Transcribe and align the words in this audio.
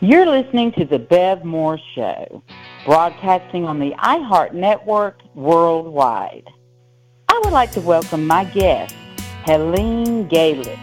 You're 0.00 0.26
listening 0.26 0.70
to 0.74 0.84
The 0.84 1.00
Bev 1.00 1.44
Moore 1.44 1.76
Show, 1.96 2.40
broadcasting 2.84 3.64
on 3.64 3.80
the 3.80 3.90
iHeart 3.98 4.52
Network 4.52 5.18
worldwide. 5.34 6.46
I 7.28 7.40
would 7.42 7.52
like 7.52 7.72
to 7.72 7.80
welcome 7.80 8.24
my 8.24 8.44
guest, 8.44 8.94
Helene 9.42 10.28
Galek. 10.28 10.78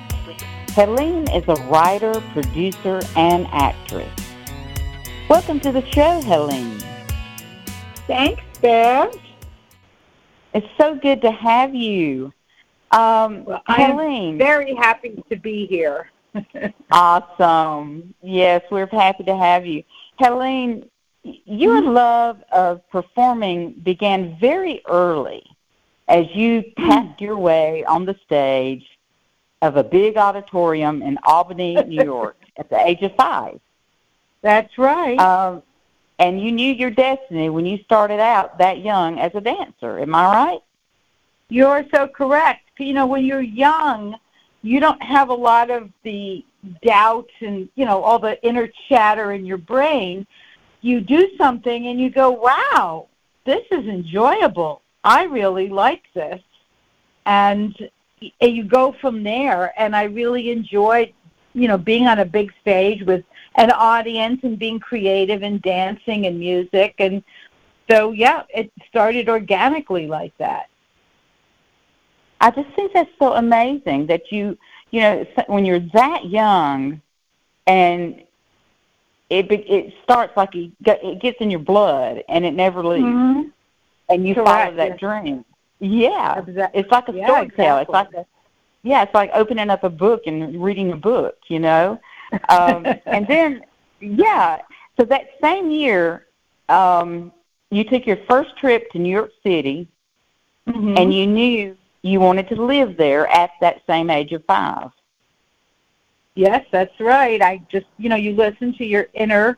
Helene 0.71 1.29
is 1.31 1.45
a 1.47 1.55
writer, 1.67 2.19
producer, 2.33 2.99
and 3.15 3.47
actress. 3.51 4.11
Welcome 5.29 5.61
to 5.61 5.71
the 5.71 5.89
show, 5.91 6.19
Helene. 6.23 6.77
Thanks, 8.07 8.43
Bev. 8.59 9.17
It's 10.53 10.67
so 10.77 10.93
good 10.93 11.21
to 11.21 11.31
have 11.31 11.73
you. 11.73 12.33
Um, 12.91 13.45
Well, 13.45 13.61
Helene. 13.65 14.33
I'm 14.33 14.37
very 14.37 14.75
happy 14.75 15.23
to 15.29 15.37
be 15.37 15.67
here. 15.67 16.11
Awesome. 16.91 18.13
Yes, 18.21 18.61
we're 18.71 18.87
happy 18.87 19.23
to 19.23 19.35
have 19.35 19.65
you. 19.65 19.83
Helene, 20.19 20.89
your 21.23 21.81
love 21.81 22.43
of 22.51 22.87
performing 22.89 23.71
began 23.71 24.37
very 24.39 24.81
early 24.87 25.43
as 26.07 26.25
you 26.33 26.63
tapped 26.77 27.21
your 27.21 27.37
way 27.37 27.83
on 27.85 28.05
the 28.05 28.15
stage 28.25 28.85
of 29.61 29.77
a 29.77 29.83
big 29.83 30.17
auditorium 30.17 31.01
in 31.01 31.17
Albany, 31.25 31.75
New 31.75 32.03
York 32.05 32.37
at 32.57 32.69
the 32.69 32.79
age 32.79 33.01
of 33.01 33.15
five. 33.15 33.59
That's 34.41 34.77
right. 34.77 35.17
Um, 35.19 35.63
and 36.19 36.39
you 36.39 36.51
knew 36.51 36.71
your 36.73 36.91
destiny 36.91 37.49
when 37.49 37.65
you 37.65 37.79
started 37.83 38.19
out 38.19 38.59
that 38.59 38.79
young 38.79 39.19
as 39.19 39.31
a 39.33 39.41
dancer. 39.41 39.99
Am 39.99 40.13
I 40.13 40.25
right? 40.25 40.59
You're 41.49 41.85
so 41.93 42.07
correct. 42.07 42.61
You 42.77 42.93
know, 42.93 43.07
when 43.07 43.25
you're 43.25 43.41
young, 43.41 44.15
you 44.65 44.79
don't 44.79 45.01
have 45.03 45.29
a 45.29 45.33
lot 45.33 45.69
of 45.69 45.91
the 46.03 46.43
doubt 46.83 47.29
and, 47.41 47.69
you 47.75 47.85
know, 47.85 48.01
all 48.01 48.17
the 48.17 48.41
inner 48.43 48.67
chatter 48.89 49.31
in 49.33 49.45
your 49.45 49.59
brain. 49.59 50.25
You 50.81 51.01
do 51.01 51.29
something 51.37 51.87
and 51.87 52.01
you 52.01 52.09
go, 52.09 52.31
wow, 52.31 53.07
this 53.45 53.61
is 53.69 53.85
enjoyable. 53.85 54.81
I 55.03 55.25
really 55.25 55.69
like 55.69 56.01
this. 56.15 56.41
And 57.27 57.75
you 58.41 58.63
go 58.63 58.95
from 58.99 59.21
there. 59.21 59.71
And 59.79 59.95
I 59.95 60.03
really 60.05 60.49
enjoyed, 60.49 61.13
you 61.53 61.67
know, 61.67 61.77
being 61.77 62.07
on 62.07 62.17
a 62.17 62.25
big 62.25 62.51
stage 62.61 63.03
with 63.03 63.23
an 63.55 63.69
audience 63.69 64.39
and 64.41 64.57
being 64.57 64.79
creative 64.79 65.43
and 65.43 65.61
dancing 65.61 66.25
and 66.25 66.39
music. 66.39 66.95
And 66.97 67.23
so, 67.89 68.13
yeah, 68.13 68.41
it 68.49 68.71
started 68.89 69.29
organically 69.29 70.07
like 70.07 70.35
that. 70.39 70.69
I 72.45 72.51
just 72.51 72.69
think 72.75 72.93
that's 72.93 73.09
so 73.17 73.33
amazing 73.33 74.05
that 74.05 74.31
you, 74.31 74.55
you 74.91 75.01
know, 75.01 75.25
when 75.47 75.65
you're 75.65 75.79
that 75.93 76.25
young, 76.25 77.01
and 77.65 78.21
it 79.31 79.49
be- 79.49 79.67
it 79.67 79.95
starts 80.03 80.37
like 80.37 80.51
it 80.53 81.19
gets 81.19 81.37
in 81.41 81.49
your 81.49 81.59
blood 81.59 82.23
and 82.29 82.45
it 82.45 82.53
never 82.53 82.83
leaves, 82.85 83.07
Mhm. 83.07 83.51
and 84.09 84.27
you 84.27 84.35
follow 84.35 84.75
that 84.75 84.99
dream. 84.99 85.43
Yeah, 85.79 86.35
Exac- 86.39 86.69
it's 86.75 86.91
like 86.91 87.09
a 87.09 87.13
Yeah, 87.13 87.25
storyteller. 87.25 87.81
It's 87.81 87.89
like 87.89 88.13
a 88.13 88.25
yeah, 88.83 89.01
it's 89.01 89.15
like 89.15 89.31
opening 89.33 89.71
up 89.71 89.83
a 89.83 89.89
book 89.89 90.21
and 90.27 90.63
reading 90.63 90.91
a 90.91 90.95
book, 90.95 91.37
you 91.47 91.59
know. 91.59 91.99
Um, 92.49 92.85
and 93.07 93.25
then 93.27 93.65
yeah, 93.99 94.59
so 94.99 95.05
that 95.07 95.29
same 95.41 95.71
year, 95.71 96.27
um, 96.69 97.31
you 97.71 97.83
took 97.83 98.05
your 98.05 98.17
first 98.29 98.55
trip 98.57 98.91
to 98.91 98.99
New 98.99 99.09
York 99.09 99.31
City, 99.41 99.87
Mhm. 100.67 100.99
and 100.99 101.11
you 101.11 101.25
knew 101.25 101.75
you 102.05 102.19
wanted 102.19 102.47
to 102.49 102.55
live 102.55 102.97
there 102.97 103.27
at 103.27 103.51
that 103.61 103.81
same 103.87 104.11
age 104.11 104.31
of 104.31 104.45
five. 104.45 104.91
Yes, 106.35 106.63
that's 106.71 106.99
right. 106.99 107.41
I 107.41 107.61
just, 107.71 107.87
you 107.97 108.09
know, 108.09 108.15
you 108.15 108.35
listen 108.35 108.73
to 108.77 108.85
your 108.85 109.07
inner 109.13 109.57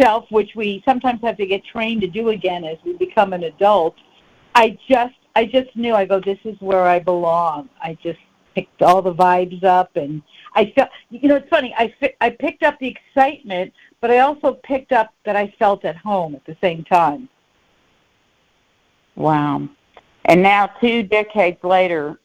self, 0.00 0.30
which 0.30 0.54
we 0.54 0.82
sometimes 0.84 1.20
have 1.22 1.36
to 1.38 1.46
get 1.46 1.64
trained 1.64 2.02
to 2.02 2.06
do 2.06 2.28
again 2.28 2.64
as 2.64 2.78
we 2.84 2.92
become 2.92 3.32
an 3.32 3.44
adult. 3.44 3.96
I 4.54 4.78
just, 4.88 5.14
I 5.34 5.46
just 5.46 5.74
knew. 5.74 5.94
I 5.94 6.04
go, 6.04 6.20
this 6.20 6.38
is 6.44 6.56
where 6.60 6.82
I 6.82 7.00
belong. 7.00 7.68
I 7.82 7.98
just 8.02 8.20
picked 8.54 8.82
all 8.82 9.02
the 9.02 9.14
vibes 9.14 9.64
up, 9.64 9.96
and 9.96 10.22
I 10.54 10.72
felt, 10.76 10.90
you 11.08 11.28
know, 11.28 11.36
it's 11.36 11.48
funny. 11.48 11.74
I 11.76 11.92
fi- 11.98 12.16
I 12.20 12.30
picked 12.30 12.62
up 12.62 12.78
the 12.78 12.88
excitement, 12.88 13.72
but 14.00 14.10
I 14.12 14.18
also 14.18 14.60
picked 14.62 14.92
up 14.92 15.12
that 15.24 15.34
I 15.34 15.52
felt 15.58 15.84
at 15.84 15.96
home 15.96 16.36
at 16.36 16.44
the 16.44 16.56
same 16.60 16.84
time. 16.84 17.28
Wow. 19.16 19.68
And 20.26 20.42
now, 20.42 20.66
two 20.80 21.02
decades 21.02 21.62
later, 21.64 22.20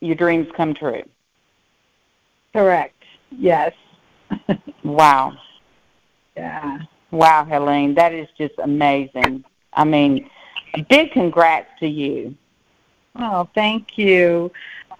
your 0.00 0.14
dreams 0.14 0.48
come 0.56 0.74
true. 0.74 1.02
Correct. 2.52 3.02
Yes. 3.30 3.72
Wow. 4.84 5.32
Yeah. 6.36 6.78
Wow, 7.10 7.44
Helene. 7.44 7.94
That 7.94 8.14
is 8.14 8.28
just 8.38 8.54
amazing. 8.62 9.44
I 9.72 9.82
mean, 9.82 10.30
a 10.74 10.82
big 10.82 11.10
congrats 11.10 11.68
to 11.80 11.88
you. 11.88 12.36
Oh, 13.16 13.48
thank 13.54 13.98
you. 13.98 14.52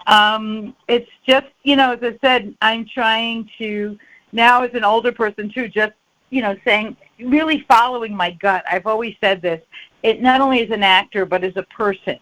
Um, 0.06 0.74
it's 0.88 1.10
just, 1.26 1.46
you 1.62 1.76
know, 1.76 1.92
as 1.92 2.02
I 2.02 2.18
said, 2.20 2.54
I'm 2.62 2.86
trying 2.86 3.48
to 3.58 3.98
now 4.32 4.62
as 4.62 4.74
an 4.74 4.84
older 4.84 5.12
person 5.12 5.50
too, 5.50 5.68
just, 5.68 5.92
you 6.30 6.42
know, 6.42 6.56
saying 6.64 6.96
really 7.20 7.64
following 7.68 8.14
my 8.14 8.32
gut. 8.32 8.64
I've 8.70 8.86
always 8.86 9.14
said 9.20 9.42
this. 9.42 9.62
It 10.06 10.22
not 10.22 10.40
only 10.40 10.62
as 10.62 10.70
an 10.70 10.84
actor 10.84 11.26
but 11.26 11.42
as 11.42 11.56
a 11.56 11.64
person. 11.64 12.18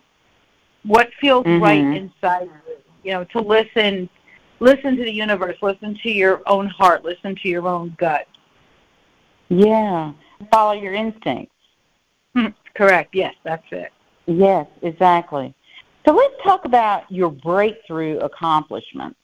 What 0.84 1.10
feels 1.20 1.44
right 1.46 1.84
Mhm. 1.84 1.96
inside 1.96 2.48
you, 2.66 2.76
you 3.04 3.12
know, 3.12 3.24
to 3.24 3.40
listen 3.40 4.08
listen 4.60 4.96
to 4.96 5.04
the 5.04 5.12
universe, 5.12 5.56
listen 5.60 5.94
to 6.02 6.10
your 6.10 6.40
own 6.46 6.66
heart, 6.68 7.04
listen 7.04 7.36
to 7.36 7.48
your 7.48 7.68
own 7.68 7.94
gut. 7.98 8.26
Yeah. 9.50 10.12
Follow 10.50 10.72
your 10.72 10.94
instincts. 10.94 11.54
Hmm, 12.34 12.48
Correct. 12.74 13.14
Yes, 13.14 13.34
that's 13.42 13.66
it. 13.70 13.92
Yes, 14.26 14.66
exactly. 14.82 15.54
So 16.06 16.14
let's 16.14 16.34
talk 16.42 16.64
about 16.64 17.10
your 17.10 17.30
breakthrough 17.30 18.18
accomplishments. 18.18 19.18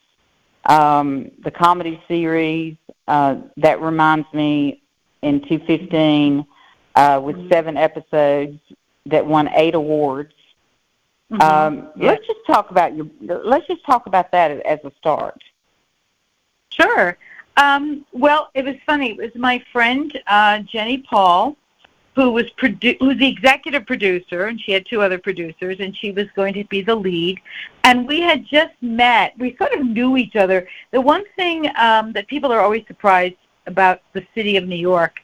Um, 0.65 1.31
the 1.43 1.51
comedy 1.51 2.01
series 2.07 2.77
uh, 3.07 3.37
that 3.57 3.81
reminds 3.81 4.31
me 4.33 4.83
in 5.23 5.41
215 5.41 6.45
uh, 7.01 7.19
with 7.19 7.37
seven 7.49 7.77
episodes 7.77 8.59
that 9.07 9.25
won 9.25 9.49
eight 9.55 9.75
awards. 9.75 10.33
Mhm. 11.31 11.41
Um, 11.41 11.89
Yeah. 11.95 12.11
Let's 12.11 12.27
just 12.27 12.45
talk 12.45 12.71
about 12.71 12.95
your. 12.95 13.07
Let's 13.51 13.65
just 13.67 13.83
talk 13.85 14.05
about 14.05 14.31
that 14.31 14.51
as 14.73 14.79
a 14.83 14.91
start. 14.99 15.41
Sure. 16.69 17.17
Um, 17.57 18.05
well, 18.13 18.49
it 18.53 18.63
was 18.65 18.75
funny. 18.85 19.11
It 19.11 19.17
was 19.17 19.35
my 19.35 19.57
friend 19.73 20.07
uh, 20.27 20.59
Jenny 20.59 20.99
Paul, 20.99 21.57
who 22.15 22.31
was 22.31 22.45
produ- 22.61 22.97
who 22.99 23.07
was 23.07 23.17
the 23.17 23.27
executive 23.27 23.85
producer, 23.85 24.45
and 24.47 24.59
she 24.61 24.71
had 24.71 24.85
two 24.85 25.01
other 25.01 25.17
producers, 25.17 25.77
and 25.79 25.95
she 25.95 26.11
was 26.11 26.27
going 26.35 26.53
to 26.53 26.63
be 26.65 26.81
the 26.81 26.95
lead. 26.95 27.39
And 27.83 28.07
we 28.07 28.21
had 28.21 28.45
just 28.45 28.75
met. 28.81 29.33
We 29.37 29.55
sort 29.57 29.73
of 29.73 29.85
knew 29.85 30.17
each 30.17 30.35
other. 30.35 30.67
The 30.91 31.01
one 31.01 31.23
thing 31.35 31.57
um, 31.77 32.13
that 32.13 32.27
people 32.27 32.51
are 32.51 32.61
always 32.61 32.85
surprised 32.87 33.41
about 33.67 34.01
the 34.13 34.23
city 34.35 34.57
of 34.57 34.67
New 34.67 34.81
York, 34.93 35.15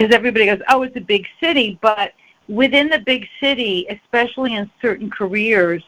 because 0.00 0.14
everybody 0.14 0.46
goes, 0.46 0.60
"Oh, 0.70 0.82
it's 0.82 0.96
a 0.96 1.00
big 1.00 1.26
city," 1.42 1.78
but 1.82 2.14
within 2.48 2.88
the 2.88 2.98
big 3.00 3.28
city, 3.38 3.86
especially 3.90 4.54
in 4.54 4.70
certain 4.80 5.10
careers, 5.10 5.82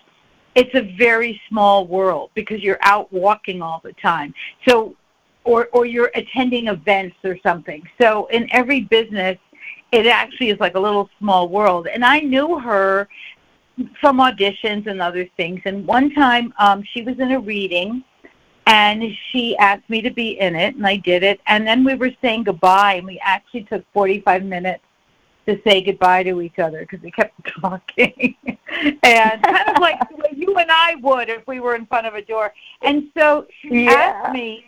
it's 0.54 0.74
a 0.74 0.82
very 0.98 1.40
small 1.48 1.86
world 1.86 2.30
because 2.34 2.62
you're 2.62 2.78
out 2.82 3.10
walking 3.10 3.62
all 3.62 3.80
the 3.82 3.94
time. 3.94 4.34
So 4.68 4.94
or 5.44 5.68
or 5.72 5.86
you're 5.86 6.10
attending 6.14 6.68
events 6.68 7.16
or 7.24 7.38
something. 7.42 7.82
So 8.00 8.26
in 8.26 8.48
every 8.52 8.82
business, 8.82 9.38
it 9.92 10.06
actually 10.06 10.50
is 10.50 10.60
like 10.60 10.74
a 10.74 10.80
little 10.80 11.08
small 11.18 11.48
world. 11.48 11.86
And 11.86 12.04
I 12.04 12.20
knew 12.20 12.58
her 12.58 13.08
from 13.98 14.18
auditions 14.18 14.86
and 14.86 15.00
other 15.00 15.26
things. 15.38 15.62
And 15.64 15.86
one 15.86 16.10
time, 16.14 16.52
um, 16.58 16.84
she 16.92 17.02
was 17.02 17.18
in 17.18 17.32
a 17.32 17.40
reading, 17.40 18.04
and 18.66 19.02
she 19.30 19.56
asked 19.58 19.88
me 19.88 20.00
to 20.02 20.10
be 20.10 20.38
in 20.40 20.54
it, 20.54 20.76
and 20.76 20.86
I 20.86 20.96
did 20.96 21.22
it. 21.22 21.40
And 21.46 21.66
then 21.66 21.84
we 21.84 21.94
were 21.94 22.10
saying 22.20 22.44
goodbye, 22.44 22.94
and 22.94 23.06
we 23.06 23.20
actually 23.22 23.64
took 23.64 23.84
45 23.92 24.44
minutes 24.44 24.84
to 25.46 25.60
say 25.66 25.82
goodbye 25.82 26.22
to 26.22 26.40
each 26.40 26.58
other 26.58 26.80
because 26.80 27.00
we 27.02 27.10
kept 27.10 27.34
talking, 27.60 28.36
and 29.02 29.42
kind 29.42 29.68
of 29.68 29.80
like 29.80 29.98
the 30.08 30.16
way 30.16 30.32
you 30.34 30.54
and 30.56 30.70
I 30.70 30.94
would 31.02 31.28
if 31.28 31.46
we 31.46 31.60
were 31.60 31.74
in 31.74 31.86
front 31.86 32.06
of 32.06 32.14
a 32.14 32.22
door. 32.22 32.52
And 32.82 33.10
so 33.16 33.46
she 33.60 33.86
Yeah. 33.86 33.92
asked 34.22 34.32
me, 34.32 34.64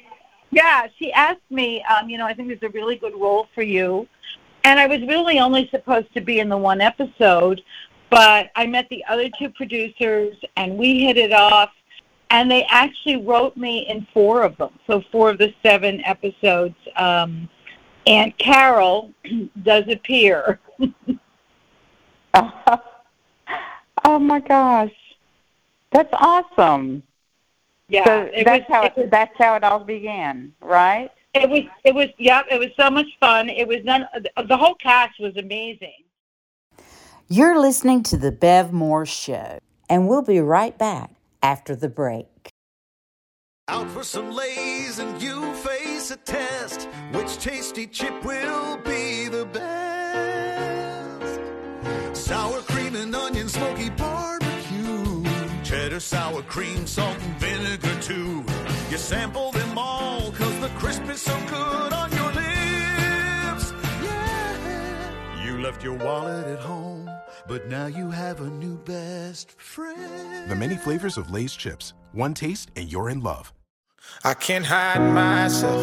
yeah, 0.51 0.87
she 0.99 1.13
asked 1.13 1.49
me, 1.51 1.83
um, 1.85 2.09
you 2.09 2.19
know, 2.19 2.27
I 2.27 2.35
think 2.35 2.49
there's 2.49 2.63
a 2.63 2.69
really 2.71 2.97
good 2.97 3.15
role 3.15 3.47
for 3.55 3.63
you. 3.63 4.09
And 4.65 4.81
I 4.81 4.87
was 4.87 5.01
really 5.03 5.39
only 5.39 5.69
supposed 5.69 6.13
to 6.15 6.21
be 6.21 6.41
in 6.41 6.49
the 6.49 6.57
one 6.57 6.81
episode, 6.81 7.61
but 8.11 8.51
I 8.57 8.67
met 8.67 8.89
the 8.89 9.05
other 9.09 9.29
two 9.29 9.51
producers 9.51 10.37
and 10.57 10.77
we 10.77 11.01
hit 11.01 11.17
it 11.19 11.33
off. 11.33 11.71
And 12.31 12.51
they 12.51 12.65
actually 12.65 13.17
wrote 13.17 13.57
me 13.57 13.87
in 13.89 14.07
four 14.13 14.43
of 14.43 14.57
them, 14.57 14.71
so 14.87 15.03
four 15.13 15.31
of 15.31 15.39
the 15.39 15.55
seven 15.63 16.03
episodes. 16.05 16.75
Um, 16.97 17.49
and 18.07 18.37
Carol 18.39 19.13
does 19.63 19.85
appear. 19.89 20.59
oh 24.05 24.19
my 24.19 24.41
gosh, 24.41 24.93
that's 25.93 26.13
awesome. 26.15 27.03
Yeah, 27.89 28.05
so 28.05 28.31
it 28.33 28.45
that's 28.45 28.69
was, 28.69 28.77
how 28.77 28.83
it 28.85 28.93
it, 28.97 29.11
that's 29.11 29.37
how 29.39 29.55
it 29.57 29.65
all 29.65 29.81
began, 29.81 30.53
right? 30.61 31.11
It 31.35 31.49
was. 31.49 31.63
It 31.85 31.95
was. 31.95 32.09
Yep. 32.19 32.47
It 32.51 32.59
was 32.59 32.71
so 32.79 32.91
much 32.91 33.07
fun. 33.21 33.49
It 33.49 33.69
was 33.69 33.79
none. 33.85 34.07
The 34.49 34.57
whole 34.57 34.75
cast 34.77 35.21
was 35.21 35.37
amazing. 35.37 36.05
You're 37.29 37.59
listening 37.59 38.03
to 38.05 38.17
the 38.17 38.33
Bev 38.33 38.73
Moore 38.73 39.07
Show, 39.07 39.59
and 39.89 40.09
we'll 40.09 40.23
be 40.23 40.41
right 40.41 40.77
back 40.77 41.11
after 41.45 41.77
the 41.77 41.91
break. 41.91 42.27
Out 43.69 43.91
for 43.91 44.03
some 44.03 44.31
Lay's 44.33 44.99
and 44.99 45.23
you 45.23 45.53
face 45.55 46.11
a 46.11 46.17
test. 46.17 46.89
Which 47.13 47.37
tasty 47.39 47.87
chip 47.87 48.25
will 48.25 48.79
be 48.79 49.29
the 49.29 49.45
best? 49.47 51.41
Sour 52.17 52.61
cream 52.63 52.97
and 52.97 53.15
onion, 53.15 53.49
smoky 53.49 53.91
barbecue. 53.91 55.25
Cheddar, 55.63 56.01
sour 56.01 56.43
cream, 56.43 56.87
salt 56.87 57.19
and 57.21 57.37
vinegar 57.39 57.97
too. 58.01 58.45
You 58.91 58.97
sample 58.99 59.51
them 59.53 59.77
all, 59.77 60.33
cause 60.33 60.61
the 60.61 60.71
crisp 60.81 61.07
is 61.11 61.21
so 61.21 61.37
good 61.49 61.93
on 61.93 62.11
your 62.13 62.24
left 65.65 65.83
your 65.83 65.95
wallet 65.95 66.47
at 66.47 66.59
home, 66.59 67.11
but 67.49 67.67
now 67.69 67.87
you 67.87 68.11
have 68.11 68.43
a 68.43 68.51
new 68.51 68.77
best 68.85 69.59
friend. 69.59 70.51
The 70.51 70.55
many 70.55 70.77
flavors 70.77 71.17
of 71.17 71.31
Lay's 71.31 71.55
chips. 71.55 71.95
One 72.13 72.35
taste 72.35 72.71
and 72.77 72.93
you're 72.93 73.09
in 73.09 73.23
love. 73.23 73.51
I 74.25 74.35
can't 74.35 74.67
hide 74.67 75.01
myself. 75.01 75.83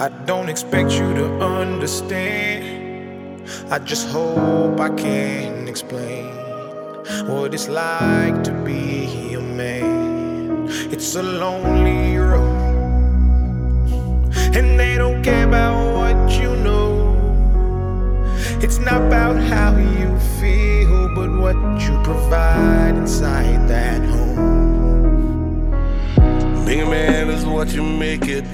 I 0.00 0.08
don't 0.26 0.48
expect 0.48 0.90
you 0.90 1.14
to 1.14 1.40
understand. 1.40 3.48
I 3.70 3.78
just 3.78 4.08
hope 4.08 4.80
I 4.80 4.88
can 4.88 5.68
explain 5.68 6.26
what 7.28 7.54
it's 7.54 7.68
like 7.68 8.42
to 8.42 8.50
be 8.64 9.34
a 9.34 9.40
man. 9.40 10.66
It's 10.90 11.14
a 11.14 11.22
lonely 11.22 12.16
road, 12.16 12.56
and 14.52 14.80
they 14.80 14.96
don't 14.96 15.22
care 15.22 15.46
about 15.46 15.60
what 15.60 15.66
you 15.66 15.70
know. 15.70 15.77
It's 18.60 18.78
not 18.78 19.02
about 19.06 19.36
how 19.36 19.76
you 19.76 20.18
feel, 20.40 21.14
but 21.14 21.30
what 21.30 21.54
you 21.80 22.00
provide 22.02 22.96
inside 22.96 23.68
that 23.68 24.02
home. 24.02 25.70
Being 26.66 26.80
a 26.80 26.90
man 26.90 27.30
is 27.30 27.46
what 27.46 27.72
you 27.72 27.84
make 27.84 28.26
it. 28.26 28.44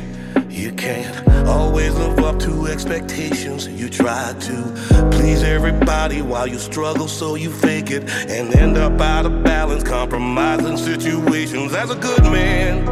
You 0.50 0.72
can't 0.72 1.26
always 1.48 1.94
live 1.94 2.18
up 2.18 2.38
to 2.40 2.66
expectations. 2.66 3.66
You 3.66 3.88
try 3.88 4.34
to 4.38 5.08
please 5.10 5.42
everybody 5.42 6.20
while 6.20 6.46
you 6.46 6.58
struggle, 6.58 7.08
so 7.08 7.34
you 7.34 7.50
fake 7.50 7.90
it 7.90 8.08
and 8.28 8.54
end 8.54 8.76
up 8.76 9.00
out 9.00 9.24
of 9.24 9.42
balance, 9.42 9.82
compromising 9.82 10.76
situations. 10.76 11.72
As 11.72 11.90
a 11.90 11.96
good 11.96 12.24
man, 12.24 12.84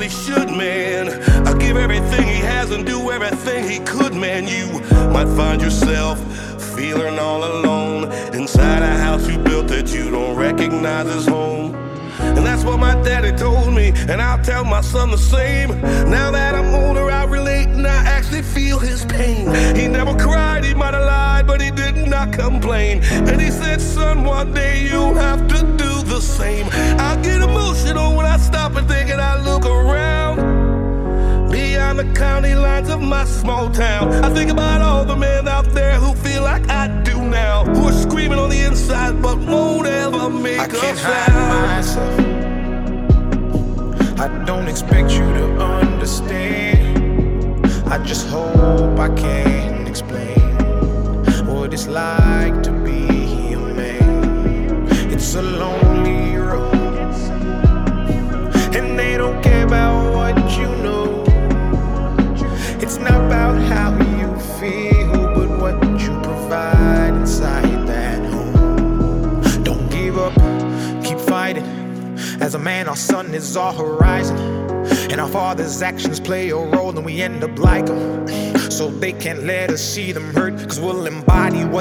what 0.00 0.10
he 0.10 0.24
should, 0.24 0.48
man. 0.48 1.08
I 1.46 1.52
give 1.58 1.76
everything 1.76 2.26
he 2.26 2.40
has 2.40 2.70
and 2.70 2.86
do 2.86 3.10
everything 3.10 3.68
he 3.68 3.80
could, 3.80 4.14
man. 4.14 4.48
You 4.48 4.80
might 5.12 5.28
find 5.36 5.60
yourself 5.60 6.18
feeling 6.74 7.18
all 7.18 7.44
alone 7.44 8.04
inside 8.32 8.82
a 8.82 8.96
house 8.96 9.28
you 9.28 9.36
built 9.38 9.68
that 9.68 9.92
you 9.92 10.10
don't 10.10 10.36
recognize 10.36 11.06
as 11.06 11.26
home. 11.26 11.74
And 12.18 12.46
that's 12.46 12.64
what 12.64 12.78
my 12.78 12.94
daddy 13.02 13.36
told 13.36 13.74
me, 13.74 13.92
and 14.08 14.22
I'll 14.22 14.42
tell 14.42 14.64
my 14.64 14.80
son 14.80 15.10
the 15.10 15.18
same. 15.18 15.68
Now 16.10 16.30
that 16.30 16.54
I'm 16.54 16.74
older, 16.74 17.10
I 17.10 17.24
relate 17.24 17.68
and 17.68 17.86
I 17.86 18.02
actually 18.06 18.42
feel 18.42 18.78
his 18.78 19.04
pain. 19.04 19.54
He 19.76 19.86
never 19.86 20.16
cried, 20.16 20.64
he 20.64 20.72
might 20.72 20.94
have 20.94 21.04
lied, 21.04 21.46
but 21.46 21.60
he 21.60 21.70
did 21.70 22.08
not 22.08 22.32
complain. 22.32 23.02
And 23.28 23.38
he 23.38 23.50
said, 23.50 23.82
Son, 23.82 24.24
one 24.24 24.54
day 24.54 24.88
you'll 24.88 25.14
have 25.14 25.46
to 25.48 25.76
do 25.76 25.89
the 26.20 26.26
same. 26.26 26.66
I 26.98 27.16
get 27.22 27.40
emotional 27.40 28.14
when 28.16 28.26
I 28.26 28.36
stop 28.36 28.76
and 28.76 28.86
think 28.86 29.08
and 29.10 29.20
I 29.20 29.42
look 29.42 29.64
around. 29.64 30.36
Beyond 31.50 31.98
the 31.98 32.12
county 32.12 32.54
lines 32.54 32.90
of 32.90 33.00
my 33.00 33.24
small 33.24 33.70
town, 33.70 34.12
I 34.24 34.28
think 34.34 34.50
about 34.50 34.82
all 34.82 35.04
the 35.04 35.16
men 35.16 35.48
out 35.48 35.66
there 35.72 35.94
who 35.94 36.14
feel 36.14 36.42
like 36.42 36.68
I 36.68 36.88
do 37.02 37.16
now, 37.22 37.64
who 37.64 37.88
are 37.88 37.92
screaming 37.92 38.38
on 38.38 38.50
the 38.50 38.60
inside 38.60 39.22
but 39.22 39.38
won't 39.38 39.86
ever 39.86 40.28
make 40.28 40.58
I 40.60 40.64
a 40.66 40.68
can't 40.68 40.98
sound. 40.98 41.32
hide 41.32 41.76
myself. 41.76 42.20
I 44.20 44.28
don't 44.44 44.68
expect 44.68 45.12
you 45.12 45.26
to 45.40 45.58
understand. 45.58 46.80
I 47.86 47.98
just 48.04 48.28
hope 48.28 48.98
I 48.98 49.08
can 49.14 49.86
explain 49.86 50.38
what 51.46 51.72
it's 51.72 51.86
like 51.88 52.62
to 52.64 52.70
be 52.70 52.76
a 52.76 52.79
man. 52.79 52.79
It's 55.22 55.34
a 55.34 55.42
lonely 55.42 56.34
road, 56.34 56.72
and 58.74 58.98
they 58.98 59.18
don't 59.18 59.42
care 59.42 59.66
about 59.66 60.14
what 60.14 60.34
you 60.58 60.66
know. 60.82 61.22
It's 62.80 62.96
not 62.96 63.26
about 63.26 63.60
how 63.60 63.92
you 64.18 64.34
feel, 64.58 65.12
but 65.34 65.50
what 65.60 66.00
you 66.00 66.18
provide 66.22 67.12
inside 67.12 67.86
that 67.86 68.24
home. 68.32 69.62
Don't 69.62 69.90
give 69.90 70.16
up, 70.16 70.32
keep 71.04 71.18
fighting. 71.18 71.66
As 72.40 72.54
a 72.54 72.58
man, 72.58 72.88
our 72.88 72.96
sun 72.96 73.34
is 73.34 73.58
our 73.58 73.74
horizon. 73.74 74.38
And 75.10 75.20
our 75.20 75.28
father's 75.28 75.82
actions 75.82 76.18
play 76.18 76.48
a 76.48 76.56
role, 76.56 76.96
and 76.96 77.04
we 77.04 77.20
end 77.20 77.44
up 77.44 77.58
like 77.58 77.86
them. 77.86 78.26
So 78.70 78.88
they 78.88 79.12
can't 79.12 79.42
let 79.44 79.70
us 79.70 79.82
see 79.82 80.12
them 80.12 80.32
hurt, 80.32 80.54
cause 80.66 80.80
we'll 80.80 81.06
embody 81.06 81.64
what 81.64 81.79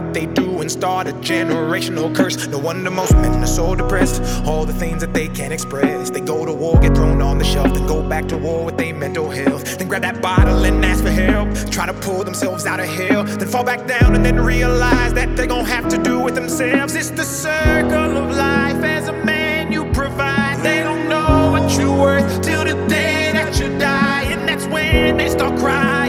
and 0.69 0.77
start 0.80 1.07
a 1.07 1.13
generational 1.13 2.16
curse. 2.16 2.48
No 2.48 2.60
wonder 2.60 2.92
most 2.92 3.13
men 3.13 3.44
are 3.44 3.48
so 3.48 3.75
depressed. 3.75 4.21
All 4.45 4.66
the 4.66 4.74
things 4.74 5.01
that 5.01 5.13
they 5.13 5.27
can't 5.27 5.51
express. 5.51 6.10
They 6.12 6.21
go 6.21 6.45
to 6.45 6.54
war, 6.54 6.80
get 6.80 6.95
thrown 6.95 7.21
on 7.21 7.38
the 7.39 7.44
shelf, 7.44 7.74
then 7.74 7.88
go 7.88 8.07
back 8.07 8.27
to 8.27 8.38
war 8.38 8.66
with 8.66 8.77
their 8.77 8.94
mental 8.94 9.30
health. 9.30 9.77
Then 9.77 9.88
grab 9.88 10.04
that 10.04 10.21
bottle 10.21 10.63
and 10.66 10.86
ask 10.86 11.04
for 11.04 11.10
help. 11.10 11.50
Try 11.71 11.88
to 11.88 11.94
pull 11.94 12.24
themselves 12.24 12.66
out 12.66 12.80
of 12.80 12.88
hell, 12.88 13.24
then 13.24 13.48
fall 13.48 13.63
back 13.63 13.88
down 13.88 14.16
and 14.16 14.24
then 14.24 14.39
realize 14.39 15.13
that 15.13 15.36
they're 15.36 15.48
gonna 15.48 15.68
have 15.68 15.88
to 15.89 15.98
do 15.98 16.27
it 16.27 16.36
themselves. 16.36 16.95
It's 16.95 17.10
the 17.10 17.25
circle 17.25 18.18
of 18.18 18.30
life 18.36 18.83
as 18.83 19.07
a 19.07 19.13
man 19.25 19.71
you 19.71 19.86
provide. 19.92 20.57
They 20.62 20.83
don't 20.83 21.10
know 21.10 21.51
what 21.51 21.66
you're 21.77 21.98
worth 21.98 22.42
till 22.42 22.63
the 22.63 22.75
day 22.88 23.31
that 23.33 23.60
you 23.60 23.69
die, 23.80 24.24
and 24.33 24.48
that's 24.48 24.68
when 24.68 25.18
they 25.18 25.30
start 25.30 25.57
crying. 25.60 26.09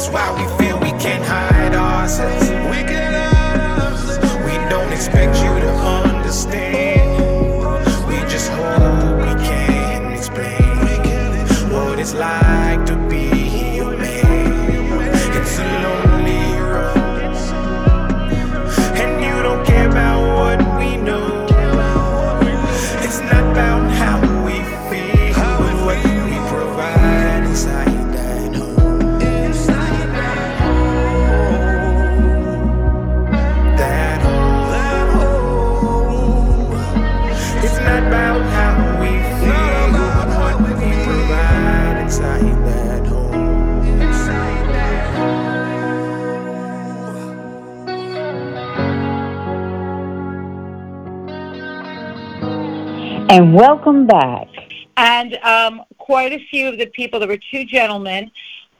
That's 0.00 0.12
why 0.14 0.32
we 0.32 0.64
feel 0.64 0.78
we 0.78 0.92
can't 0.98 1.22
hide 1.22 1.74
ourselves. 1.74 2.48
We 4.46 4.54
don't 4.70 4.90
expect 4.94 5.36
you 5.36 5.60
to 5.60 5.99
And 53.30 53.54
welcome 53.54 54.08
back. 54.08 54.48
and 54.96 55.36
um, 55.44 55.82
quite 55.98 56.32
a 56.32 56.44
few 56.50 56.66
of 56.66 56.78
the 56.78 56.86
people. 56.86 57.20
There 57.20 57.28
were 57.28 57.38
two 57.52 57.64
gentlemen 57.64 58.28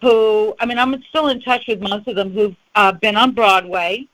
who, 0.01 0.57
I 0.59 0.67
mean, 0.67 0.77
I'm 0.77 1.01
still 1.11 1.29
in 1.29 1.41
touch 1.41 1.63
with 1.69 1.81
most 1.81 2.09
of 2.09 2.17
them 2.17 2.33
who've 2.33 2.57
uh, 2.75 2.91
been 2.91 3.15
on 3.15 3.31
Broadway, 3.31 4.09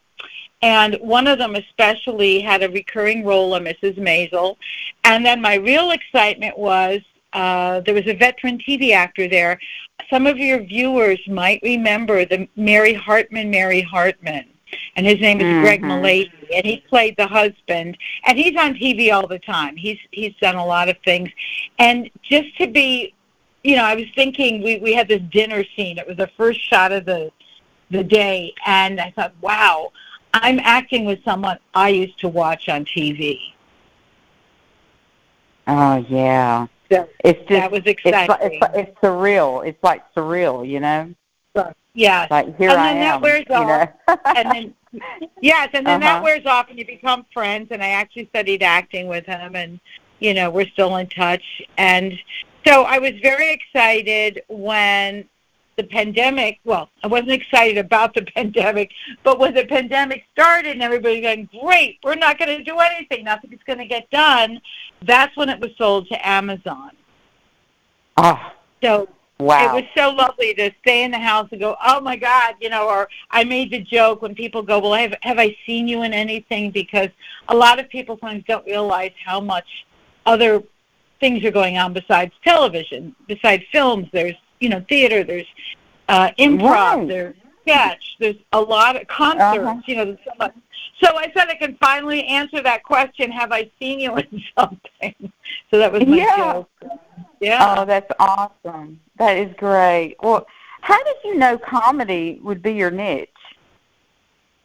and 0.61 0.99
one 1.00 1.26
of 1.26 1.38
them 1.38 1.57
especially 1.57 2.43
had 2.43 2.62
a 2.62 2.69
recurring 2.69 3.25
role 3.25 3.55
of 3.55 3.62
Mrs. 3.62 3.97
Maisel. 3.99 4.57
And 5.05 5.25
then 5.25 5.40
my 5.40 5.55
real 5.55 5.93
excitement 5.93 6.59
was 6.59 7.00
uh, 7.33 7.81
there 7.81 7.95
was 7.95 8.07
a 8.07 8.14
veteran 8.14 8.59
TV 8.59 8.93
actor 8.93 9.28
there. 9.28 9.59
Some 10.11 10.26
of 10.26 10.37
your 10.37 10.62
viewers 10.62 11.21
might 11.26 11.61
remember 11.62 12.26
the 12.26 12.47
Mary 12.57 12.93
Hartman, 12.93 13.49
Mary 13.49 13.81
Hartman. 13.81 14.45
And 14.96 15.06
his 15.06 15.20
name 15.20 15.40
is 15.40 15.46
Greg 15.61 15.80
Mhm. 15.82 15.88
Mullavey, 15.88 16.32
and 16.54 16.64
he 16.66 16.78
played 16.88 17.16
the 17.16 17.26
husband. 17.26 17.96
And 18.26 18.38
he's 18.38 18.56
on 18.56 18.75
TV 18.75 19.11
all 19.12 19.26
the 19.26 19.38
time. 19.38 19.76
He's 19.76 19.99
he's 20.11 20.35
done 20.40 20.56
a 20.56 20.64
lot 20.64 20.88
of 20.88 20.96
things. 21.04 21.30
And 21.78 22.11
just 22.23 22.56
to 22.58 22.66
be, 22.66 23.14
you 23.62 23.76
know, 23.76 23.85
I 23.85 23.94
was 23.94 24.06
thinking 24.14 24.62
we 24.62 24.78
we 24.78 24.92
had 24.94 25.08
this 25.08 25.23
dinner 25.30 25.64
scene. 25.76 25.99
It 25.99 26.06
was 26.06 26.16
the 26.16 26.30
first 26.37 26.61
shot 26.68 26.92
of 26.92 27.04
the 27.04 27.30
the 27.90 28.02
day, 28.02 28.52
and 28.66 29.00
I 29.00 29.11
thought, 29.12 29.32
wow, 29.40 29.92
I'm 30.35 30.58
acting 30.61 31.04
with 31.04 31.23
someone 31.25 31.58
I 31.75 31.90
used 31.90 32.18
to 32.20 32.28
watch 32.28 32.68
on 32.68 32.85
TV. 32.85 33.38
Oh 35.68 35.96
yeah. 36.08 36.66
So 36.90 37.08
It's 37.25 37.38
just 37.40 37.49
that 37.49 37.70
was 37.70 37.82
it's, 37.85 38.00
exciting. 38.04 38.37
it's, 38.40 38.62
li- 38.62 38.80
it's 38.82 39.00
surreal. 39.00 39.66
It's 39.66 39.82
like 39.82 40.02
surreal, 40.14 40.68
you 40.68 40.80
know. 40.80 41.12
Yes. 41.96 42.30
Like 42.30 42.56
here 42.56 42.70
And 42.70 42.80
I 42.80 42.92
then 42.94 43.00
that 43.00 43.14
am. 43.16 43.20
wears 43.22 43.44
off. 43.50 43.66
know? 44.08 44.16
and 44.36 44.50
then 44.52 44.74
yes, 45.42 45.68
and 45.74 45.86
then 45.86 46.00
that 46.00 46.16
Uh-huh. 46.16 46.22
wears 46.24 46.46
off, 46.46 46.70
and 46.70 46.78
you 46.78 46.86
become 46.86 47.26
friends. 47.34 47.68
And 47.70 47.82
I 47.82 47.88
actually 47.88 48.26
studied 48.28 48.62
acting 48.62 49.08
with 49.08 49.26
him, 49.26 49.56
and 49.56 49.80
you 50.20 50.32
know 50.34 50.48
we're 50.50 50.68
still 50.68 50.96
in 50.96 51.08
touch. 51.08 51.42
And 51.76 52.12
so 52.66 52.84
I 52.84 52.98
was 52.98 53.12
very 53.22 53.52
excited 53.52 54.42
when 54.48 55.28
the 55.76 55.84
pandemic. 55.84 56.58
Well, 56.64 56.88
I 57.04 57.08
wasn't 57.08 57.32
excited 57.32 57.76
about 57.78 58.14
the 58.14 58.22
pandemic, 58.34 58.90
but 59.24 59.38
when 59.38 59.52
the 59.54 59.66
pandemic 59.66 60.24
started 60.32 60.70
and 60.72 60.82
everybody 60.82 61.20
going, 61.20 61.48
"Great, 61.60 61.98
we're 62.04 62.14
not 62.14 62.38
going 62.38 62.56
to 62.56 62.64
do 62.64 62.78
anything. 62.78 63.24
Nothing's 63.24 63.60
going 63.66 63.78
to 63.80 63.86
get 63.86 64.08
done," 64.10 64.60
that's 65.02 65.36
when 65.36 65.48
it 65.50 65.60
was 65.60 65.70
sold 65.76 66.08
to 66.08 66.26
Amazon. 66.26 66.92
oh 68.16 68.40
So 68.82 69.08
wow. 69.38 69.76
it 69.76 69.83
was 69.83 69.85
so 69.97 70.11
lovely 70.11 70.55
to 70.55 70.71
stay 70.83 71.05
in 71.05 71.11
the 71.11 71.19
house 71.19 71.49
and 71.50 71.61
go, 71.61 71.76
oh 71.85 72.00
my 72.00 72.16
God, 72.16 72.55
you 72.61 72.69
know, 72.69 72.88
or 72.88 73.09
I 73.31 73.45
made 73.45 73.71
the 73.71 73.81
joke 73.81 74.23
when 74.23 74.35
people 74.35 74.62
go, 74.62 74.78
well, 74.78 74.95
have, 74.95 75.14
have 75.23 75.38
I 75.38 75.57
seen 75.66 75.88
you 75.88 76.02
in 76.02 76.12
anything? 76.12 76.71
Because 76.71 77.09
a 77.49 77.57
lot 77.57 77.78
of 77.78 77.88
people 77.88 78.19
sometimes 78.21 78.45
don't 78.47 78.66
realize 78.66 79.12
how 79.25 79.40
much 79.40 79.66
other 80.25 80.62
things 81.21 81.45
are 81.45 81.50
going 81.50 81.78
on 81.78 81.93
besides 81.93 82.33
television, 82.45 83.14
besides 83.26 83.62
films. 83.73 84.09
There's, 84.12 84.35
you 84.61 84.69
know, 84.69 84.85
theater, 84.88 85.25
there's 85.25 85.47
uh, 86.09 86.31
improv, 86.38 86.61
Right. 86.99 87.09
there's 87.09 87.37
sketch, 87.62 88.16
there's 88.21 88.37
a 88.52 88.61
lot 88.61 88.97
of 89.00 89.07
concerts, 89.09 89.43
Uh-huh. 89.66 89.81
you 89.87 89.97
know, 89.97 90.05
there's 90.05 90.19
so 90.25 90.33
much. 90.38 90.55
So 91.02 91.16
I 91.16 91.31
said 91.37 91.49
I 91.49 91.57
can 91.57 91.76
finally 91.78 92.25
answer 92.25 92.62
that 92.62 92.83
question, 92.85 93.31
have 93.31 93.52
I 93.52 93.71
seen 93.78 94.00
you 94.00 94.16
in 94.16 94.43
something? 94.59 95.33
So 95.71 95.78
that 95.78 95.93
was 95.93 96.07
my 96.07 96.16
Yeah. 96.16 96.37
joke. 96.37 96.71
Yeah. 97.40 97.75
Oh, 97.78 97.85
that's 97.85 98.11
awesome. 98.19 99.00
That 99.18 99.37
is 99.37 99.52
great. 99.56 100.16
Well, 100.23 100.46
how 100.82 101.02
did 101.02 101.16
you 101.25 101.35
know 101.37 101.58
comedy 101.58 102.40
would 102.42 102.62
be 102.62 102.73
your 102.73 102.90
niche? 102.90 103.28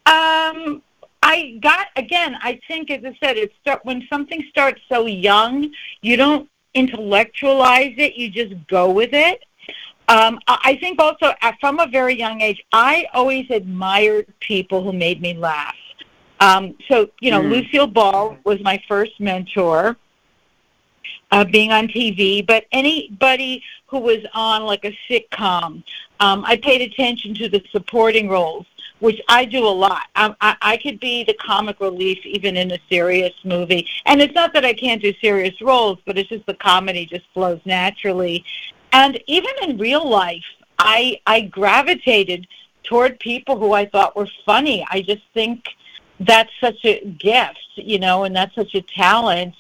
Um, 0.06 0.82
I 1.24 1.58
got 1.62 1.88
again. 1.96 2.36
I 2.42 2.60
think, 2.68 2.92
as 2.92 3.04
I 3.06 3.16
said, 3.24 3.38
it 3.38 3.54
start 3.62 3.86
when 3.86 4.06
something 4.10 4.44
starts 4.50 4.82
so 4.90 5.06
young, 5.06 5.72
you 6.02 6.18
don't 6.18 6.50
intellectualize 6.74 7.94
it. 7.98 8.16
You 8.16 8.30
just 8.30 8.54
go 8.68 8.92
with 8.92 9.14
it. 9.14 9.44
Um, 10.08 10.40
I 10.48 10.78
think 10.82 11.00
also 11.00 11.34
uh, 11.42 11.54
from 11.62 11.80
a 11.80 11.88
very 11.88 12.18
young 12.18 12.42
age, 12.42 12.62
I 12.74 13.08
always 13.14 13.50
admired 13.50 14.28
people 14.42 14.84
who 14.84 14.92
made 14.92 15.22
me 15.22 15.34
laugh. 15.36 15.76
Um, 16.42 16.76
so 16.90 17.10
you 17.22 17.32
know, 17.32 17.42
Mm. 17.42 17.50
Lucille 17.52 17.88
Ball 17.88 18.38
was 18.44 18.60
my 18.62 18.82
first 18.88 19.14
mentor. 19.20 19.96
Uh, 21.32 21.46
being 21.46 21.72
on 21.72 21.88
TV, 21.88 22.46
but 22.46 22.66
anybody 22.74 23.64
who 23.88 24.00
was 24.00 24.20
on 24.34 24.64
like 24.64 24.84
a 24.84 24.98
sitcom, 25.10 25.82
um, 26.20 26.44
I 26.46 26.58
paid 26.58 26.82
attention 26.82 27.34
to 27.36 27.48
the 27.48 27.64
supporting 27.72 28.28
roles 28.28 28.66
which 29.02 29.20
I 29.28 29.46
do 29.46 29.66
a 29.66 29.70
lot. 29.70 30.08
I, 30.16 30.34
I, 30.42 30.56
I 30.62 30.78
could 30.78 31.00
be 31.00 31.24
the 31.24 31.34
comic 31.34 31.80
relief 31.80 32.20
even 32.24 32.56
in 32.56 32.72
a 32.72 32.78
serious 32.88 33.34
movie. 33.44 33.88
And 34.06 34.22
it's 34.22 34.34
not 34.34 34.54
that 34.54 34.64
I 34.64 34.74
can't 34.74 35.02
do 35.02 35.12
serious 35.20 35.60
roles, 35.60 35.98
but 36.06 36.18
it's 36.18 36.30
just 36.30 36.46
the 36.46 36.54
comedy 36.54 37.08
just 37.08 37.26
flows 37.34 37.60
naturally. 37.66 38.46
And 38.94 39.22
even 39.28 39.52
in 39.64 39.78
real 39.78 40.08
life, 40.08 40.46
I, 40.78 41.20
I 41.26 41.42
gravitated 41.42 42.48
toward 42.84 43.20
people 43.20 43.58
who 43.58 43.74
I 43.74 43.88
thought 43.88 44.16
were 44.16 44.30
funny. 44.46 44.86
I 44.90 45.02
just 45.02 45.24
think 45.34 45.66
that's 46.20 46.52
such 46.62 46.86
a 46.86 47.04
gift, 47.06 47.60
you 47.76 47.98
know, 47.98 48.24
and 48.24 48.36
that's 48.36 48.54
such 48.54 48.76
a 48.76 48.82
talent. 48.82 49.56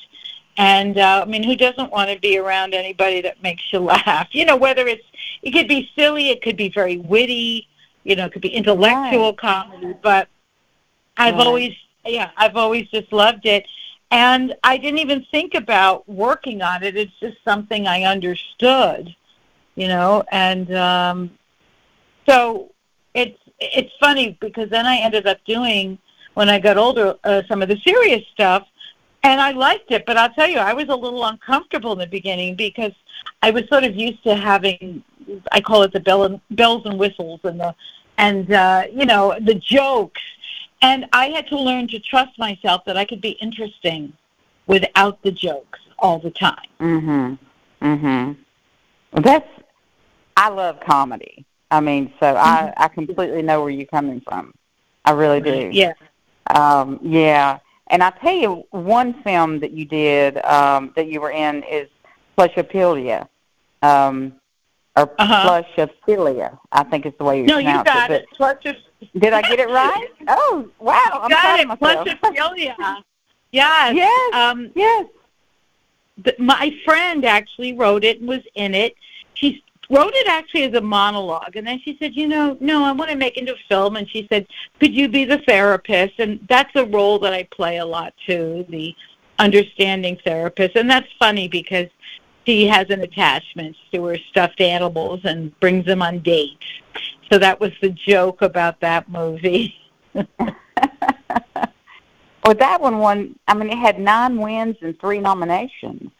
And 0.61 0.99
uh, 0.99 1.23
I 1.25 1.29
mean, 1.29 1.41
who 1.41 1.55
doesn't 1.55 1.91
want 1.91 2.11
to 2.11 2.19
be 2.19 2.37
around 2.37 2.75
anybody 2.75 3.19
that 3.21 3.41
makes 3.41 3.63
you 3.73 3.79
laugh? 3.79 4.27
You 4.31 4.45
know, 4.45 4.55
whether 4.55 4.87
it's 4.87 5.03
it 5.41 5.51
could 5.53 5.67
be 5.67 5.89
silly, 5.97 6.29
it 6.29 6.43
could 6.43 6.55
be 6.55 6.69
very 6.69 6.97
witty, 6.97 7.67
you 8.03 8.15
know, 8.15 8.25
it 8.25 8.31
could 8.31 8.43
be 8.43 8.49
intellectual 8.49 9.33
comedy, 9.33 9.95
but 10.03 10.27
I've 11.17 11.33
Right. 11.35 11.47
always, 11.47 11.73
yeah, 12.05 12.29
I've 12.37 12.55
always 12.55 12.87
just 12.89 13.11
loved 13.11 13.47
it. 13.47 13.65
And 14.11 14.55
I 14.63 14.77
didn't 14.77 14.99
even 14.99 15.25
think 15.31 15.55
about 15.55 16.07
working 16.07 16.61
on 16.61 16.83
it. 16.83 16.95
It's 16.95 17.11
just 17.19 17.37
something 17.43 17.87
I 17.87 18.03
understood, 18.03 19.15
you 19.75 19.87
know, 19.87 20.23
and 20.31 20.75
um, 20.75 21.31
so 22.29 22.71
it's 23.15 23.39
it's 23.59 23.91
funny 23.99 24.37
because 24.39 24.69
then 24.69 24.85
I 24.85 24.97
ended 24.97 25.25
up 25.25 25.39
doing 25.45 25.97
when 26.35 26.49
I 26.49 26.59
got 26.59 26.77
older 26.77 27.15
uh, 27.23 27.41
some 27.47 27.63
of 27.63 27.67
the 27.67 27.77
serious 27.77 28.23
stuff, 28.33 28.67
and 29.23 29.39
I 29.39 29.51
liked 29.51 29.91
it. 29.91 30.05
But 30.05 30.17
I'll 30.17 30.33
tell 30.33 30.47
you, 30.47 30.57
I 30.57 30.73
was 30.73 30.89
a 30.89 30.95
little 30.95 31.23
uncomfortable 31.25 31.93
in 31.93 31.99
the 31.99 32.07
beginning 32.07 32.55
because 32.55 32.93
I 33.41 33.51
was 33.51 33.67
sort 33.69 33.83
of 33.83 33.95
used 33.95 34.23
to 34.23 34.35
having 34.35 35.03
I 35.51 35.61
call 35.61 35.83
it 35.83 35.93
the 35.93 35.99
bell 35.99 36.23
and, 36.23 36.41
bells 36.51 36.85
and 36.85 36.99
whistles 36.99 37.39
and 37.43 37.59
the 37.59 37.75
and 38.17 38.51
uh, 38.51 38.83
you 38.93 39.05
know 39.05 39.35
the 39.39 39.55
jokes, 39.55 40.21
and 40.81 41.05
I 41.13 41.29
had 41.29 41.47
to 41.47 41.59
learn 41.59 41.87
to 41.89 41.99
trust 41.99 42.37
myself 42.37 42.83
that 42.85 42.97
I 42.97 43.05
could 43.05 43.21
be 43.21 43.31
interesting 43.31 44.13
without 44.67 45.21
the 45.23 45.31
jokes 45.31 45.79
all 45.99 46.19
the 46.19 46.31
time. 46.31 46.67
Mhm. 46.79 47.37
Mhm. 47.81 48.35
Well, 49.11 49.21
that's 49.23 49.49
I 50.37 50.49
love 50.49 50.79
comedy. 50.81 51.45
I 51.69 51.79
mean, 51.79 52.13
so 52.19 52.35
I 52.35 52.73
I 52.77 52.87
completely 52.87 53.41
know 53.41 53.61
where 53.61 53.69
you're 53.69 53.85
coming 53.85 54.21
from. 54.21 54.53
I 55.05 55.11
really 55.11 55.41
do. 55.41 55.69
Yeah. 55.71 55.93
Um, 56.47 56.99
yeah. 57.01 57.59
And 57.91 58.01
I 58.01 58.09
tell 58.11 58.33
you, 58.33 58.63
one 58.71 59.21
film 59.21 59.59
that 59.59 59.71
you 59.71 59.85
did 59.85 60.43
um, 60.45 60.93
that 60.95 61.07
you 61.07 61.19
were 61.21 61.31
in 61.31 61.61
is 61.63 61.87
Plushophilia, 62.37 63.27
um, 63.81 64.33
or 64.95 65.11
Uh-huh. 65.19 65.61
Plushophilia. 65.77 66.57
I 66.71 66.83
think 66.85 67.05
is 67.05 67.13
the 67.19 67.25
way 67.25 67.39
you 67.41 67.45
No, 67.45 67.57
you 67.59 67.83
got 67.83 68.09
it. 68.09 68.23
it. 68.23 68.29
Plush 68.35 68.63
did 69.17 69.33
I 69.33 69.41
get 69.41 69.59
it 69.59 69.67
right? 69.69 70.07
Oh, 70.27 70.69
wow! 70.79 70.99
I'm 71.13 71.29
got 71.29 71.39
proud 71.41 71.59
it. 71.59 71.69
of 71.69 71.81
myself. 71.81 72.07
Plushophilia. 72.07 72.75
Yes. 73.51 73.93
Yes. 73.95 74.33
Um, 74.33 74.71
yes. 74.75 75.07
the, 76.23 76.33
my 76.39 76.73
friend 76.85 77.25
actually 77.25 77.73
wrote 77.73 78.05
it 78.05 78.19
and 78.21 78.29
was 78.29 78.39
in 78.55 78.73
it. 78.73 78.95
Wrote 79.91 80.13
it 80.15 80.27
actually 80.27 80.63
as 80.63 80.73
a 80.73 80.81
monologue, 80.81 81.57
and 81.57 81.67
then 81.67 81.81
she 81.83 81.97
said, 81.99 82.15
"You 82.15 82.27
know, 82.27 82.55
no, 82.61 82.85
I 82.85 82.93
want 82.93 83.11
to 83.11 83.17
make 83.17 83.35
into 83.35 83.53
a 83.53 83.67
film." 83.67 83.97
And 83.97 84.09
she 84.09 84.25
said, 84.31 84.47
"Could 84.79 84.93
you 84.93 85.09
be 85.09 85.25
the 85.25 85.39
therapist?" 85.39 86.13
And 86.17 86.39
that's 86.47 86.73
a 86.75 86.85
role 86.85 87.19
that 87.19 87.33
I 87.33 87.43
play 87.51 87.77
a 87.77 87.85
lot 87.85 88.13
too, 88.25 88.65
the 88.69 88.95
understanding 89.37 90.17
therapist. 90.23 90.77
And 90.77 90.89
that's 90.89 91.07
funny 91.19 91.49
because 91.49 91.87
she 92.45 92.67
has 92.67 92.89
an 92.89 93.01
attachment 93.01 93.75
to 93.93 94.05
her 94.05 94.17
stuffed 94.29 94.61
animals 94.61 95.21
and 95.25 95.57
brings 95.59 95.85
them 95.85 96.01
on 96.01 96.19
dates. 96.19 96.65
So 97.31 97.37
that 97.39 97.59
was 97.59 97.71
the 97.81 97.89
joke 97.89 98.41
about 98.41 98.79
that 98.79 99.09
movie. 99.09 99.75
well, 100.13 100.25
that 102.45 102.81
one 102.81 102.99
won. 102.99 103.35
I 103.47 103.53
mean, 103.55 103.69
it 103.69 103.77
had 103.77 103.99
nine 103.99 104.37
wins 104.37 104.77
and 104.81 104.97
three 104.99 105.19
nominations. 105.19 106.11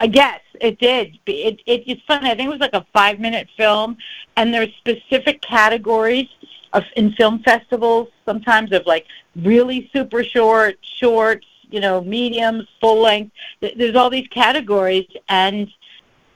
I 0.00 0.06
guess 0.06 0.40
it 0.60 0.78
did. 0.78 1.18
It, 1.26 1.60
it 1.66 1.84
it's 1.86 2.02
funny. 2.06 2.30
I 2.30 2.34
think 2.34 2.46
it 2.46 2.50
was 2.50 2.60
like 2.60 2.74
a 2.74 2.86
five 2.92 3.20
minute 3.20 3.48
film, 3.56 3.98
and 4.36 4.52
there's 4.52 4.74
specific 4.78 5.42
categories 5.42 6.28
of 6.72 6.84
in 6.96 7.12
film 7.12 7.42
festivals. 7.42 8.08
Sometimes 8.24 8.72
of 8.72 8.86
like 8.86 9.06
really 9.36 9.90
super 9.92 10.24
short, 10.24 10.78
shorts, 10.82 11.46
you 11.70 11.80
know, 11.80 12.00
mediums, 12.00 12.66
full 12.80 13.00
length. 13.02 13.32
Th- 13.60 13.76
There's 13.76 13.94
all 13.94 14.08
these 14.08 14.26
categories, 14.28 15.06
and 15.28 15.68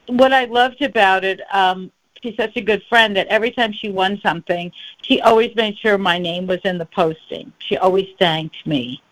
what 0.08 0.34
I 0.34 0.44
loved 0.44 0.82
about 0.82 1.24
it, 1.24 1.40
um, 1.52 1.90
she's 2.22 2.36
such 2.36 2.56
a 2.56 2.60
good 2.60 2.82
friend 2.90 3.16
that 3.16 3.28
every 3.28 3.50
time 3.50 3.72
she 3.72 3.90
won 3.90 4.20
something, 4.22 4.70
she 5.00 5.22
always 5.22 5.56
made 5.56 5.78
sure 5.78 5.96
my 5.96 6.18
name 6.18 6.46
was 6.46 6.60
in 6.64 6.76
the 6.76 6.86
posting. 6.86 7.50
She 7.60 7.78
always 7.78 8.08
thanked 8.18 8.66
me, 8.66 9.02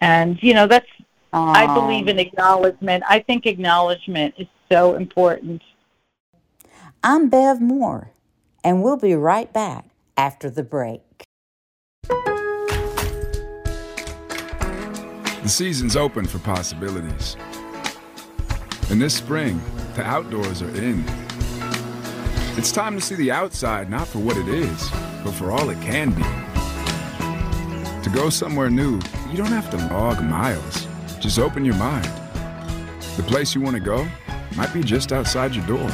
and 0.00 0.42
you 0.42 0.54
know 0.54 0.66
that's 0.66 0.88
I 1.32 1.64
um, 1.66 1.74
believe 1.74 2.08
in 2.08 2.18
acknowledgement. 2.18 3.04
I 3.08 3.20
think 3.20 3.46
acknowledgement 3.46 4.34
is 4.38 4.46
so 4.70 4.94
important. 4.94 5.62
I'm 7.04 7.28
Bev 7.28 7.60
Moore, 7.60 8.10
and 8.64 8.82
we'll 8.82 8.96
be 8.96 9.14
right 9.14 9.52
back 9.52 9.84
after 10.16 10.50
the 10.50 10.62
break. 10.62 11.02
The 15.42 15.48
season's 15.48 15.96
open 15.96 16.26
for 16.26 16.38
possibilities. 16.40 17.36
And 18.90 19.00
this 19.00 19.14
spring, 19.14 19.60
the 19.94 20.02
outdoors 20.02 20.62
are 20.62 20.74
in. 20.74 21.04
It's 22.56 22.72
time 22.72 22.94
to 22.96 23.00
see 23.00 23.14
the 23.14 23.30
outside 23.30 23.88
not 23.88 24.08
for 24.08 24.18
what 24.18 24.36
it 24.36 24.48
is, 24.48 24.90
but 25.22 25.32
for 25.32 25.52
all 25.52 25.70
it 25.70 25.80
can 25.80 26.10
be. 26.10 26.22
To 28.02 28.10
go 28.10 28.30
somewhere 28.30 28.70
new, 28.70 28.98
you 29.30 29.36
don't 29.36 29.46
have 29.46 29.70
to 29.70 29.76
log 29.94 30.22
miles. 30.22 30.87
Just 31.20 31.38
open 31.38 31.64
your 31.64 31.74
mind. 31.74 32.08
The 33.16 33.24
place 33.24 33.54
you 33.54 33.60
want 33.60 33.74
to 33.74 33.80
go 33.80 34.06
might 34.56 34.72
be 34.72 34.82
just 34.82 35.12
outside 35.12 35.54
your 35.54 35.66
door. 35.66 35.90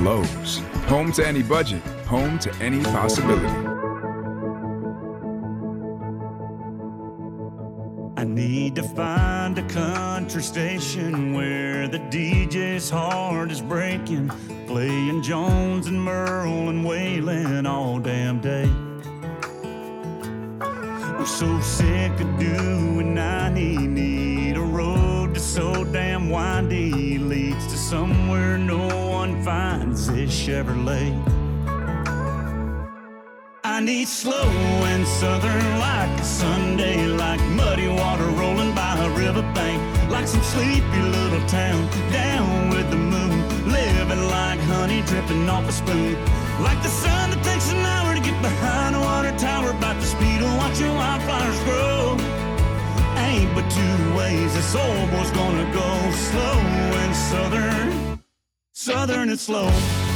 Lowe's, 0.00 0.58
home 0.86 1.12
to 1.12 1.26
any 1.26 1.42
budget, 1.42 1.82
home 2.06 2.38
to 2.38 2.54
any 2.56 2.82
possibility. 2.84 3.46
I 8.16 8.24
Need 8.24 8.76
to 8.76 8.82
find 8.82 9.58
a 9.58 9.68
country 9.68 10.42
station 10.42 11.34
where 11.34 11.86
the 11.88 11.98
DJ's 11.98 12.90
heart 12.90 13.50
is 13.52 13.60
breaking, 13.60 14.28
playing 14.66 15.22
Jones 15.22 15.86
and 15.88 16.02
Merle 16.02 16.68
and 16.70 16.84
Waylon 16.84 17.68
all 17.68 17.98
damn 17.98 18.40
day. 18.40 18.68
I'm 21.24 21.30
so 21.30 21.58
sick 21.60 22.12
of 22.20 22.38
doing 22.38 23.14
90, 23.14 23.78
need 23.78 24.58
a 24.58 24.60
road 24.60 25.34
that's 25.34 25.42
so 25.42 25.82
damn 25.84 26.28
windy, 26.28 27.16
leads 27.16 27.66
to 27.68 27.78
somewhere 27.78 28.58
no 28.58 29.08
one 29.08 29.42
finds 29.42 30.06
this 30.06 30.30
Chevrolet. 30.30 31.16
I 33.64 33.80
need 33.80 34.06
slow 34.06 34.50
and 34.92 35.06
southern 35.06 35.78
like 35.78 36.20
a 36.20 36.24
Sunday, 36.24 37.06
like 37.06 37.40
muddy 37.56 37.88
water 37.88 38.26
rolling 38.26 38.74
by 38.74 38.94
a 39.02 39.08
riverbank, 39.16 39.80
like 40.10 40.28
some 40.28 40.42
sleepy 40.42 41.00
little 41.00 41.48
town 41.48 41.88
down 42.12 42.68
with 42.68 42.90
the 42.90 42.98
moon, 42.98 43.72
living 43.72 44.28
like 44.28 44.60
honey 44.60 45.00
dripping 45.06 45.48
off 45.48 45.66
a 45.66 45.72
spoon, 45.72 46.22
like 46.62 46.82
the 46.82 46.90
sun 46.90 47.30
that 47.30 47.42
takes 47.42 47.72
an 47.72 47.78
hour 47.78 48.12
to 48.12 48.20
get 48.20 48.38
behind 48.42 48.94
a 48.94 49.00
water 49.00 49.34
tower, 49.38 49.70
about 49.70 50.02
speed 50.02 50.23
of 50.74 50.80
watching 50.80 50.94
wildflowers 50.96 51.62
grow. 51.64 52.16
Ain't 53.16 53.54
but 53.54 53.68
two 53.70 54.16
ways 54.16 54.54
this 54.54 54.74
old 54.74 55.10
boy's 55.10 55.30
gonna 55.30 55.72
go, 55.72 56.10
slow 56.10 56.58
and 57.02 57.14
southern, 57.14 58.22
southern 58.72 59.28
and 59.30 59.38
slow. 59.38 60.13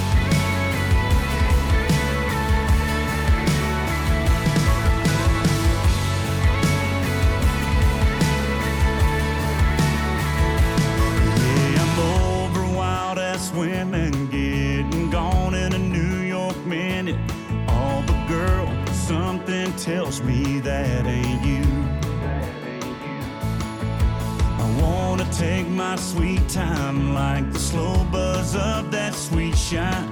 Take 25.38 25.68
my 25.68 25.94
sweet 25.94 26.42
time 26.48 27.14
like 27.14 27.46
the 27.52 27.58
slow 27.60 28.04
buzz 28.10 28.56
of 28.56 28.90
that 28.90 29.14
sweet 29.14 29.56
shine. 29.56 30.10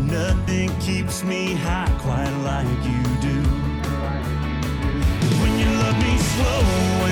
Nothing 0.00 0.70
keeps 0.80 1.22
me 1.22 1.52
high 1.52 1.92
quite 2.00 2.32
like 2.40 2.64
you 2.88 3.02
do. 3.20 3.36
When 5.40 5.52
you 5.60 5.68
love 5.76 5.98
me 6.00 6.14
slow 6.32 6.62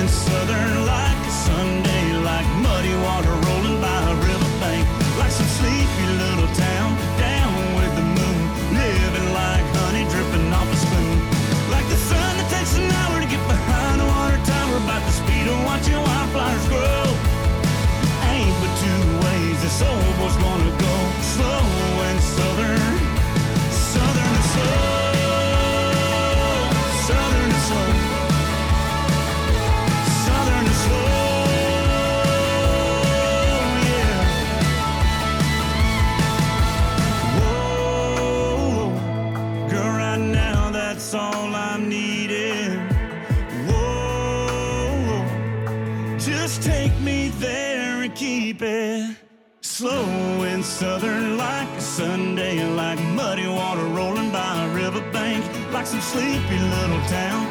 and 0.01 0.09
southern 0.09 0.87
like 0.89 1.21
a 1.21 1.35
Sunday, 1.45 2.05
like 2.25 2.49
muddy 2.65 2.97
water 3.05 3.37
rolling 3.45 3.79
by 3.79 3.99
a 4.09 4.15
riverbank, 4.25 4.89
like 5.21 5.31
some 5.31 5.51
sleepy 5.61 6.07
little 6.25 6.49
town 6.57 6.97
down 7.21 7.53
with 7.77 7.93
the 7.93 8.07
moon, 8.17 8.41
living 8.73 9.29
like 9.37 9.67
honey 9.85 10.09
dripping 10.09 10.49
off 10.49 10.73
a 10.73 10.79
spoon, 10.81 11.17
like 11.69 11.87
the 11.93 12.01
sun 12.09 12.31
that 12.41 12.49
takes 12.49 12.73
an 12.81 12.89
hour 12.89 13.21
to 13.21 13.29
get 13.29 13.43
behind 13.45 14.01
a 14.01 14.07
water 14.17 14.41
tower, 14.49 14.77
about 14.81 15.05
the 15.05 15.13
speed 15.13 15.45
of 15.45 15.61
watching 15.69 16.01
wildflowers 16.01 16.69
grow. 16.73 17.04
Ways 19.75 20.19
this 20.19 20.37
gonna 20.37 20.74
like 55.85 55.91
some 55.91 56.01
sleepy 56.01 56.59
little 56.59 57.01
town 57.09 57.44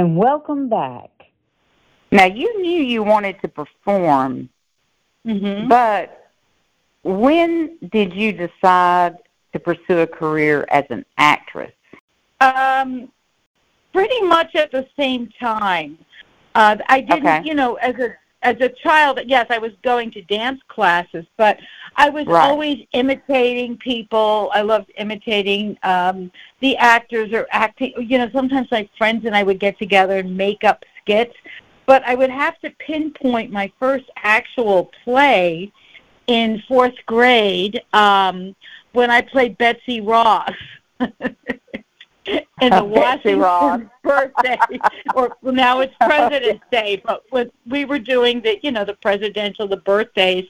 And 0.00 0.16
welcome 0.16 0.70
back. 0.70 1.10
Now, 2.10 2.24
you 2.24 2.62
knew 2.62 2.80
you 2.82 3.02
wanted 3.02 3.38
to 3.42 3.48
perform, 3.48 4.48
Mm-hmm. 5.26 5.68
but 5.68 6.30
when 7.02 7.76
did 7.92 8.14
you 8.14 8.32
decide 8.32 9.16
to 9.52 9.58
pursue 9.58 9.98
a 9.98 10.06
career 10.06 10.64
as 10.70 10.84
an 10.88 11.04
actress? 11.18 11.74
Um, 12.40 13.12
pretty 13.92 14.22
much 14.22 14.54
at 14.54 14.72
the 14.72 14.86
same 14.98 15.28
time. 15.38 15.98
Uh, 16.54 16.78
I 16.88 17.02
didn't, 17.02 17.26
Okay. 17.26 17.42
you 17.44 17.52
know, 17.52 17.74
as 17.74 17.94
a 17.96 18.14
as 18.42 18.56
a 18.62 18.70
child. 18.70 19.20
Yes, 19.26 19.48
I 19.50 19.58
was 19.58 19.72
going 19.82 20.10
to 20.12 20.22
dance 20.22 20.62
classes, 20.68 21.26
but 21.36 21.58
I 21.96 22.08
was 22.08 22.26
Right. 22.26 22.48
always 22.48 22.86
imitating 22.92 23.76
people. 23.76 24.50
I 24.54 24.62
loved 24.62 24.90
imitating 24.96 25.76
um, 25.82 26.30
the 26.60 26.76
actors 26.76 27.32
or 27.32 27.46
acting. 27.50 27.92
You 27.98 28.18
know, 28.18 28.30
sometimes 28.32 28.68
my 28.70 28.88
friends 28.96 29.24
and 29.24 29.34
I 29.36 29.42
would 29.42 29.58
get 29.58 29.78
together 29.78 30.18
and 30.18 30.36
make 30.36 30.64
up 30.64 30.84
skits. 31.00 31.34
But 31.86 32.02
I 32.06 32.14
would 32.14 32.30
have 32.30 32.58
to 32.60 32.70
pinpoint 32.78 33.50
my 33.50 33.72
first 33.78 34.04
actual 34.16 34.90
play 35.04 35.72
in 36.26 36.62
fourth 36.68 36.94
grade 37.06 37.82
um, 37.92 38.54
when 38.92 39.10
I 39.10 39.20
played 39.22 39.58
Betsy 39.58 40.00
Ross. 40.00 40.52
in 42.60 42.70
the. 42.70 42.84
Washington 42.90 43.90
birthday, 44.02 44.58
or 45.14 45.36
well, 45.42 45.54
now 45.54 45.80
it's 45.80 45.94
President's 46.00 46.64
Day, 46.70 47.02
but 47.04 47.22
when 47.30 47.50
we 47.66 47.84
were 47.84 47.98
doing 47.98 48.40
the, 48.40 48.58
you 48.62 48.70
know, 48.70 48.84
the 48.84 48.94
presidential, 48.94 49.66
the 49.66 49.76
birthdays, 49.78 50.46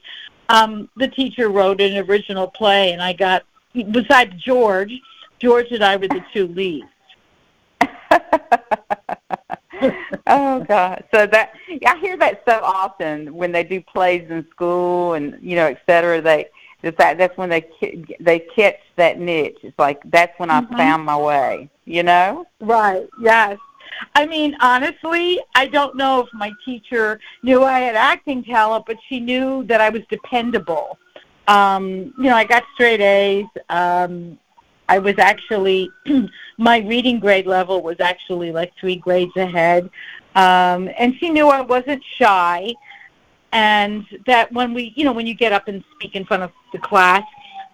um, 0.51 0.89
the 0.97 1.07
teacher 1.07 1.49
wrote 1.49 1.79
an 1.81 1.97
original 2.09 2.47
play, 2.47 2.91
and 2.91 3.01
I 3.01 3.13
got, 3.13 3.43
besides 3.73 4.33
George, 4.43 4.91
George 5.39 5.71
and 5.71 5.83
I 5.83 5.95
were 5.95 6.07
the 6.07 6.23
two 6.33 6.47
leads. 6.47 6.87
oh 10.27 10.59
God! 10.67 11.03
So 11.13 11.25
that 11.25 11.53
yeah, 11.81 11.93
I 11.93 11.99
hear 11.99 12.17
that 12.17 12.43
so 12.47 12.59
often 12.61 13.33
when 13.33 13.51
they 13.51 13.63
do 13.63 13.81
plays 13.81 14.29
in 14.29 14.45
school 14.51 15.13
and 15.13 15.37
you 15.41 15.55
know, 15.55 15.67
et 15.67 15.81
cetera. 15.87 16.21
They 16.21 16.49
the 16.83 16.91
fact 16.91 17.17
that's 17.17 17.35
when 17.37 17.49
they 17.49 17.65
they 18.19 18.39
catch 18.39 18.79
that 18.97 19.19
niche. 19.19 19.57
It's 19.63 19.79
like 19.79 20.01
that's 20.11 20.37
when 20.37 20.49
Mhm. 20.49 20.73
I 20.73 20.77
found 20.77 21.05
my 21.05 21.17
way. 21.17 21.69
You 21.85 22.03
know? 22.03 22.45
Right. 22.59 23.07
Yes. 23.19 23.57
I 24.15 24.25
mean, 24.25 24.55
honestly, 24.61 25.39
I 25.55 25.67
don't 25.67 25.95
know 25.95 26.21
if 26.21 26.33
my 26.33 26.51
teacher 26.65 27.19
knew 27.43 27.63
I 27.63 27.79
had 27.79 27.95
acting 27.95 28.43
talent, 28.43 28.85
but 28.85 28.97
she 29.07 29.19
knew 29.19 29.63
that 29.65 29.81
I 29.81 29.89
was 29.89 30.01
dependable. 30.09 30.97
Um, 31.47 32.13
you 32.17 32.23
know, 32.23 32.35
I 32.35 32.43
got 32.43 32.63
straight 32.73 33.01
A's. 33.01 33.45
Um, 33.69 34.37
I 34.89 34.99
was 34.99 35.15
actually 35.17 35.89
my 36.57 36.79
reading 36.79 37.19
grade 37.19 37.47
level 37.47 37.81
was 37.81 37.99
actually 37.99 38.51
like 38.51 38.73
three 38.79 38.95
grades 38.95 39.35
ahead, 39.37 39.89
um, 40.35 40.89
and 40.97 41.15
she 41.19 41.29
knew 41.29 41.47
I 41.47 41.61
wasn't 41.61 42.03
shy, 42.17 42.73
and 43.51 44.05
that 44.27 44.51
when 44.51 44.73
we, 44.73 44.93
you 44.95 45.03
know, 45.03 45.13
when 45.13 45.27
you 45.27 45.33
get 45.33 45.51
up 45.51 45.67
and 45.67 45.83
speak 45.95 46.15
in 46.15 46.25
front 46.25 46.43
of 46.43 46.51
the 46.73 46.79
class, 46.79 47.23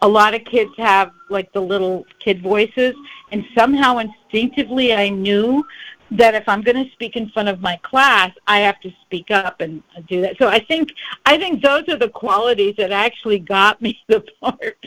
a 0.02 0.08
lot 0.08 0.34
of 0.34 0.44
kids 0.46 0.72
have 0.78 1.12
like 1.30 1.52
the 1.54 1.62
little 1.62 2.06
kid 2.20 2.42
voices, 2.42 2.96
and 3.32 3.44
somehow 3.58 3.98
instinctively 3.98 4.94
I 4.94 5.10
knew 5.10 5.66
that 6.12 6.36
if 6.36 6.48
I'm 6.48 6.62
going 6.62 6.84
to 6.86 6.92
speak 6.92 7.16
in 7.16 7.30
front 7.30 7.50
of 7.50 7.60
my 7.62 7.78
class, 7.84 8.32
I 8.48 8.60
have 8.60 8.80
to 8.82 8.92
speak 9.06 9.30
up 9.32 9.60
and 9.62 9.84
do 10.08 10.22
that. 10.22 10.38
So 10.40 10.48
I 10.48 10.60
think 10.60 10.90
I 11.26 11.38
think 11.38 11.62
those 11.62 11.84
are 11.90 11.98
the 11.98 12.10
qualities 12.10 12.76
that 12.78 12.92
actually 12.92 13.40
got 13.40 13.82
me 13.82 14.00
the 14.08 14.24
part. 14.42 14.78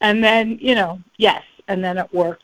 And 0.00 0.22
then, 0.22 0.58
you 0.60 0.74
know, 0.74 1.00
yes, 1.16 1.42
and 1.68 1.82
then 1.82 1.96
it 1.98 2.12
worked. 2.12 2.42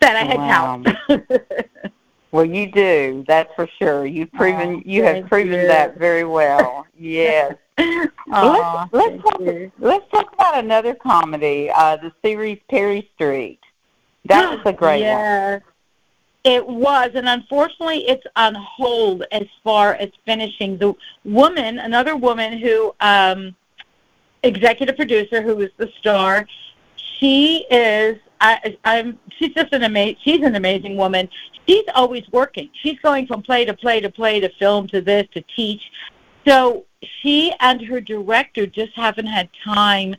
that 0.00 0.16
I 0.16 0.24
had 0.24 0.36
Wow. 0.38 0.82
talent. 1.08 1.26
Well, 2.32 2.44
you 2.44 2.68
do. 2.68 3.24
That's 3.28 3.48
for 3.54 3.68
sure. 3.78 4.06
You've 4.06 4.32
proven 4.32 4.76
Aw, 4.78 4.82
you 4.84 5.04
have 5.04 5.28
proven 5.28 5.60
you. 5.60 5.68
that 5.68 5.96
very 5.96 6.24
well. 6.24 6.84
Yes. 6.98 7.54
Aw, 7.78 8.88
let's 8.90 8.92
let's 8.92 9.22
talk, 9.22 9.40
you. 9.40 9.70
let's 9.78 10.04
talk 10.10 10.32
about 10.34 10.58
another 10.64 10.94
comedy, 10.96 11.70
uh, 11.70 11.96
the 11.96 12.10
series 12.24 12.58
Perry 12.68 13.08
Street. 13.14 13.60
That 14.24 14.50
was 14.56 14.60
a 14.64 14.72
great 14.72 15.04
one. 15.08 15.62
It 16.44 16.66
was, 16.66 17.12
and 17.14 17.26
unfortunately, 17.26 18.06
it's 18.06 18.26
on 18.36 18.54
hold 18.54 19.24
as 19.32 19.46
far 19.62 19.94
as 19.94 20.10
finishing. 20.26 20.76
The 20.76 20.94
woman, 21.24 21.78
another 21.78 22.16
woman 22.16 22.58
who, 22.58 22.94
um, 23.00 23.56
executive 24.42 24.96
producer, 24.96 25.40
who 25.40 25.58
is 25.60 25.70
the 25.78 25.90
star, 25.98 26.46
she 27.18 27.64
is. 27.70 28.18
I, 28.40 28.76
I'm. 28.84 29.18
She's 29.38 29.54
just 29.54 29.72
an 29.72 29.84
amazing. 29.84 30.16
She's 30.22 30.42
an 30.42 30.54
amazing 30.54 30.98
woman. 30.98 31.30
She's 31.66 31.84
always 31.94 32.24
working. 32.30 32.68
She's 32.82 32.98
going 32.98 33.26
from 33.26 33.42
play 33.42 33.64
to 33.64 33.72
play 33.72 34.00
to 34.00 34.10
play 34.10 34.40
to 34.40 34.50
film 34.58 34.86
to 34.88 35.00
this 35.00 35.26
to 35.32 35.42
teach. 35.56 35.80
So 36.46 36.84
she 37.22 37.54
and 37.60 37.80
her 37.82 38.00
director 38.00 38.66
just 38.66 38.92
haven't 38.94 39.26
had 39.26 39.48
time 39.64 40.14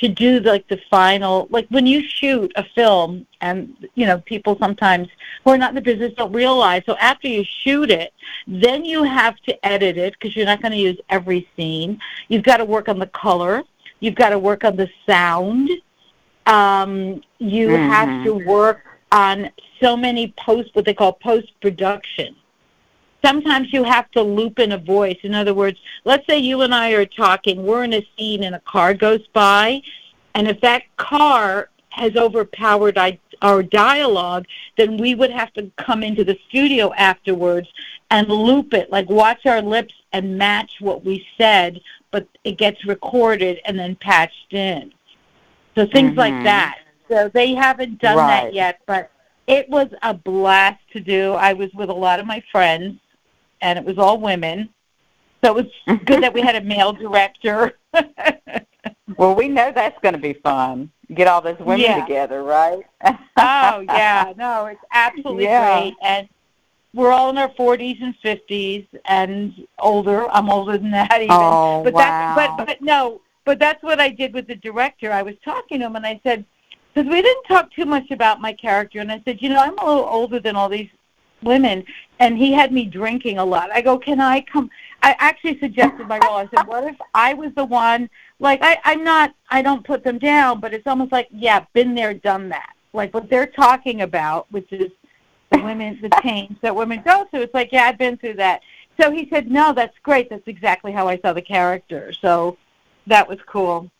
to 0.00 0.08
do 0.08 0.40
like 0.40 0.66
the 0.68 0.78
final 0.90 1.46
like 1.50 1.66
when 1.68 1.86
you 1.86 2.02
shoot 2.08 2.50
a 2.56 2.64
film 2.74 3.26
and 3.40 3.88
you 3.94 4.06
know 4.06 4.18
people 4.18 4.56
sometimes 4.58 5.08
who 5.44 5.50
are 5.50 5.58
not 5.58 5.70
in 5.70 5.74
the 5.74 5.80
business 5.80 6.12
don't 6.16 6.32
realize 6.32 6.82
so 6.86 6.96
after 6.98 7.28
you 7.28 7.44
shoot 7.44 7.90
it 7.90 8.12
then 8.46 8.84
you 8.84 9.02
have 9.04 9.36
to 9.40 9.66
edit 9.66 9.96
it 9.96 10.14
because 10.14 10.36
you're 10.36 10.46
not 10.46 10.60
going 10.62 10.72
to 10.72 10.78
use 10.78 10.98
every 11.10 11.48
scene. 11.56 11.98
You've 12.28 12.42
got 12.44 12.58
to 12.58 12.64
work 12.64 12.88
on 12.88 12.98
the 12.98 13.06
color. 13.08 13.62
You've 14.00 14.14
got 14.14 14.30
to 14.30 14.38
work 14.38 14.64
on 14.64 14.76
the 14.76 14.88
sound. 15.06 15.70
Um 16.46 17.22
you 17.38 17.74
have 17.74 18.10
Mhm. 18.10 18.22
to 18.24 18.34
work 18.34 18.80
on 19.12 19.50
so 19.80 19.96
many 19.96 20.34
post 20.36 20.74
what 20.74 20.84
they 20.84 20.94
call 20.94 21.12
post 21.12 21.48
production 21.60 22.34
sometimes 23.24 23.72
you 23.72 23.84
have 23.84 24.10
to 24.12 24.22
loop 24.22 24.58
in 24.58 24.72
a 24.72 24.78
voice. 24.78 25.18
In 25.22 25.34
other 25.34 25.54
words, 25.54 25.78
let's 26.04 26.26
say 26.26 26.38
you 26.38 26.62
and 26.62 26.74
I 26.74 26.92
are 26.92 27.06
talking, 27.06 27.64
we're 27.64 27.84
in 27.84 27.94
a 27.94 28.06
scene 28.16 28.42
and 28.44 28.54
a 28.54 28.60
car 28.60 28.94
goes 28.94 29.26
by, 29.28 29.82
and 30.34 30.48
if 30.48 30.60
that 30.60 30.82
car 30.96 31.68
has 31.90 32.16
overpowered 32.16 32.96
I- 32.96 33.18
our 33.42 33.62
dialogue, 33.62 34.46
then 34.76 34.96
we 34.96 35.14
would 35.14 35.30
have 35.30 35.52
to 35.54 35.70
come 35.76 36.02
into 36.02 36.24
the 36.24 36.38
studio 36.48 36.92
afterwards 36.94 37.68
and 38.10 38.28
loop 38.28 38.72
it, 38.72 38.90
like 38.90 39.08
watch 39.08 39.46
our 39.46 39.62
lips 39.62 39.94
and 40.12 40.38
match 40.38 40.72
what 40.80 41.04
we 41.04 41.26
said, 41.36 41.80
but 42.10 42.26
it 42.44 42.52
gets 42.52 42.84
recorded 42.86 43.60
and 43.64 43.78
then 43.78 43.96
patched 43.96 44.52
in. 44.52 44.92
So 45.74 45.86
things 45.86 46.16
like 46.16 46.34
Mhm. 46.34 46.44
that. 46.44 46.78
So 47.08 47.28
they 47.28 47.54
haven't 47.54 48.00
done 48.00 48.16
Right. 48.16 48.44
that 48.44 48.54
yet, 48.54 48.80
but 48.86 49.10
it 49.46 49.68
was 49.68 49.88
a 50.02 50.14
blast 50.14 50.80
to 50.92 51.00
do. 51.00 51.32
I 51.34 51.52
was 51.52 51.72
with 51.74 51.90
a 51.90 51.94
lot 51.94 52.20
of 52.20 52.26
my 52.26 52.42
friends, 52.52 52.98
and 53.60 53.78
it 53.78 53.84
was 53.84 53.98
all 53.98 54.18
women. 54.18 54.68
So 55.44 55.56
it 55.56 55.66
was 55.86 55.98
good 56.04 56.22
that 56.22 56.34
we 56.34 56.40
had 56.40 56.56
a 56.56 56.60
male 56.60 56.92
director. 56.92 57.78
Well, 59.16 59.34
we 59.34 59.48
know 59.48 59.72
that's 59.72 59.98
going 60.00 60.14
to 60.14 60.20
be 60.20 60.34
fun. 60.34 60.92
Get 61.14 61.26
all 61.26 61.40
those 61.40 61.58
women 61.58 61.80
Yeah. 61.80 62.00
together, 62.02 62.42
right? 62.42 62.84
oh 63.38 63.80
yeah, 63.88 64.32
no, 64.36 64.66
it's 64.66 64.80
absolutely 64.92 65.44
Yeah. 65.44 65.60
great, 65.62 65.94
and 66.02 66.28
we're 66.94 67.10
all 67.10 67.30
in 67.30 67.38
our 67.38 67.50
forties 67.56 67.96
and 68.02 68.14
fifties 68.22 68.84
and 69.06 69.66
older. 69.78 70.30
I'm 70.30 70.50
older 70.50 70.76
than 70.78 70.90
that 70.92 71.20
even. 71.20 71.30
Oh, 71.30 71.82
but 71.82 71.94
wow. 71.94 72.34
that's 72.36 72.56
but 72.58 72.66
but 72.66 72.82
no, 72.82 73.20
but 73.44 73.58
that's 73.58 73.82
what 73.82 73.98
I 73.98 74.10
did 74.10 74.34
with 74.34 74.46
the 74.46 74.56
director. 74.56 75.10
I 75.10 75.22
was 75.22 75.34
talking 75.44 75.80
to 75.80 75.86
him 75.86 75.96
and 75.96 76.06
I 76.06 76.20
said, 76.22 76.44
because 76.94 77.10
we 77.10 77.22
didn't 77.22 77.44
talk 77.44 77.72
too 77.72 77.86
much 77.86 78.10
about 78.10 78.40
my 78.40 78.52
character, 78.52 79.00
and 79.00 79.10
I 79.10 79.20
said, 79.24 79.40
you 79.40 79.48
know, 79.48 79.58
I'm 79.60 79.78
a 79.78 79.86
little 79.86 80.04
older 80.04 80.38
than 80.38 80.54
all 80.54 80.68
these 80.68 80.90
women, 81.42 81.84
and 82.18 82.36
he 82.36 82.52
had 82.52 82.72
me 82.72 82.84
drinking 82.84 83.38
a 83.38 83.44
lot. 83.44 83.70
I 83.72 83.80
go, 83.80 83.98
can 83.98 84.20
I 84.20 84.40
come? 84.40 84.70
I 85.02 85.14
actually 85.18 85.58
suggested 85.60 86.08
my 86.08 86.18
role. 86.18 86.36
I 86.36 86.48
said, 86.54 86.66
what 86.66 86.84
if 86.84 86.96
I 87.14 87.34
was 87.34 87.52
the 87.54 87.64
one? 87.64 88.10
Like 88.40 88.60
I, 88.62 88.78
I'm 88.84 89.04
not. 89.04 89.34
I 89.50 89.62
don't 89.62 89.84
put 89.84 90.04
them 90.04 90.18
down, 90.18 90.60
but 90.60 90.74
it's 90.74 90.86
almost 90.86 91.12
like, 91.12 91.28
yeah, 91.30 91.64
been 91.72 91.94
there, 91.94 92.14
done 92.14 92.48
that. 92.48 92.74
Like 92.92 93.14
what 93.14 93.30
they're 93.30 93.46
talking 93.46 94.02
about, 94.02 94.50
which 94.50 94.72
is 94.72 94.90
the 95.50 95.58
women, 95.58 95.98
the 96.02 96.10
change 96.22 96.56
that 96.62 96.74
women 96.74 97.02
go 97.04 97.24
through. 97.30 97.42
It's 97.42 97.54
like, 97.54 97.70
yeah, 97.72 97.84
I've 97.84 97.98
been 97.98 98.16
through 98.16 98.34
that. 98.34 98.62
So 99.00 99.12
he 99.12 99.28
said, 99.30 99.50
no, 99.50 99.72
that's 99.72 99.96
great. 100.02 100.28
That's 100.28 100.46
exactly 100.46 100.90
how 100.90 101.06
I 101.06 101.18
saw 101.18 101.32
the 101.32 101.42
character. 101.42 102.12
So 102.12 102.56
that 103.06 103.28
was 103.28 103.38
cool. 103.46 103.90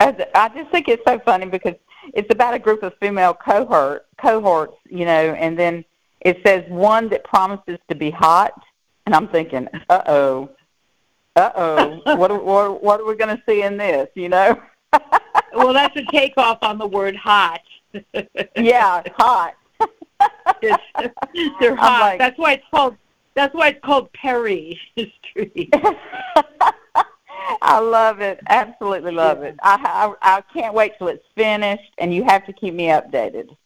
I 0.00 0.26
I 0.34 0.48
just 0.48 0.70
think 0.70 0.88
it's 0.88 1.02
so 1.06 1.18
funny 1.18 1.46
because 1.46 1.74
it's 2.12 2.30
about 2.30 2.54
a 2.54 2.58
group 2.58 2.82
of 2.82 2.94
female 3.00 3.34
cohort 3.34 4.06
cohorts, 4.18 4.76
you 4.88 5.04
know, 5.04 5.34
and 5.34 5.58
then 5.58 5.84
it 6.24 6.38
says 6.44 6.64
one 6.68 7.08
that 7.10 7.22
promises 7.24 7.78
to 7.88 7.94
be 7.94 8.10
hot, 8.10 8.52
and 9.06 9.14
I'm 9.14 9.28
thinking, 9.28 9.68
uh 9.90 10.02
oh, 10.06 10.50
uh 11.36 11.50
oh, 11.54 12.00
what 12.16 12.30
are- 12.30 12.38
what 12.42 12.82
what 12.82 13.00
are 13.00 13.06
we 13.06 13.14
going 13.16 13.36
to 13.36 13.42
see 13.46 13.62
in 13.62 13.76
this, 13.76 14.08
you 14.14 14.28
know? 14.28 14.60
Well, 15.56 15.72
that's 15.72 15.96
a 15.96 16.02
takeoff 16.10 16.58
on 16.62 16.78
the 16.78 16.86
word 16.86 17.14
hot. 17.14 17.60
yeah, 18.56 19.02
hot. 19.16 19.54
It's- 20.60 21.10
they're 21.60 21.76
hot. 21.76 22.00
like- 22.00 22.18
that's 22.18 22.36
why 22.38 22.54
it's 22.54 22.64
called. 22.72 22.96
That's 23.34 23.54
why 23.54 23.68
it's 23.68 23.80
called 23.84 24.12
Perry 24.14 24.80
Street. 24.96 25.70
I 27.62 27.78
love 27.78 28.20
it. 28.20 28.40
Absolutely 28.48 29.12
love 29.12 29.42
it. 29.42 29.54
I, 29.62 30.12
I 30.22 30.36
I 30.38 30.40
can't 30.52 30.74
wait 30.74 30.92
till 30.98 31.06
it's 31.08 31.24
finished, 31.36 31.92
and 31.98 32.12
you 32.12 32.24
have 32.24 32.44
to 32.46 32.52
keep 32.52 32.74
me 32.74 32.86
updated. 32.86 33.56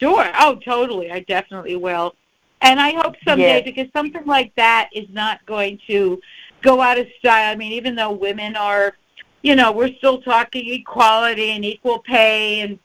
Sure. 0.00 0.30
Oh, 0.38 0.56
totally. 0.56 1.10
I 1.10 1.20
definitely 1.20 1.76
will. 1.76 2.14
And 2.62 2.80
I 2.80 2.92
hope 2.92 3.14
someday 3.26 3.58
Yes. 3.58 3.64
because 3.64 3.88
something 3.92 4.24
like 4.24 4.54
that 4.56 4.90
is 4.92 5.06
not 5.10 5.44
going 5.46 5.78
to 5.86 6.20
go 6.62 6.80
out 6.80 6.98
of 6.98 7.06
style. 7.18 7.52
I 7.52 7.56
mean, 7.56 7.72
even 7.72 7.94
though 7.94 8.12
women 8.12 8.56
are, 8.56 8.94
you 9.42 9.54
know, 9.54 9.72
we're 9.72 9.94
still 9.98 10.20
talking 10.22 10.72
equality 10.72 11.50
and 11.50 11.64
equal 11.64 11.98
pay 12.00 12.60
and 12.60 12.78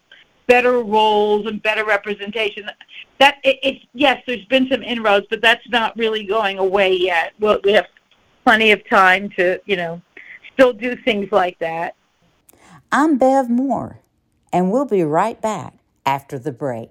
better 0.48 0.82
roles 0.82 1.48
and 1.48 1.62
better 1.64 1.86
representation. 1.86 2.70
That 3.20 3.38
it, 3.44 3.60
it's 3.64 3.86
yes, 3.94 4.22
there's 4.28 4.46
been 4.46 4.68
some 4.70 4.84
inroads, 4.84 5.26
but 5.30 5.42
that's 5.42 5.68
not 5.70 5.98
really 5.98 6.24
going 6.24 6.58
away 6.60 6.94
yet. 6.96 7.34
Well, 7.40 7.60
we 7.64 7.72
have 7.72 7.88
plenty 8.44 8.72
of 8.72 8.88
time 8.90 9.30
to, 9.38 9.60
you 9.66 9.78
know, 9.78 10.02
still 10.54 10.74
do 10.74 10.96
things 10.96 11.32
like 11.32 11.58
that. 11.60 11.96
I'm 12.92 13.18
Bev 13.18 13.50
Moore, 13.50 14.00
and 14.52 14.72
we'll 14.72 14.86
be 14.86 15.04
right 15.04 15.40
back 15.42 15.76
after 16.12 16.38
the 16.38 16.52
break. 16.52 16.90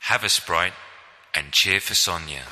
Have 0.00 0.24
a 0.24 0.28
Sprite 0.28 0.72
and 1.32 1.52
cheer 1.52 1.78
for 1.78 1.94
Sonia. 1.94 2.42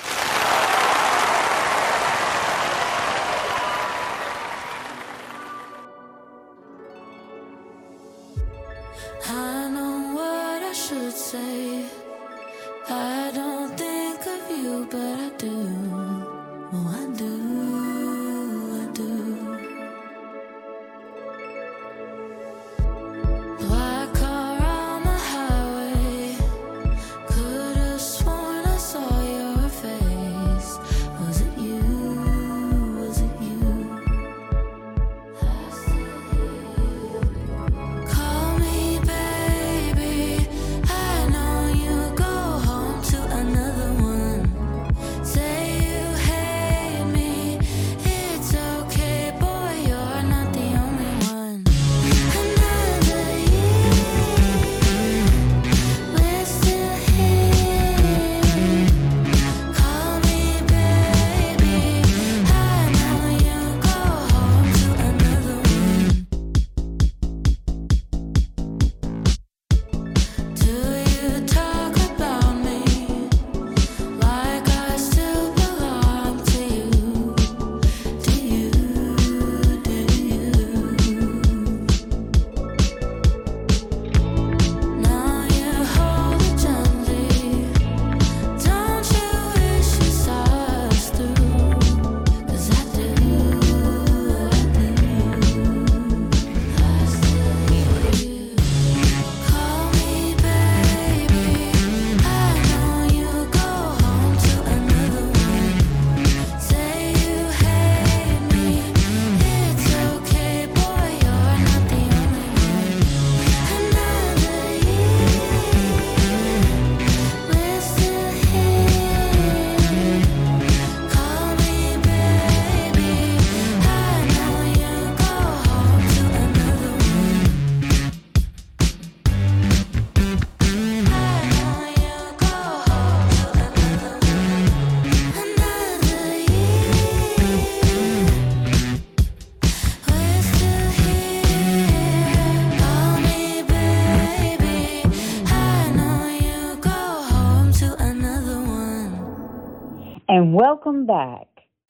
And 150.34 150.52
welcome 150.52 151.06
back. 151.06 151.46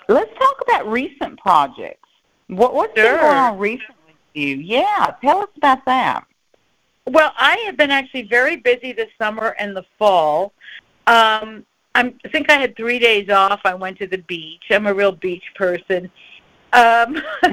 Let's 0.06 0.30
talk 0.38 0.56
about 0.68 0.86
recent 0.86 1.40
projects. 1.40 2.06
What, 2.48 2.74
what's 2.74 2.92
been 2.92 3.18
going 3.18 3.36
on 3.36 3.58
recently 3.58 3.94
with 4.06 4.16
you? 4.34 4.56
Yeah, 4.56 5.14
tell 5.22 5.38
us 5.38 5.48
about 5.56 5.82
that. 5.86 6.26
Well, 7.06 7.32
I 7.38 7.56
have 7.64 7.78
been 7.78 7.90
actually 7.90 8.24
very 8.28 8.56
busy 8.56 8.92
this 8.92 9.08
summer 9.16 9.56
and 9.58 9.74
the 9.74 9.82
fall. 9.98 10.52
Um, 11.06 11.64
I'm, 11.94 12.18
I 12.22 12.28
think 12.28 12.50
I 12.50 12.60
had 12.60 12.76
three 12.76 12.98
days 12.98 13.30
off. 13.30 13.62
I 13.64 13.72
went 13.72 13.96
to 14.00 14.06
the 14.06 14.18
beach. 14.18 14.64
I'm 14.68 14.86
a 14.86 14.92
real 14.92 15.12
beach 15.12 15.44
person. 15.54 16.10
Um, 16.74 17.22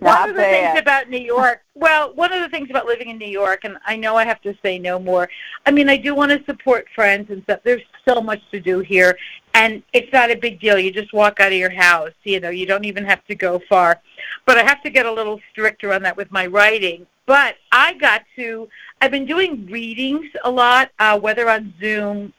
one 0.00 0.28
of 0.28 0.36
the 0.36 0.42
things 0.42 0.78
about 0.78 1.08
New 1.08 1.18
York, 1.18 1.62
well, 1.74 2.12
one 2.14 2.34
of 2.34 2.42
the 2.42 2.50
things 2.50 2.68
about 2.68 2.84
living 2.84 3.08
in 3.08 3.16
New 3.16 3.28
York, 3.28 3.60
and 3.64 3.78
I 3.86 3.96
know 3.96 4.14
I 4.14 4.26
have 4.26 4.42
to 4.42 4.54
say 4.62 4.78
no 4.78 4.98
more. 4.98 5.30
I 5.64 5.70
mean, 5.70 5.88
I 5.88 5.96
do 5.96 6.14
want 6.14 6.32
to 6.32 6.44
support 6.44 6.86
friends 6.94 7.30
and 7.30 7.42
stuff. 7.44 7.60
There's 7.64 7.80
so 8.06 8.20
much 8.20 8.42
to 8.50 8.60
do 8.60 8.80
here, 8.80 9.16
and 9.54 9.82
it's 9.94 10.12
not 10.12 10.30
a 10.30 10.36
big 10.36 10.60
deal. 10.60 10.78
You 10.78 10.90
just 10.90 11.14
walk 11.14 11.40
out 11.40 11.52
of 11.52 11.58
your 11.58 11.70
house. 11.70 12.12
You 12.24 12.40
know, 12.40 12.50
you 12.50 12.66
don't 12.66 12.84
even 12.84 13.06
have 13.06 13.24
to 13.24 13.34
go 13.34 13.58
far. 13.70 14.02
But 14.44 14.58
I 14.58 14.64
have 14.64 14.82
to 14.82 14.90
get 14.90 15.06
a 15.06 15.12
little 15.12 15.40
stricter 15.50 15.94
on 15.94 16.02
that 16.02 16.14
with 16.16 16.30
my 16.30 16.46
writing. 16.46 17.06
But 17.24 17.56
I 17.72 17.94
got 17.94 18.22
to. 18.36 18.68
I've 19.00 19.10
been 19.10 19.26
doing 19.26 19.66
readings 19.66 20.26
a 20.44 20.50
lot, 20.50 20.90
uh, 20.98 21.18
whether 21.18 21.48
on 21.48 21.72
Zoom, 21.80 22.34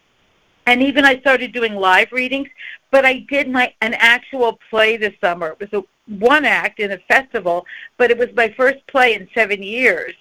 and 0.68 0.84
even 0.84 1.06
I 1.06 1.20
started 1.22 1.54
doing 1.54 1.76
live 1.76 2.12
readings. 2.12 2.50
But 2.91 3.06
I 3.06 3.26
did 3.30 3.50
my 3.50 3.73
an 3.82 3.93
actual 3.95 4.60
play 4.69 4.97
this 4.97 5.13
summer. 5.19 5.56
It 5.60 5.71
was 5.71 5.84
a 5.84 6.13
one 6.19 6.45
act 6.45 6.80
in 6.80 6.91
a 6.91 6.97
festival, 7.10 7.65
but 7.97 8.12
it 8.12 8.17
was 8.17 8.30
my 8.36 8.50
first 8.56 8.86
play 8.88 9.13
in 9.13 9.28
seven 9.34 9.62
years. 9.62 10.13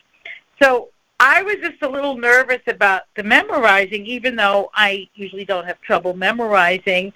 So 0.60 0.88
I 1.20 1.42
was 1.42 1.56
just 1.62 1.82
a 1.82 1.88
little 1.88 2.16
nervous 2.16 2.60
about 2.66 3.02
the 3.14 3.22
memorizing, 3.22 4.04
even 4.06 4.36
though 4.36 4.70
I 4.74 5.08
usually 5.14 5.44
don't 5.44 5.64
have 5.64 5.80
trouble 5.80 6.14
memorizing. 6.14 7.12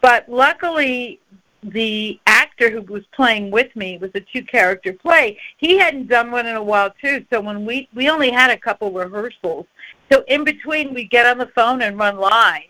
But 0.00 0.28
luckily, 0.28 1.20
the 1.62 2.18
actor 2.26 2.70
who 2.70 2.82
was 2.82 3.04
playing 3.12 3.50
with 3.50 3.74
me 3.74 3.96
was 3.98 4.10
a 4.14 4.20
two-character 4.20 4.92
play. 4.92 5.38
He 5.56 5.78
hadn't 5.78 6.08
done 6.08 6.30
one 6.30 6.46
in 6.46 6.56
a 6.56 6.62
while 6.62 6.92
too. 7.00 7.24
So 7.30 7.40
when 7.40 7.64
we 7.64 7.88
we 7.94 8.10
only 8.10 8.30
had 8.30 8.50
a 8.50 8.58
couple 8.58 8.90
rehearsals, 8.90 9.66
so 10.10 10.24
in 10.28 10.44
between 10.44 10.92
we 10.92 11.04
get 11.04 11.26
on 11.26 11.38
the 11.38 11.50
phone 11.54 11.82
and 11.82 11.98
run 11.98 12.18
lines. 12.18 12.68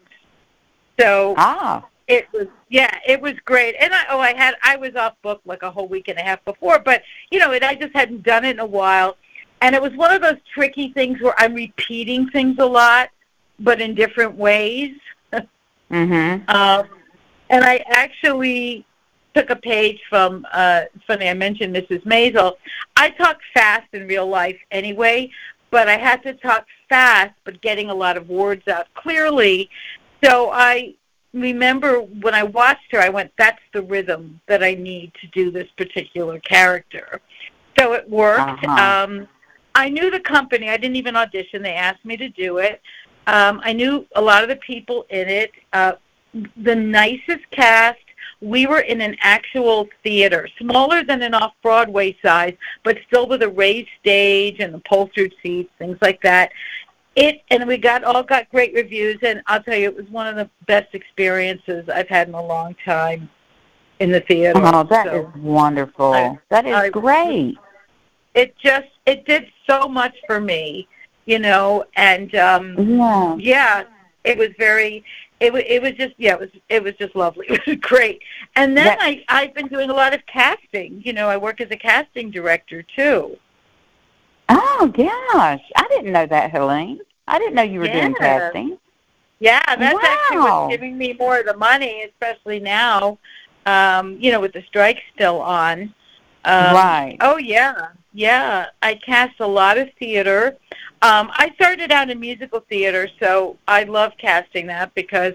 So 0.98 1.34
ah. 1.36 1.84
It 2.06 2.26
was 2.32 2.46
yeah, 2.68 2.98
it 3.06 3.20
was 3.20 3.34
great. 3.44 3.76
And 3.80 3.94
I 3.94 4.04
oh 4.10 4.20
I 4.20 4.34
had 4.34 4.54
I 4.62 4.76
was 4.76 4.94
off 4.94 5.14
book 5.22 5.40
like 5.44 5.62
a 5.62 5.70
whole 5.70 5.88
week 5.88 6.08
and 6.08 6.18
a 6.18 6.22
half 6.22 6.44
before, 6.44 6.78
but 6.78 7.02
you 7.30 7.38
know, 7.38 7.52
it, 7.52 7.62
I 7.62 7.74
just 7.74 7.94
hadn't 7.94 8.22
done 8.22 8.44
it 8.44 8.50
in 8.50 8.58
a 8.60 8.66
while. 8.66 9.16
And 9.60 9.74
it 9.74 9.80
was 9.80 9.92
one 9.94 10.12
of 10.12 10.20
those 10.20 10.36
tricky 10.52 10.92
things 10.92 11.20
where 11.22 11.34
I'm 11.38 11.54
repeating 11.54 12.28
things 12.28 12.58
a 12.58 12.66
lot, 12.66 13.08
but 13.58 13.80
in 13.80 13.94
different 13.94 14.36
ways. 14.36 14.94
Mm-hmm. 15.90 16.50
Um, 16.50 16.88
and 17.50 17.62
I 17.62 17.84
actually 17.86 18.84
took 19.34 19.50
a 19.50 19.56
page 19.56 20.00
from, 20.08 20.46
uh, 20.52 20.82
it's 20.94 21.04
funny, 21.04 21.28
I 21.28 21.34
mentioned 21.34 21.74
Mrs. 21.74 22.02
Maisel. 22.04 22.54
I 22.96 23.10
talk 23.10 23.38
fast 23.52 23.86
in 23.92 24.08
real 24.08 24.26
life 24.26 24.58
anyway, 24.70 25.30
but 25.70 25.88
I 25.88 25.96
had 25.96 26.22
to 26.22 26.34
talk 26.34 26.66
fast, 26.88 27.34
but 27.44 27.60
getting 27.60 27.90
a 27.90 27.94
lot 27.94 28.16
of 28.16 28.28
words 28.28 28.66
out 28.66 28.86
clearly. 28.94 29.68
So 30.22 30.50
I 30.52 30.94
remember 31.34 32.00
when 32.00 32.34
I 32.34 32.44
watched 32.44 32.92
her, 32.92 33.00
I 33.00 33.08
went, 33.10 33.32
that's 33.36 33.60
the 33.72 33.82
rhythm 33.82 34.40
that 34.46 34.62
I 34.62 34.74
need 34.74 35.12
to 35.20 35.26
do 35.28 35.50
this 35.50 35.68
particular 35.76 36.38
character. 36.40 37.20
So 37.78 37.92
it 37.92 38.08
worked. 38.08 38.64
Uh-huh. 38.64 39.04
Um, 39.04 39.28
I 39.74 39.88
knew 39.88 40.10
the 40.10 40.20
company. 40.20 40.70
I 40.70 40.76
didn't 40.76 40.96
even 40.96 41.16
audition. 41.16 41.62
They 41.62 41.74
asked 41.74 42.04
me 42.04 42.16
to 42.16 42.28
do 42.28 42.58
it. 42.58 42.80
Um, 43.26 43.60
I 43.64 43.72
knew 43.72 44.06
a 44.14 44.22
lot 44.22 44.42
of 44.42 44.48
the 44.48 44.56
people 44.56 45.06
in 45.10 45.28
it. 45.28 45.50
Uh, 45.72 45.92
the 46.56 46.74
nicest 46.74 47.50
cast. 47.50 47.98
We 48.40 48.66
were 48.66 48.80
in 48.80 49.00
an 49.00 49.16
actual 49.20 49.88
theater, 50.02 50.48
smaller 50.58 51.02
than 51.02 51.22
an 51.22 51.32
off-Broadway 51.32 52.18
size, 52.20 52.54
but 52.82 52.98
still 53.06 53.26
with 53.26 53.42
a 53.42 53.48
raised 53.48 53.88
stage 54.00 54.56
and 54.60 54.74
upholstered 54.74 55.32
seats, 55.42 55.70
things 55.78 55.96
like 56.02 56.20
that. 56.22 56.52
It 57.16 57.42
and 57.50 57.66
we 57.68 57.76
got 57.76 58.02
all 58.02 58.22
got 58.24 58.50
great 58.50 58.74
reviews, 58.74 59.18
and 59.22 59.40
I'll 59.46 59.62
tell 59.62 59.76
you, 59.76 59.88
it 59.88 59.96
was 59.96 60.08
one 60.10 60.26
of 60.26 60.34
the 60.36 60.50
best 60.66 60.94
experiences 60.94 61.88
I've 61.88 62.08
had 62.08 62.28
in 62.28 62.34
a 62.34 62.44
long 62.44 62.74
time 62.84 63.28
in 64.00 64.10
the 64.10 64.20
theater. 64.20 64.60
Oh, 64.62 64.82
that 64.82 65.06
So- 65.06 65.32
is 65.34 65.40
wonderful. 65.40 66.12
I- 66.12 66.38
that 66.50 66.66
is 66.66 66.74
I- 66.74 66.88
great. 66.90 67.56
it 68.34 68.56
just 68.58 68.88
it 69.06 69.24
did 69.26 69.46
so 69.68 69.86
much 69.86 70.16
for 70.26 70.40
me, 70.40 70.88
you 71.26 71.38
know, 71.38 71.84
and 71.96 72.34
um 72.34 72.74
Yeah. 72.98 73.36
yeah, 73.38 73.82
it 74.24 74.36
was 74.36 74.48
very 74.58 75.04
it 75.38 75.52
was 75.52 75.62
it 75.68 75.80
was 75.82 75.92
just 75.92 76.14
yeah, 76.18 76.32
it 76.34 76.40
was 76.40 76.50
it 76.68 76.82
was 76.82 76.94
just 76.96 77.14
lovely. 77.14 77.46
It 77.50 77.64
was 77.64 77.76
great. 77.76 78.22
And 78.56 78.76
then 78.76 78.86
Yeah. 78.86 78.96
I 79.00 79.24
I've 79.28 79.54
been 79.54 79.68
doing 79.68 79.88
a 79.88 79.94
lot 79.94 80.14
of 80.14 80.26
casting. 80.26 81.00
You 81.04 81.12
know, 81.12 81.28
I 81.28 81.36
work 81.36 81.60
as 81.60 81.70
a 81.70 81.76
casting 81.76 82.30
director 82.32 82.82
too. 82.82 83.38
Oh 84.48 84.92
gosh, 84.94 85.62
I 85.76 85.86
didn't 85.88 86.12
know 86.12 86.26
that, 86.26 86.50
Helene. 86.50 87.00
I 87.26 87.38
didn't 87.38 87.54
know 87.54 87.62
you 87.62 87.80
were 87.80 87.88
doing 87.88 88.14
casting. 88.14 88.78
Yeah, 89.40 89.62
that's 89.76 89.98
actually 90.02 90.38
what's 90.38 90.70
giving 90.70 90.96
me 90.96 91.14
more 91.14 91.38
of 91.40 91.46
the 91.46 91.56
money, 91.56 92.04
especially 92.04 92.60
now. 92.60 93.18
Um, 93.66 94.18
you 94.20 94.30
know, 94.30 94.40
with 94.40 94.52
the 94.52 94.62
strike 94.68 94.98
still 95.14 95.40
on. 95.40 95.94
Um, 96.44 96.74
Right. 96.74 97.16
Oh 97.20 97.38
yeah, 97.38 97.88
yeah. 98.12 98.66
I 98.82 98.94
cast 98.96 99.40
a 99.40 99.46
lot 99.46 99.78
of 99.78 99.88
theater. 99.98 100.56
Um, 101.02 101.30
I 101.32 101.50
started 101.54 101.90
out 101.90 102.10
in 102.10 102.20
musical 102.20 102.60
theater, 102.68 103.08
so 103.20 103.56
I 103.66 103.84
love 103.84 104.12
casting 104.18 104.66
that 104.68 104.94
because 104.94 105.34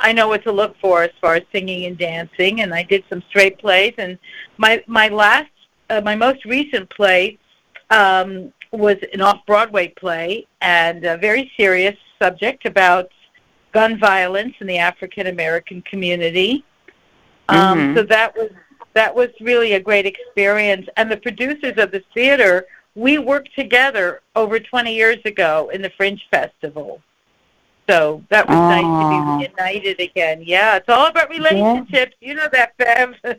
I 0.00 0.12
know 0.12 0.28
what 0.28 0.42
to 0.44 0.52
look 0.52 0.76
for 0.80 1.02
as 1.02 1.10
far 1.20 1.34
as 1.34 1.42
singing 1.52 1.86
and 1.86 1.98
dancing. 1.98 2.60
And 2.60 2.72
I 2.72 2.82
did 2.84 3.04
some 3.08 3.22
straight 3.28 3.58
plays, 3.58 3.94
and 3.98 4.18
my 4.56 4.82
my 4.86 5.08
last, 5.08 5.50
uh, 5.90 6.00
my 6.00 6.14
most 6.14 6.44
recent 6.44 6.88
play 6.90 7.38
um, 7.90 8.52
was 8.72 8.96
an 9.12 9.20
off-Broadway 9.20 9.88
play 9.88 10.46
and 10.60 11.04
a 11.04 11.16
very 11.16 11.50
serious 11.56 11.96
subject 12.20 12.66
about 12.66 13.10
gun 13.72 13.98
violence 13.98 14.54
in 14.60 14.66
the 14.66 14.78
African 14.78 15.26
American 15.28 15.82
community. 15.82 16.64
Um, 17.48 17.78
Mhm. 17.78 17.94
So 17.96 18.02
that 18.04 18.36
was 18.36 18.50
that 18.94 19.12
was 19.14 19.28
really 19.40 19.72
a 19.72 19.80
great 19.80 20.06
experience. 20.06 20.86
And 20.96 21.10
the 21.10 21.16
producers 21.16 21.74
of 21.78 21.90
the 21.90 22.02
theater, 22.14 22.64
we 22.94 23.18
worked 23.18 23.52
together 23.56 24.20
over 24.36 24.60
20 24.60 24.94
years 24.94 25.18
ago 25.24 25.68
in 25.74 25.82
the 25.82 25.90
Fringe 25.96 26.22
Festival. 26.30 27.02
So 27.88 28.22
that 28.30 28.46
was 28.48 28.56
nice 28.56 28.84
Oh. 28.86 29.40
to 29.40 29.48
be 29.48 29.52
reunited 29.58 30.00
again. 30.00 30.42
Yeah, 30.46 30.76
it's 30.76 30.88
all 30.88 31.06
about 31.08 31.28
relationships. 31.28 32.14
You 32.20 32.34
know 32.34 32.48
that, 32.52 32.76
Bev. 32.78 33.14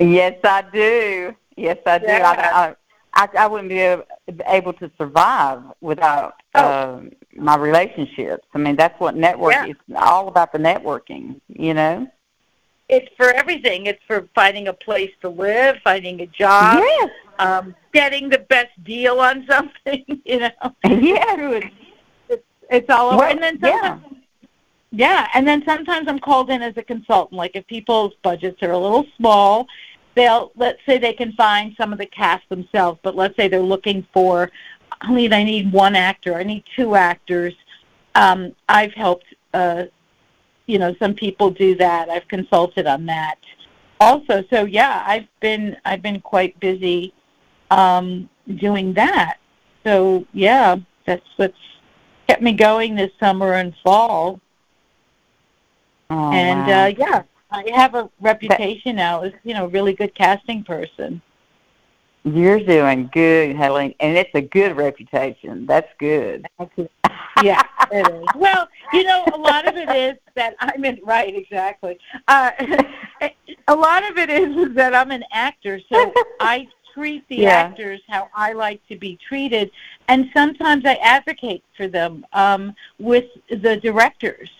Yes, 0.00 0.38
I 0.42 0.62
do. 0.72 1.36
Yes, 1.56 1.76
I 1.86 1.98
do. 1.98 2.06
Yeah. 2.06 2.30
I, 2.30 2.66
I, 2.68 2.74
I 3.14 3.28
I 3.38 3.46
wouldn't 3.46 3.68
be 3.68 3.78
able- 3.80 4.04
able 4.46 4.72
to 4.74 4.90
survive 4.98 5.62
without 5.80 6.34
Oh. 6.54 6.60
uh, 6.60 7.00
my 7.34 7.56
relationships. 7.56 8.46
I 8.54 8.58
mean, 8.58 8.76
that's 8.76 8.98
what 9.00 9.16
network 9.16 9.52
Yeah. 9.54 9.66
is 9.66 9.76
all 9.96 10.28
about. 10.28 10.52
The 10.52 10.58
networking, 10.58 11.40
you 11.48 11.74
know. 11.74 12.08
it's 12.88 13.08
for 13.16 13.30
everything. 13.32 13.86
It's 13.86 14.02
for 14.06 14.28
finding 14.34 14.68
a 14.68 14.72
place 14.74 15.10
to 15.22 15.28
live, 15.30 15.78
finding 15.82 16.20
a 16.20 16.26
job, 16.26 16.78
yes. 16.84 17.10
um, 17.38 17.74
getting 17.92 18.28
the 18.28 18.38
best 18.38 18.72
deal 18.84 19.20
on 19.20 19.46
something. 19.50 20.04
You 20.24 20.38
know. 20.40 20.50
Yeah. 20.84 21.50
It's, 21.58 21.74
it's, 22.28 22.46
it's 22.70 22.90
all 22.90 23.08
over. 23.08 23.16
Well, 23.18 23.30
and 23.30 23.42
then 23.42 23.58
sometimes, 23.60 24.02
yeah. 24.10 24.18
yeah. 24.92 25.28
and 25.34 25.48
then 25.48 25.62
sometimes 25.64 26.08
I'm 26.08 26.18
called 26.18 26.50
in 26.50 26.60
as 26.62 26.76
a 26.76 26.82
consultant. 26.82 27.36
Like 27.42 27.52
if 27.54 27.66
people's 27.66 28.12
budgets 28.22 28.62
are 28.62 28.72
a 28.72 28.78
little 28.78 29.06
small, 29.16 29.66
they'll 30.14 30.52
let's 30.56 30.80
say 30.86 30.98
they 30.98 31.12
can 31.12 31.32
find 31.32 31.74
some 31.76 31.92
of 31.92 31.98
the 31.98 32.06
cast 32.06 32.48
themselves, 32.48 32.98
but 33.02 33.16
let's 33.16 33.36
say 33.36 33.48
they're 33.48 33.60
looking 33.60 34.06
for, 34.12 34.50
I 35.00 35.12
need 35.12 35.32
I 35.32 35.42
need 35.44 35.72
one 35.72 35.96
actor, 35.96 36.34
I 36.34 36.42
need 36.42 36.64
two 36.76 36.94
actors. 36.94 37.54
Um, 38.14 38.54
I've 38.68 38.92
helped, 38.92 39.26
uh, 39.52 39.84
you 40.66 40.78
know, 40.78 40.94
some 41.00 41.14
people 41.14 41.50
do 41.50 41.74
that. 41.76 42.08
I've 42.08 42.28
consulted 42.28 42.86
on 42.86 43.06
that 43.06 43.38
also. 44.00 44.44
So 44.50 44.64
yeah, 44.64 45.02
I've 45.06 45.28
been 45.40 45.76
I've 45.84 46.02
been 46.02 46.20
quite 46.20 46.58
busy 46.60 47.12
um, 47.70 48.28
doing 48.56 48.92
that. 48.94 49.38
So 49.84 50.26
yeah, 50.32 50.76
that's 51.06 51.26
what's 51.36 51.58
kept 52.28 52.42
me 52.42 52.52
going 52.52 52.94
this 52.94 53.10
summer 53.20 53.54
and 53.54 53.74
fall. 53.82 54.40
Oh, 56.10 56.32
and 56.32 56.66
wow. 56.66 56.84
uh, 56.84 56.86
yeah, 56.98 57.22
I 57.54 57.70
have 57.72 57.94
a 57.94 58.10
reputation 58.20 58.96
now 58.96 59.22
as 59.22 59.32
you 59.44 59.54
know, 59.54 59.66
a 59.66 59.68
really 59.68 59.92
good 59.92 60.14
casting 60.14 60.64
person. 60.64 61.22
You're 62.24 62.60
doing 62.60 63.10
good, 63.12 63.54
Helene, 63.54 63.94
and 64.00 64.16
it's 64.16 64.30
a 64.34 64.40
good 64.40 64.76
reputation. 64.76 65.66
That's 65.66 65.88
good. 65.98 66.48
yeah, 67.42 67.62
it 67.92 68.08
is. 68.08 68.26
Well, 68.34 68.66
you 68.94 69.04
know, 69.04 69.24
a 69.34 69.36
lot 69.36 69.68
of 69.68 69.76
it 69.76 69.90
is 69.90 70.16
that 70.34 70.54
I'm 70.58 70.84
in 70.84 70.98
right, 71.04 71.34
exactly. 71.36 71.98
Uh, 72.26 72.50
a 73.68 73.74
lot 73.74 74.10
of 74.10 74.16
it 74.16 74.30
is, 74.30 74.56
is 74.56 74.74
that 74.74 74.94
I'm 74.94 75.10
an 75.10 75.22
actor, 75.32 75.78
so 75.92 76.12
I 76.40 76.66
treat 76.94 77.28
the 77.28 77.42
Yeah. 77.42 77.58
actors 77.58 78.00
how 78.08 78.30
I 78.34 78.52
like 78.52 78.80
to 78.88 78.96
be 78.96 79.18
treated, 79.28 79.70
and 80.08 80.30
sometimes 80.32 80.86
I 80.86 80.94
advocate 80.94 81.62
for 81.76 81.88
them 81.88 82.24
um, 82.32 82.74
with 82.98 83.26
the 83.50 83.76
directors 83.76 84.50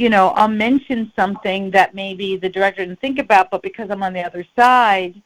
you 0.00 0.08
know, 0.08 0.28
I'll 0.28 0.48
mention 0.48 1.12
something 1.14 1.70
that 1.72 1.94
maybe 1.94 2.38
the 2.38 2.48
director 2.48 2.86
didn't 2.86 3.02
think 3.02 3.18
about, 3.18 3.50
but 3.50 3.62
because 3.62 3.90
I'm 3.90 4.02
on 4.02 4.14
the 4.14 4.24
other 4.24 4.46
side, 4.56 5.20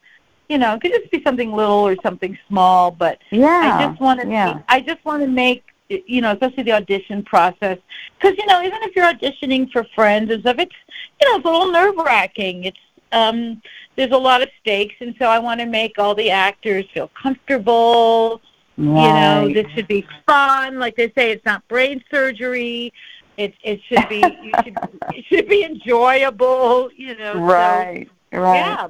you 0.49 0.59
know, 0.59 0.75
it 0.75 0.81
could 0.81 0.91
just 0.91 1.13
be 1.13 1.23
something 1.23 1.53
little 1.53 1.87
or 1.87 1.95
something 2.03 2.37
small, 2.49 2.91
but 2.91 3.19
Yeah, 3.31 3.79
I 3.79 3.87
just 3.87 4.01
want 4.01 4.21
to 4.21 4.29
yeah. 4.29 4.63
I 4.69 4.81
just 4.81 5.05
want 5.05 5.23
to 5.23 5.29
make 5.29 5.63
you 5.89 6.21
know, 6.21 6.33
especially 6.33 6.65
the 6.65 6.73
audition 6.73 7.23
process, 7.23 7.79
because 8.19 8.37
you 8.37 8.47
know, 8.47 8.63
even 8.63 8.83
if 8.83 8.97
you're 8.97 9.05
auditioning 9.05 9.71
for 9.71 9.85
friends 9.95 10.33
and 10.33 10.41
stuff, 10.41 10.57
it's 10.59 10.75
you 11.21 11.31
know, 11.31 11.37
it's 11.37 11.47
a 11.47 11.51
little 11.51 11.71
nerve 11.71 11.95
wracking. 11.97 12.65
It's 12.65 12.79
um, 13.13 13.63
there's 13.95 14.11
a 14.11 14.19
lot 14.19 14.43
of 14.43 14.49
stakes, 14.61 14.97
and 14.99 15.15
so 15.21 15.27
I 15.27 15.39
want 15.39 15.61
to 15.61 15.67
make 15.67 15.99
all 15.99 16.17
the 16.17 16.31
actors 16.31 16.85
feel 16.93 17.13
comfortable. 17.23 18.41
You 18.77 18.85
know, 18.85 19.55
this 19.55 19.71
should 19.73 19.87
be 19.87 20.05
fun. 20.27 20.81
Like 20.81 20.97
they 20.97 21.13
say, 21.17 21.31
it's 21.31 21.45
not 21.45 21.67
brain 21.69 22.03
surgery. 22.11 22.93
It 23.37 23.55
it 23.63 23.81
should 23.89 24.09
be 24.09 24.19
you 24.43 24.53
should 24.65 24.77
it 25.15 25.25
should 25.29 25.49
be 25.49 25.65
enjoyable. 25.65 26.91
You 26.97 27.17
know, 27.17 27.35
so, 27.35 27.41
Right, 27.41 28.09
right. 28.33 28.57
Yeah, 28.57 28.89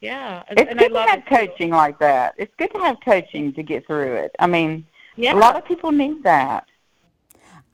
yeah. 0.00 0.42
And, 0.48 0.58
It's 0.60 0.70
and 0.70 0.78
I 0.80 0.82
good 0.84 0.88
to 0.88 0.94
love 0.94 1.08
have 1.08 1.18
it 1.20 1.26
too. 1.28 1.36
coaching 1.36 1.70
like 1.70 1.98
that. 2.00 2.34
It's 2.36 2.52
good 2.58 2.72
to 2.74 2.78
have 2.80 2.96
coaching 3.04 3.52
to 3.54 3.62
get 3.62 3.86
through 3.86 4.14
it. 4.16 4.32
I 4.38 4.46
mean, 4.46 4.84
Yeah. 5.16 5.34
a 5.34 5.36
lot 5.38 5.56
of 5.56 5.64
people 5.64 5.90
need 5.92 6.22
that. 6.24 6.66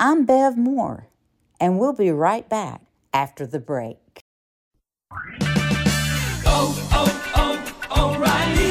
I'm 0.00 0.24
Bev 0.24 0.56
Moore, 0.56 1.06
and 1.60 1.78
we'll 1.80 1.92
be 1.92 2.10
right 2.10 2.48
back 2.48 2.82
after 3.12 3.46
the 3.46 3.58
break. 3.58 3.98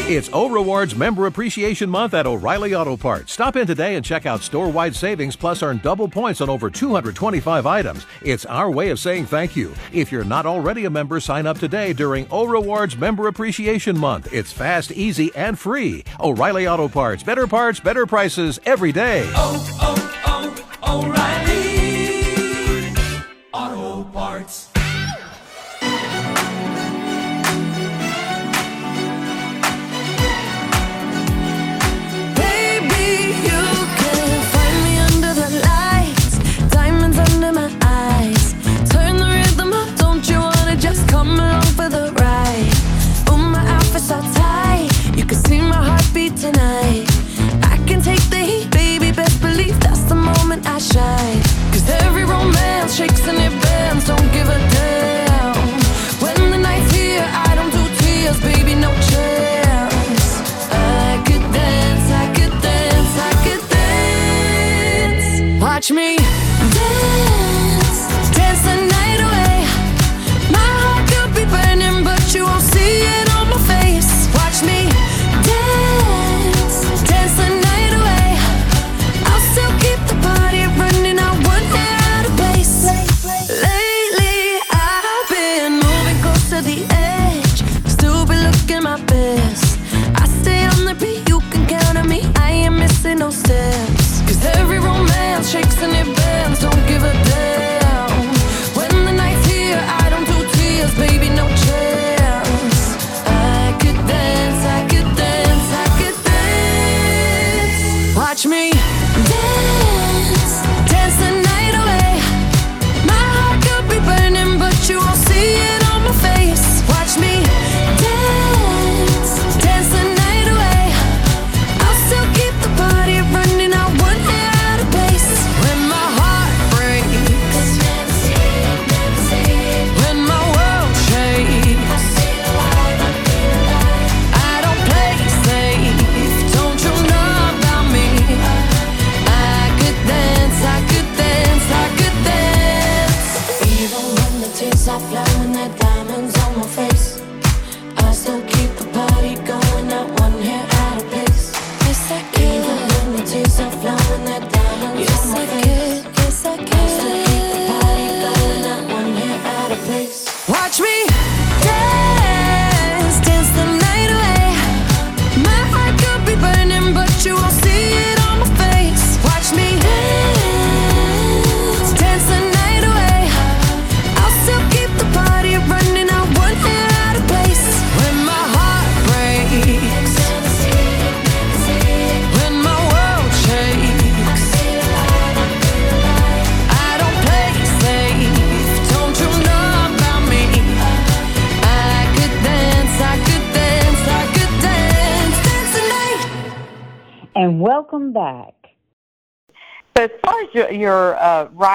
It's 0.09 0.29
O 0.31 0.49
Rewards 0.49 0.95
Member 0.95 1.25
Appreciation 1.25 1.89
Month 1.89 2.13
at 2.13 2.25
O'Reilly 2.25 2.73
Auto 2.73 2.95
Parts. 2.95 3.33
Stop 3.33 3.57
in 3.57 3.67
today 3.67 3.95
and 3.95 4.05
check 4.05 4.25
out 4.25 4.41
store 4.41 4.69
wide 4.69 4.95
savings 4.95 5.35
plus 5.35 5.61
earn 5.61 5.79
double 5.79 6.07
points 6.07 6.39
on 6.39 6.49
over 6.49 6.69
225 6.69 7.65
items. 7.65 8.05
It's 8.21 8.45
our 8.45 8.71
way 8.71 8.89
of 8.89 8.99
saying 8.99 9.25
thank 9.25 9.57
you. 9.57 9.73
If 9.91 10.09
you're 10.09 10.23
not 10.23 10.45
already 10.45 10.85
a 10.85 10.89
member, 10.89 11.19
sign 11.19 11.45
up 11.45 11.59
today 11.59 11.91
during 11.91 12.25
O 12.31 12.47
Rewards 12.47 12.95
Member 12.95 13.27
Appreciation 13.27 13.99
Month. 13.99 14.31
It's 14.31 14.53
fast, 14.53 14.93
easy, 14.93 15.29
and 15.35 15.59
free. 15.59 16.05
O'Reilly 16.21 16.69
Auto 16.69 16.87
Parts. 16.87 17.21
Better 17.21 17.45
parts, 17.45 17.81
better 17.81 18.05
prices 18.05 18.61
every 18.65 18.93
day. 18.93 19.29
Oh, 19.35 19.77
oh, 19.81 20.63
oh, 20.83 21.03
O'Reilly 21.03 21.36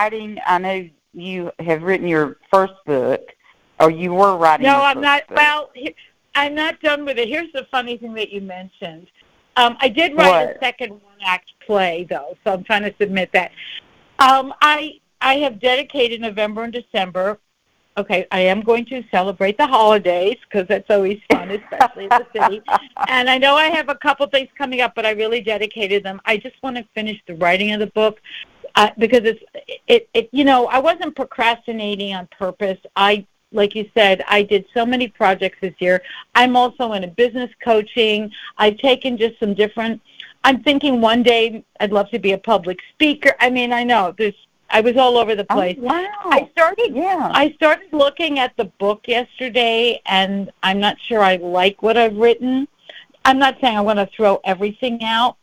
writing, 0.03 0.39
I 0.47 0.59
know 0.59 0.89
you 1.13 1.53
have 1.61 1.83
written 1.83 2.09
your 2.09 2.39
first 2.51 2.73
book, 2.87 3.21
or 3.79 3.91
you 3.91 4.13
were 4.13 4.37
writing. 4.37 4.67
No, 4.67 4.83
I'm 4.83 5.01
not. 5.01 5.27
book. 5.29 5.37
Well, 5.37 5.71
he- 5.75 5.95
I'm 6.35 6.55
not 6.55 6.81
done 6.81 7.05
with 7.05 7.19
it. 7.19 7.29
Here's 7.29 7.53
the 7.53 7.67
funny 7.71 7.99
thing 7.99 8.15
that 8.15 8.31
you 8.31 8.41
mentioned. 8.41 9.07
Um, 9.57 9.77
I 9.81 9.89
did 9.89 10.17
write 10.17 10.47
What? 10.47 10.57
a 10.57 10.59
second 10.61 10.93
one-act 10.93 11.53
play, 11.67 12.07
though, 12.09 12.37
so 12.43 12.55
I'm 12.55 12.65
trying 12.65 12.83
to 12.83 12.95
submit 12.99 13.31
that. 13.33 13.53
Um, 14.19 14.55
I 14.63 14.99
I 15.21 15.35
have 15.37 15.61
dedicated 15.61 16.21
November 16.21 16.65
and 16.65 16.73
December. 16.73 17.39
Okay, 17.99 18.27
I 18.33 18.41
am 18.41 18.63
going 18.63 18.87
to 18.87 19.05
celebrate 19.11 19.59
the 19.59 19.67
holidays 19.67 20.39
because 20.49 20.67
that's 20.67 20.89
always 20.89 21.21
fun, 21.31 21.51
especially 21.51 22.05
in 22.05 22.09
the 22.09 22.27
city. 22.33 22.63
And 23.09 23.29
I 23.29 23.37
know 23.37 23.55
I 23.55 23.67
have 23.67 23.91
a 23.91 23.95
couple 23.95 24.27
things 24.29 24.49
coming 24.57 24.81
up, 24.81 24.95
but 24.95 25.05
I 25.05 25.11
really 25.11 25.43
dedicated 25.43 26.03
them. 26.03 26.19
I 26.25 26.39
just 26.39 26.57
want 26.63 26.77
to 26.79 26.85
finish 26.95 27.21
the 27.27 27.35
writing 27.35 27.73
of 27.73 27.81
the 27.81 27.89
book 27.89 28.21
uh, 28.75 28.91
because 28.99 29.21
it's 29.25 29.43
it, 29.89 30.09
it. 30.15 30.29
You 30.33 30.45
know, 30.45 30.67
I 30.67 30.79
wasn't 30.79 31.15
procrastinating 31.17 32.15
on 32.15 32.29
purpose. 32.39 32.79
I 32.97 33.27
like 33.53 33.75
you 33.75 33.89
said, 33.93 34.25
I 34.29 34.43
did 34.43 34.65
so 34.73 34.87
many 34.87 35.09
projects 35.09 35.59
this 35.61 35.75
year. 35.79 36.03
I'm 36.35 36.57
also 36.57 36.93
in 36.95 37.05
a 37.05 37.09
business 37.09 37.51
coaching. 37.63 38.31
I've 38.57 38.79
taken 38.79 39.19
just 39.19 39.39
some 39.39 39.55
different. 39.55 40.01
I'm 40.45 40.63
thinking 40.63 41.01
one 41.01 41.23
day 41.23 41.65
I'd 41.81 41.93
love 41.93 42.11
to 42.11 42.19
be 42.19 42.33
a 42.33 42.39
public 42.39 42.79
speaker. 42.93 43.35
I 43.41 43.51
mean, 43.51 43.73
I 43.73 43.85
know 43.85 44.15
there's. 44.17 44.35
I 44.75 44.81
was 44.81 44.97
all 44.97 45.19
over 45.19 45.35
the 45.35 45.45
Oh, 45.51 45.55
place. 45.55 45.77
wow. 45.79 46.09
I 46.25 46.49
started 46.53 46.97
Yeah. 46.97 47.31
I 47.35 47.53
started 47.53 47.93
looking 47.93 48.39
at 48.39 48.57
the 48.57 48.65
book 48.65 49.07
yesterday 49.07 50.01
and 50.07 50.51
I'm 50.63 50.81
not 50.81 50.97
sure 50.99 51.21
I 51.23 51.37
like 51.37 51.83
what 51.83 51.99
I've 51.99 52.17
written. 52.17 52.67
I'm 53.27 53.39
not 53.39 53.59
saying 53.61 53.77
I 53.77 53.83
want 53.83 53.99
to 53.99 54.07
throw 54.17 54.41
everything 54.45 55.05
out, 55.05 55.37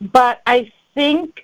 but 0.00 0.42
I 0.44 0.72
think 0.92 1.43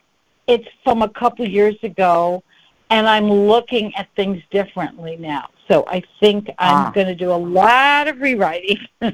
it's 0.50 0.68
from 0.84 1.02
a 1.02 1.08
couple 1.08 1.46
years 1.46 1.76
ago 1.82 2.42
and 2.90 3.06
I'm 3.06 3.30
looking 3.30 3.94
at 3.94 4.08
things 4.16 4.42
differently 4.50 5.16
now. 5.16 5.48
So 5.68 5.84
I 5.86 6.02
think 6.18 6.50
I'm 6.58 6.86
Ah. 6.86 6.90
going 6.92 7.06
to 7.06 7.14
do 7.14 7.30
a 7.30 7.42
lot 7.60 8.08
of 8.08 8.20
rewriting. 8.20 8.78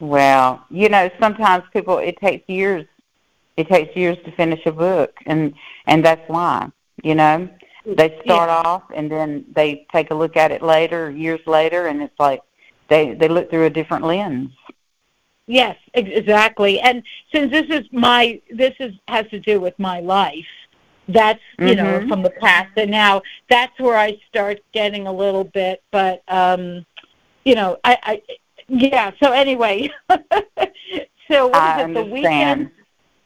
Well, 0.00 0.64
you 0.70 0.88
know, 0.88 1.10
sometimes 1.20 1.64
people 1.72 1.98
it 1.98 2.16
takes 2.20 2.48
years. 2.48 2.86
It 3.56 3.68
takes 3.68 3.96
years 3.96 4.16
to 4.24 4.30
finish 4.36 4.64
a 4.64 4.70
book, 4.70 5.12
and 5.26 5.52
and 5.88 6.04
that's 6.04 6.22
why. 6.28 6.70
You 7.02 7.16
know, 7.16 7.48
they 7.84 8.08
start 8.24 8.48
Yeah. 8.48 8.62
off 8.64 8.84
and 8.94 9.10
then 9.10 9.44
they 9.52 9.86
take 9.92 10.12
a 10.12 10.14
look 10.14 10.36
at 10.36 10.52
it 10.52 10.62
later, 10.62 11.10
years 11.10 11.40
later, 11.46 11.88
and 11.88 12.00
it's 12.00 12.18
like 12.20 12.40
they 12.88 13.14
they 13.14 13.26
look 13.28 13.50
through 13.50 13.66
a 13.66 13.70
different 13.70 14.04
lens. 14.04 14.50
Yes, 15.48 15.76
exactly. 15.94 16.78
And 16.80 17.02
since 17.34 17.50
this 17.50 17.64
is 17.70 17.86
my 17.90 18.38
this 18.54 18.74
is 18.78 18.92
has 19.08 19.26
to 19.30 19.40
do 19.40 19.60
with 19.60 19.76
my 19.78 19.98
life, 20.00 20.46
that's 21.08 21.40
you 21.58 21.74
know 21.74 22.00
Mhm. 22.00 22.08
from 22.08 22.22
the 22.22 22.30
past 22.30 22.68
and 22.76 22.90
now 22.90 23.22
that's 23.48 23.76
where 23.80 23.96
I 23.96 24.20
start 24.28 24.60
getting 24.74 25.06
a 25.06 25.12
little 25.12 25.44
bit. 25.44 25.82
But 25.90 26.22
um, 26.28 26.84
you 27.46 27.54
know, 27.54 27.78
I, 27.82 27.96
I 28.02 28.22
yeah. 28.68 29.10
So 29.22 29.32
anyway, 29.32 29.90
so 31.30 31.46
what 31.48 31.64
is 31.64 31.72
I 31.72 31.84
it? 31.88 31.94
The 31.94 32.04
weekend. 32.04 32.70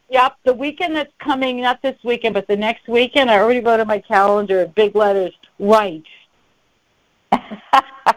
Yep, 0.09 0.37
the 0.45 0.55
weekend 0.55 0.95
that's 0.95 1.13
coming, 1.19 1.61
not 1.61 1.83
this 1.83 1.97
weekend, 2.05 2.35
but 2.35 2.47
the 2.47 2.57
next 2.57 2.87
weekend. 2.87 3.31
I 3.31 3.39
already 3.39 3.61
wrote 3.61 3.81
on 3.81 3.89
my 3.89 3.99
calendar 3.99 4.61
in 4.61 4.71
big 4.73 4.95
letters, 4.95 5.33
right. 5.59 6.05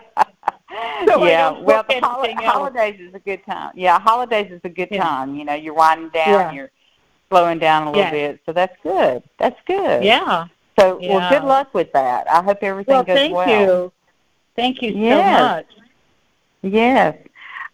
So 1.07 1.25
yeah, 1.25 1.51
well, 1.51 1.83
the 1.87 1.99
hol- 2.01 2.25
holidays 2.51 2.99
is 2.99 3.13
a 3.13 3.19
good 3.19 3.45
time. 3.45 3.71
Yeah, 3.75 3.99
holidays 3.99 4.51
is 4.51 4.61
a 4.63 4.69
good 4.69 4.89
Yeah. 4.91 5.03
time. 5.03 5.35
You 5.35 5.45
know, 5.45 5.53
you're 5.53 5.73
winding 5.73 6.09
down, 6.09 6.27
Yeah. 6.27 6.51
you're 6.51 6.71
slowing 7.29 7.59
down 7.59 7.87
a 7.87 7.91
little 7.91 8.11
bit, 8.11 8.39
so 8.45 8.53
that's 8.53 8.75
good. 8.83 9.23
That's 9.37 9.59
good. 9.65 10.03
Yeah. 10.03 10.45
So, 10.79 10.99
well, 11.01 11.29
good 11.29 11.43
luck 11.43 11.73
with 11.73 11.91
that. 11.93 12.29
I 12.29 12.41
hope 12.43 12.59
everything 12.61 12.93
Well, 12.95 13.03
goes 13.03 13.15
thank 13.15 13.33
well. 13.35 13.45
Thank 14.55 14.81
you. 14.81 14.91
Thank 14.91 14.95
you 14.97 15.03
Yes. 15.03 15.39
so 15.39 15.45
much. 15.45 15.65
Yes. 16.73 17.17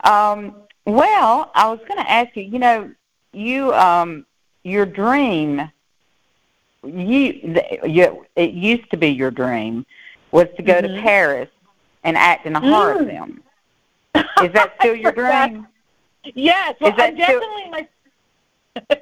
Um, 0.04 0.56
well, 0.86 1.52
I 1.56 1.70
was 1.70 1.80
going 1.88 2.00
to 2.04 2.10
ask 2.12 2.36
you. 2.36 2.44
You 2.44 2.60
know, 2.60 2.92
you 3.34 3.74
um, 3.74 4.26
your 4.64 4.86
dream. 4.86 5.72
You, 6.84 7.56
you, 7.86 8.26
it 8.36 8.52
used 8.52 8.90
to 8.90 8.98
be 8.98 9.10
your 9.10 9.30
dream 9.30 9.86
was 10.32 10.48
to 10.58 10.64
go 10.64 10.82
to 10.82 10.88
Mhm. 10.88 11.02
Paris 11.04 11.50
and 12.04 12.18
act 12.18 12.46
in 12.46 12.56
a 12.56 12.60
horror 12.60 12.96
Mm. 13.04 13.10
film. 13.10 13.42
Is 14.44 14.52
that 14.54 14.74
still 14.80 14.96
your 14.96 15.12
dream? 15.22 15.68
Yes, 16.36 16.76
well, 16.80 16.92
Is 16.92 16.98
that 16.98 17.10
I'm 17.10 17.16
still- 17.22 17.40
definitely 17.40 17.70
my. 17.72 17.88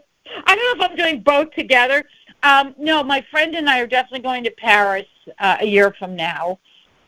I 0.45 0.55
don't 0.55 0.79
know 0.79 0.85
if 0.85 0.91
I'm 0.91 0.97
doing 0.97 1.21
both 1.21 1.51
together. 1.51 2.03
Um, 2.43 2.73
no, 2.77 3.03
my 3.03 3.23
friend 3.31 3.55
and 3.55 3.69
I 3.69 3.79
are 3.79 3.87
definitely 3.87 4.19
going 4.21 4.43
to 4.45 4.51
Paris 4.51 5.05
uh, 5.39 5.57
a 5.59 5.65
year 5.65 5.93
from 5.99 6.15
now. 6.15 6.59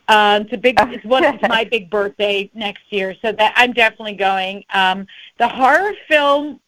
Uh, 0.08 0.40
it's 0.44 0.54
a 0.54 0.58
big. 0.58 0.78
It's 0.92 1.06
one. 1.06 1.24
It's 1.24 1.42
my 1.48 1.64
big 1.64 1.90
birthday 1.90 2.50
next 2.54 2.84
year, 2.90 3.16
so 3.22 3.32
that 3.34 3.54
I'm 3.56 3.72
definitely 3.74 4.16
going. 4.16 4.66
Um, 4.74 5.08
the 5.38 5.48
horror 5.48 5.94
film, 6.10 6.60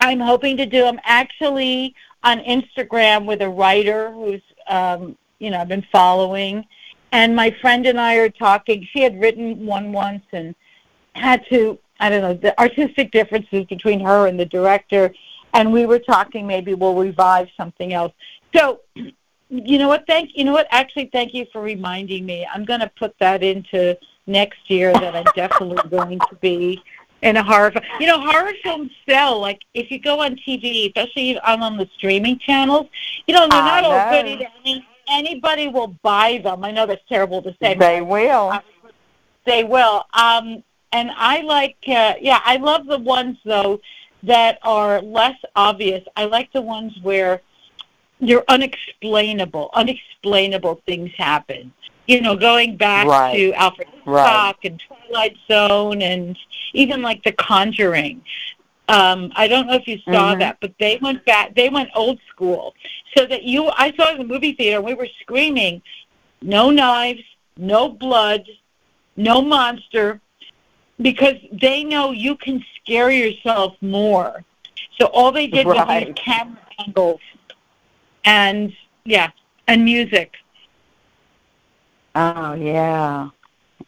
I'm 0.00 0.20
hoping 0.20 0.56
to 0.58 0.66
do. 0.66 0.84
I'm 0.84 1.00
actually 1.04 1.94
on 2.22 2.38
Instagram 2.40 3.24
with 3.24 3.40
a 3.40 3.48
writer 3.48 4.12
who's, 4.12 4.42
um, 4.68 5.16
you 5.38 5.50
know, 5.50 5.58
I've 5.58 5.68
been 5.68 5.86
following, 5.90 6.64
and 7.12 7.34
my 7.34 7.50
friend 7.60 7.86
and 7.86 8.00
I 8.00 8.16
are 8.16 8.28
talking. 8.28 8.86
She 8.92 9.02
had 9.02 9.20
written 9.20 9.66
one 9.66 9.92
once 9.92 10.24
and 10.32 10.54
had 11.14 11.44
to 11.50 11.78
I 12.00 12.08
don't 12.08 12.22
know 12.22 12.34
the 12.34 12.58
artistic 12.58 13.12
differences 13.12 13.66
between 13.66 14.00
her 14.00 14.26
and 14.26 14.40
the 14.40 14.46
director, 14.46 15.12
and 15.52 15.72
we 15.72 15.86
were 15.86 15.98
talking 15.98 16.46
maybe 16.46 16.74
we'll 16.74 16.94
revive 16.94 17.48
something 17.56 17.92
else. 17.92 18.12
So, 18.56 18.80
you 18.94 19.78
know 19.78 19.88
what? 19.88 20.06
Thank 20.06 20.30
you 20.34 20.44
know 20.44 20.52
what? 20.52 20.66
Actually, 20.70 21.10
thank 21.12 21.34
you 21.34 21.46
for 21.52 21.60
reminding 21.60 22.24
me. 22.24 22.46
I'm 22.52 22.64
going 22.64 22.80
to 22.80 22.90
put 22.98 23.14
that 23.20 23.42
into 23.42 23.96
next 24.26 24.70
year 24.70 24.92
that 24.92 25.14
I'm 25.14 25.26
definitely 25.34 25.88
going 25.90 26.18
to 26.18 26.34
be 26.40 26.82
in 27.22 27.36
a 27.36 27.42
horror 27.42 27.70
film. 27.70 27.84
You 27.98 28.06
know, 28.06 28.20
horror 28.20 28.52
films 28.62 28.90
sell. 29.08 29.38
Like 29.38 29.60
if 29.74 29.90
you 29.90 29.98
go 29.98 30.20
on 30.20 30.36
TV, 30.36 30.86
especially 30.86 31.38
on 31.40 31.62
on 31.62 31.76
the 31.76 31.88
streaming 31.96 32.38
channels, 32.38 32.86
you 33.26 33.34
know 33.34 33.46
they're 33.48 33.62
not 33.62 33.84
all 33.84 34.10
good 34.10 34.26
Any, 34.64 34.86
anybody 35.10 35.68
will 35.68 35.88
buy 36.02 36.40
them. 36.42 36.64
I 36.64 36.70
know 36.70 36.86
that's 36.86 37.02
terrible 37.08 37.42
to 37.42 37.50
say. 37.60 37.74
but 37.74 37.78
They 37.80 38.00
will. 38.00 38.52
they 39.44 39.64
will. 39.64 40.04
Um, 40.14 40.62
and 40.92 41.10
I 41.16 41.40
like, 41.42 41.76
uh, 41.88 42.14
yeah, 42.20 42.40
I 42.44 42.56
love 42.56 42.86
the 42.86 42.98
ones 42.98 43.38
though 43.44 43.80
that 44.24 44.58
are 44.62 45.00
less 45.00 45.36
obvious. 45.56 46.04
I 46.16 46.24
like 46.24 46.52
the 46.52 46.60
ones 46.62 46.92
where 47.02 47.40
they're 48.20 48.44
unexplainable. 48.50 49.70
Unexplainable 49.74 50.82
things 50.86 51.10
happen. 51.16 51.72
You 52.06 52.20
know, 52.20 52.36
going 52.36 52.76
back 52.76 53.06
Right. 53.06 53.34
to 53.36 53.52
Alfred 53.54 53.88
Right. 54.04 54.24
Hitchcock 54.26 54.64
and 54.64 54.82
Twilight 55.06 55.36
Zone, 55.50 56.02
and 56.02 56.36
even 56.74 57.02
like 57.02 57.22
The 57.22 57.32
Conjuring. 57.32 58.22
Um, 58.88 59.32
I 59.36 59.46
don't 59.46 59.68
know 59.68 59.74
if 59.74 59.86
you 59.86 59.98
saw 60.04 60.34
Mhm. 60.34 60.40
that, 60.40 60.56
but 60.60 60.72
they 60.80 60.98
went 61.00 61.24
back. 61.24 61.54
They 61.54 61.68
went 61.68 61.90
old 61.94 62.18
school, 62.28 62.74
so 63.16 63.26
that 63.26 63.42
you. 63.44 63.68
I 63.76 63.92
saw 63.96 64.08
it 64.08 64.12
in 64.12 64.18
the 64.18 64.32
movie 64.32 64.52
theater. 64.52 64.76
and 64.78 64.86
We 64.86 64.94
were 64.94 65.08
screaming, 65.20 65.82
"No 66.42 66.70
knives, 66.70 67.22
no 67.56 67.88
blood, 67.88 68.44
no 69.16 69.42
monster," 69.42 70.20
because 71.00 71.36
they 71.52 71.84
know 71.84 72.12
you 72.12 72.36
can 72.36 72.64
scare 72.76 73.10
yourself 73.10 73.76
more. 73.80 74.44
So 74.98 75.06
all 75.06 75.32
they 75.32 75.46
did 75.46 75.66
was 75.66 75.78
Right. 75.78 76.08
use 76.08 76.16
camera 76.16 76.58
angles, 76.78 77.20
and 78.24 78.72
yeah, 79.04 79.30
and 79.66 79.84
music. 79.84 80.34
Oh 82.14 82.54
yeah. 82.54 83.28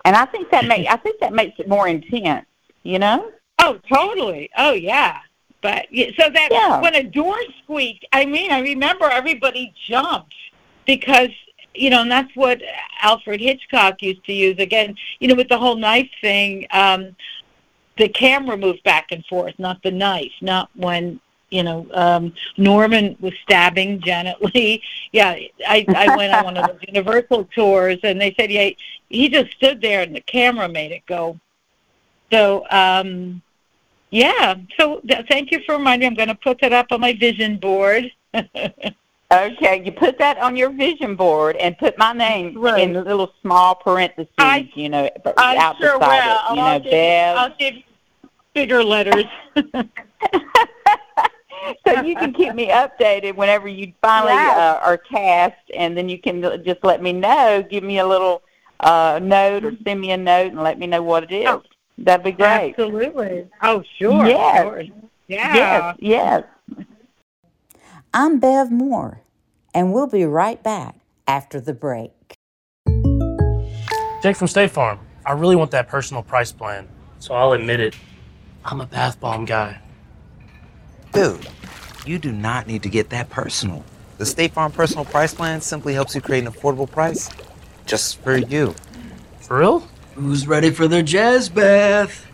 And 0.05 0.17
I 0.17 0.25
think 0.27 0.51
that 0.51 0.65
makes 0.67 0.91
I 0.91 0.97
think 0.97 1.21
that 1.21 1.33
makes 1.33 1.59
it 1.59 1.69
more 1.69 1.87
intense. 1.89 2.47
You 2.83 2.99
know. 2.99 3.31
Oh, 3.59 3.79
totally. 3.93 4.51
Oh, 4.57 4.73
yeah. 4.73 5.19
But 5.63 5.87
so 6.19 6.29
that 6.29 6.49
Yeah. 6.51 6.81
when 6.81 6.95
a 6.97 7.05
door 7.05 7.37
squeaked, 7.63 8.05
I 8.13 8.27
mean, 8.27 8.51
I 8.51 8.61
remember 8.61 9.09
everybody 9.09 9.73
jumped 9.87 10.35
because 10.87 11.31
you 11.75 11.89
know, 11.89 12.03
and 12.03 12.11
that's 12.13 12.35
what 12.37 12.61
Alfred 13.01 13.41
Hitchcock 13.41 14.03
used 14.03 14.25
to 14.27 14.33
use. 14.35 14.59
Again, 14.59 14.95
you 15.21 15.29
know, 15.29 15.35
with 15.35 15.49
the 15.49 15.57
whole 15.57 15.77
knife 15.77 16.11
thing, 16.21 16.67
um, 16.71 17.17
the 17.97 18.09
camera 18.09 18.57
moved 18.59 18.83
back 18.83 19.07
and 19.11 19.25
forth, 19.25 19.59
not 19.59 19.83
the 19.83 19.91
knife, 19.91 20.33
not 20.43 20.69
when 20.75 21.21
you 21.51 21.63
know 21.63 21.87
um, 21.93 22.35
Norman 22.57 23.17
was 23.21 23.33
stabbing 23.43 24.01
Janet 24.01 24.37
Leigh. 24.55 24.83
Yeah, 25.13 25.37
I 25.67 25.87
I 25.89 26.15
went 26.17 26.33
on 26.33 26.45
one 26.45 26.57
of 26.57 26.67
those 26.67 26.81
Universal 26.89 27.49
tours, 27.55 27.99
and 28.03 28.21
they 28.21 28.35
said, 28.39 28.51
yeah, 28.51 28.71
he 29.09 29.29
just 29.29 29.53
stood 29.53 29.81
there, 29.81 30.03
and 30.03 30.15
the 30.15 30.21
camera 30.21 30.69
made 30.69 30.93
it 30.93 31.07
go. 31.07 31.39
So, 32.31 32.67
um, 32.71 33.43
yeah. 34.13 34.55
So 34.79 35.01
th- 35.01 35.27
thank 35.29 35.51
you 35.51 35.59
for 35.67 35.77
reminding 35.77 36.07
me. 36.07 36.07
I'm 36.13 36.15
going 36.15 36.29
to 36.29 36.35
put 36.37 36.61
that 36.61 36.73
up 36.73 36.87
on 36.93 37.01
my 37.01 37.13
vision 37.15 37.57
board. 37.59 38.11
Okay, 39.33 39.83
you 39.83 39.91
put 39.93 40.19
that 40.19 40.37
on 40.37 40.57
your 40.59 40.69
vision 40.69 41.17
board 41.17 41.57
and 41.57 41.79
put 41.79 41.97
my 41.97 42.13
name 42.13 42.55
Right. 42.55 42.83
in 42.83 42.93
little 42.93 43.33
small 43.41 43.75
parentheses. 43.75 44.31
I- 44.37 44.71
you 44.75 44.91
know, 44.91 45.09
but 45.25 45.33
I 45.39 45.57
out 45.57 45.79
sure 45.79 45.93
will. 45.95 46.01
beside 46.01 46.19
it. 46.19 46.51
You 46.51 46.57
know, 46.57 46.63
I'll, 46.63 46.81
give, 46.81 46.91
Bev. 46.91 47.37
I'll 47.39 47.55
give 47.59 47.75
bigger 48.53 48.85
letters. 48.85 49.25
so 51.87 52.03
you 52.03 52.15
can 52.15 52.35
keep 52.35 52.55
me 52.55 52.69
updated 52.69 53.35
whenever 53.37 53.69
you 53.69 53.95
finally 54.03 54.35
Yes. 54.35 54.59
uh, 54.59 54.81
are 54.85 54.99
cast, 54.99 55.57
and 55.75 55.97
then 55.97 56.11
you 56.11 56.19
can 56.19 56.43
just 56.63 56.85
let 56.85 57.01
me 57.03 57.15
know. 57.15 57.63
Give 57.69 57.83
me 57.85 58.01
a 58.01 58.07
little 58.07 58.43
uh, 58.81 59.19
note 59.23 59.65
or 59.65 59.73
send 59.83 59.99
me 59.99 60.11
a 60.11 60.17
note 60.19 60.49
and 60.53 60.63
let 60.63 60.79
me 60.79 60.87
know 60.87 61.03
what 61.03 61.25
it 61.25 61.33
is. 61.33 61.49
Oh. 61.49 61.63
That'd 61.99 62.25
be 62.25 62.33
great. 62.33 62.71
Absolutely. 62.71 63.49
Oh, 63.63 63.83
sure. 63.99 64.27
Yes. 64.27 64.63
Sure. 64.63 64.83
Yeah. 65.29 65.55
Yes, 65.55 65.97
yes. 65.99 66.45
I'm 68.13 68.39
Bev 68.39 68.71
Moore, 68.71 69.21
and 69.73 69.93
we'll 69.93 70.07
be 70.07 70.25
right 70.25 70.63
back 70.63 70.97
after 71.27 71.61
the 71.61 71.73
break. 71.73 72.13
Jake 74.23 74.37
from 74.37 74.49
State 74.49 74.71
Farm. 74.71 74.99
I 75.25 75.33
really 75.33 75.57
want 75.57 75.71
that 75.71 75.89
personal 75.89 76.23
price 76.23 76.53
plan, 76.53 76.89
so 77.19 77.35
I'll 77.35 77.53
admit 77.53 77.81
it. 77.81 77.97
I'm 78.65 78.81
a 78.81 78.87
bath 78.87 79.19
bomb 79.21 79.45
guy. 79.45 79.81
Dude, 81.13 81.49
you 82.05 82.19
do 82.19 82.33
not 82.33 82.67
need 82.67 82.83
to 82.83 82.89
get 82.89 83.11
that 83.11 83.31
personal. 83.31 83.85
The 84.19 84.27
State 84.27 84.53
Farm 84.53 84.73
Personal 84.73 85.05
Price 85.05 85.35
Plan 85.35 85.61
simply 85.61 85.95
helps 85.95 86.15
you 86.15 86.21
create 86.21 86.45
an 86.45 86.53
affordable 86.53 86.91
price 86.91 87.31
just 87.87 88.19
for 88.19 88.37
you. 88.37 88.75
For 89.41 89.59
real? 89.59 89.89
Who's 90.15 90.47
ready 90.47 90.71
for 90.71 90.87
their 90.89 91.03
jazz 91.03 91.49
bath? 91.49 92.27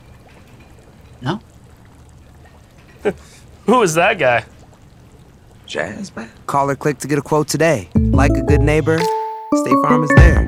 No? 1.23 1.41
Who 3.67 3.83
is 3.83 3.95
that 3.95 4.19
guy? 4.19 4.45
Jazz 5.67 6.11
Beth? 6.11 6.33
Call 6.47 6.71
or 6.71 6.77
click 6.77 6.99
to 6.99 7.09
get 7.09 7.19
a 7.19 7.23
quote 7.23 7.47
today. 7.47 7.89
Like 7.95 8.33
a 8.33 8.43
good 8.43 8.63
neighbor, 8.63 8.99
State 8.99 9.77
Farm 9.85 10.03
is 10.03 10.11
there. 10.17 10.47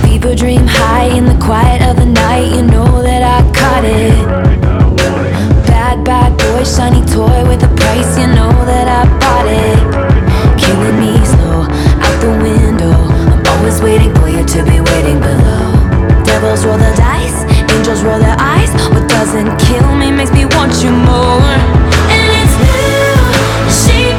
Fever 0.00 0.34
dream 0.34 0.66
high 0.66 1.06
in 1.16 1.26
the 1.26 1.38
quiet 1.44 1.82
of 1.82 1.96
the 1.96 2.06
night. 2.06 2.54
You 2.54 2.62
know 2.62 3.02
that 3.02 3.22
I 3.22 3.42
caught 3.52 3.84
it. 3.84 4.96
Bad, 5.66 6.04
bad 6.04 6.38
boy, 6.38 6.64
shiny 6.64 7.04
toy 7.06 7.46
with 7.48 7.62
a 7.62 7.68
price. 7.76 8.16
You 8.16 8.28
know 8.28 8.52
that 8.64 8.88
I 8.88 9.04
bought 9.18 9.46
it. 9.48 10.60
Killing 10.60 11.00
me 11.00 11.19
Waiting 13.82 14.14
for 14.16 14.28
you 14.28 14.44
to 14.44 14.62
be 14.64 14.78
waiting 14.78 15.18
below. 15.20 15.72
Devils 16.22 16.66
roll 16.66 16.76
the 16.76 16.92
dice, 16.96 17.44
angels 17.72 18.02
roll 18.04 18.18
their 18.18 18.36
eyes. 18.38 18.70
What 18.92 19.08
doesn't 19.08 19.56
kill 19.58 19.96
me 19.96 20.12
makes 20.12 20.32
me 20.32 20.44
want 20.44 20.84
you 20.84 20.90
more. 20.92 21.48
And 22.12 22.28
it's 22.40 22.54
blue, 22.60 23.16
the 23.72 24.09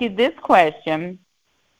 ask 0.00 0.10
you 0.10 0.16
this 0.16 0.32
question 0.40 1.18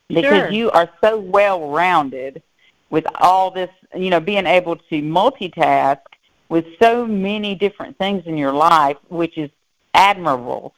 because 0.09 0.25
Sure. 0.25 0.51
you 0.51 0.71
are 0.71 0.89
so 1.03 1.18
well 1.18 1.71
rounded 1.71 2.43
with 2.91 3.07
all 3.21 3.51
this, 3.51 3.71
you 3.95 4.11
know, 4.11 4.21
being 4.21 4.47
able 4.47 4.77
to 4.77 5.03
multitask 5.03 6.01
with 6.49 6.66
so 6.83 7.07
many 7.07 7.55
different 7.55 7.97
things 7.99 8.25
in 8.27 8.37
your 8.37 8.53
life, 8.53 8.97
which 9.09 9.39
is 9.39 9.51
admirable. 9.95 10.75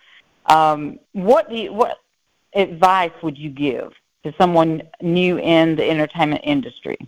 Um, 0.46 0.98
what 1.12 1.48
do 1.48 1.56
you, 1.56 1.72
what 1.72 1.98
advice 2.54 3.12
would 3.22 3.38
you 3.38 3.48
give 3.48 3.92
to 4.24 4.34
someone 4.38 4.82
new 5.00 5.38
in 5.38 5.76
the 5.76 5.88
entertainment 5.88 6.42
industry? 6.44 6.98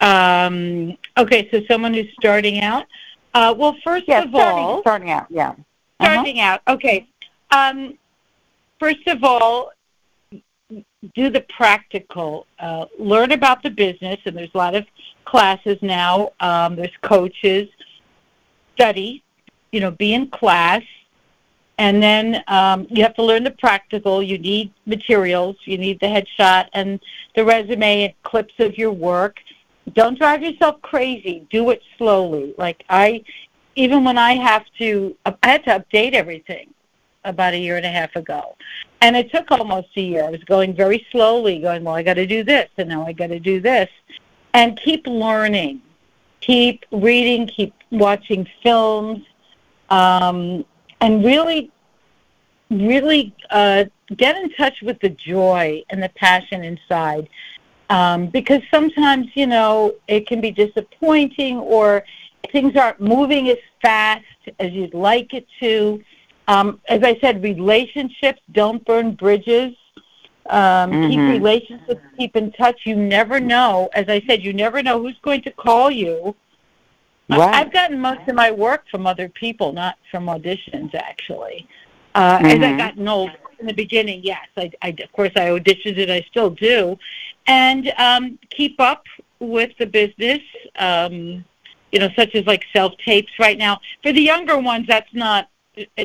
Um, 0.00 0.96
okay, 1.18 1.48
so 1.50 1.62
someone 1.68 1.92
who's 1.92 2.08
starting 2.18 2.60
out. 2.60 2.86
Uh, 3.34 3.54
well, 3.56 3.76
first 3.84 4.04
Yeah, 4.08 4.22
of 4.22 4.30
starting, 4.30 4.64
all, 4.64 4.80
starting 4.80 5.10
out, 5.10 5.26
yeah. 5.28 5.50
Uh-huh. 5.50 6.12
starting 6.12 6.40
out. 6.40 6.62
Okay. 6.68 7.06
Um, 7.50 7.98
first 8.78 9.06
of 9.06 9.24
all, 9.24 9.72
do 11.14 11.30
the 11.30 11.44
practical. 11.56 12.46
Uh, 12.58 12.86
learn 12.98 13.32
about 13.32 13.62
the 13.62 13.70
business, 13.70 14.18
and 14.24 14.36
there's 14.36 14.50
a 14.54 14.58
lot 14.58 14.74
of 14.74 14.86
classes 15.24 15.78
now. 15.82 16.32
Um, 16.40 16.76
there's 16.76 16.96
coaches. 17.02 17.68
Study. 18.74 19.22
You 19.72 19.80
know, 19.80 19.90
be 19.90 20.14
in 20.14 20.28
class. 20.28 20.82
And 21.78 22.00
then 22.02 22.44
um, 22.46 22.86
you 22.88 23.02
have 23.02 23.14
to 23.14 23.22
learn 23.22 23.42
the 23.42 23.50
practical. 23.50 24.22
You 24.22 24.38
need 24.38 24.72
materials. 24.86 25.56
You 25.64 25.78
need 25.78 25.98
the 26.00 26.06
headshot 26.06 26.68
and 26.72 27.00
the 27.34 27.44
resume 27.44 28.04
and 28.04 28.22
clips 28.22 28.54
of 28.60 28.78
your 28.78 28.92
work. 28.92 29.38
Don't 29.92 30.16
drive 30.16 30.42
yourself 30.42 30.80
crazy. 30.82 31.46
Do 31.50 31.70
it 31.70 31.82
slowly. 31.98 32.54
Like 32.56 32.84
I, 32.88 33.24
even 33.74 34.04
when 34.04 34.18
I 34.18 34.34
have 34.34 34.64
to, 34.78 35.16
I 35.26 35.34
had 35.42 35.64
to 35.64 35.80
update 35.80 36.12
everything 36.12 36.73
about 37.24 37.54
a 37.54 37.58
year 37.58 37.76
and 37.76 37.86
a 37.86 37.90
half 37.90 38.14
ago. 38.16 38.56
And 39.00 39.16
it 39.16 39.30
took 39.30 39.50
almost 39.50 39.88
a 39.96 40.00
year. 40.00 40.24
I 40.24 40.30
was 40.30 40.44
going 40.44 40.74
very 40.74 41.06
slowly, 41.10 41.58
going, 41.58 41.84
well, 41.84 41.94
I 41.94 42.02
got 42.02 42.14
to 42.14 42.26
do 42.26 42.44
this, 42.44 42.68
and 42.78 42.88
now 42.88 43.06
I 43.06 43.12
got 43.12 43.28
to 43.28 43.40
do 43.40 43.60
this. 43.60 43.88
And 44.52 44.78
keep 44.80 45.06
learning. 45.06 45.82
Keep 46.40 46.84
reading, 46.92 47.46
keep 47.46 47.72
watching 47.90 48.46
films, 48.62 49.24
um, 49.88 50.64
and 51.00 51.24
really, 51.24 51.70
really 52.70 53.34
uh, 53.48 53.84
get 54.14 54.36
in 54.36 54.50
touch 54.52 54.82
with 54.82 55.00
the 55.00 55.08
joy 55.08 55.82
and 55.88 56.02
the 56.02 56.10
passion 56.10 56.62
inside. 56.62 57.28
Um, 57.88 58.26
because 58.26 58.60
sometimes, 58.70 59.28
you 59.34 59.46
know, 59.46 59.94
it 60.08 60.26
can 60.26 60.40
be 60.40 60.50
disappointing 60.50 61.58
or 61.58 62.04
things 62.52 62.76
aren't 62.76 63.00
moving 63.00 63.48
as 63.48 63.58
fast 63.82 64.24
as 64.58 64.72
you'd 64.72 64.94
like 64.94 65.34
it 65.34 65.46
to. 65.60 66.02
Um, 66.46 66.80
as 66.88 67.02
I 67.02 67.18
said, 67.20 67.42
relationships 67.42 68.40
don't 68.52 68.84
burn 68.84 69.12
bridges. 69.12 69.74
Um, 70.50 70.90
Keep 71.08 71.20
Mhm. 71.20 71.28
relationships, 71.28 72.02
keep 72.18 72.36
in 72.36 72.52
touch. 72.52 72.80
You 72.84 72.96
never 72.96 73.40
know. 73.40 73.88
As 73.94 74.08
I 74.08 74.20
said, 74.26 74.44
you 74.44 74.52
never 74.52 74.82
know 74.82 75.00
who's 75.00 75.18
going 75.22 75.40
to 75.42 75.50
call 75.50 75.90
you. 75.90 76.34
Right. 77.30 77.54
I've 77.54 77.72
gotten 77.72 77.98
most 77.98 78.20
of 78.28 78.34
my 78.34 78.50
work 78.50 78.84
from 78.90 79.06
other 79.06 79.28
people, 79.30 79.72
not 79.72 79.96
from 80.10 80.26
auditions, 80.26 80.94
actually. 80.94 81.66
Uh, 82.14 82.40
As 82.44 82.60
I 82.62 82.72
Mhm. 82.72 82.76
gotten 82.76 83.08
older, 83.08 83.32
in 83.58 83.66
the 83.66 83.72
beginning, 83.72 84.20
yes, 84.22 84.46
I, 84.56 84.70
I 84.82 84.88
of 85.02 85.10
course 85.12 85.30
I 85.36 85.46
auditioned 85.48 86.00
and 86.02 86.12
I 86.12 86.20
still 86.30 86.50
do, 86.50 86.98
and 87.46 87.92
um, 87.96 88.38
keep 88.50 88.78
up 88.80 89.04
with 89.40 89.70
the 89.78 89.86
business. 89.86 90.40
Um, 90.76 91.44
you 91.92 92.00
know, 92.00 92.10
such 92.16 92.34
as 92.34 92.44
like 92.46 92.64
self 92.74 92.92
tapes 93.04 93.32
right 93.38 93.56
now. 93.56 93.80
For 94.02 94.12
the 94.12 94.20
younger 94.20 94.58
ones, 94.58 94.86
that's 94.88 95.12
not 95.14 95.48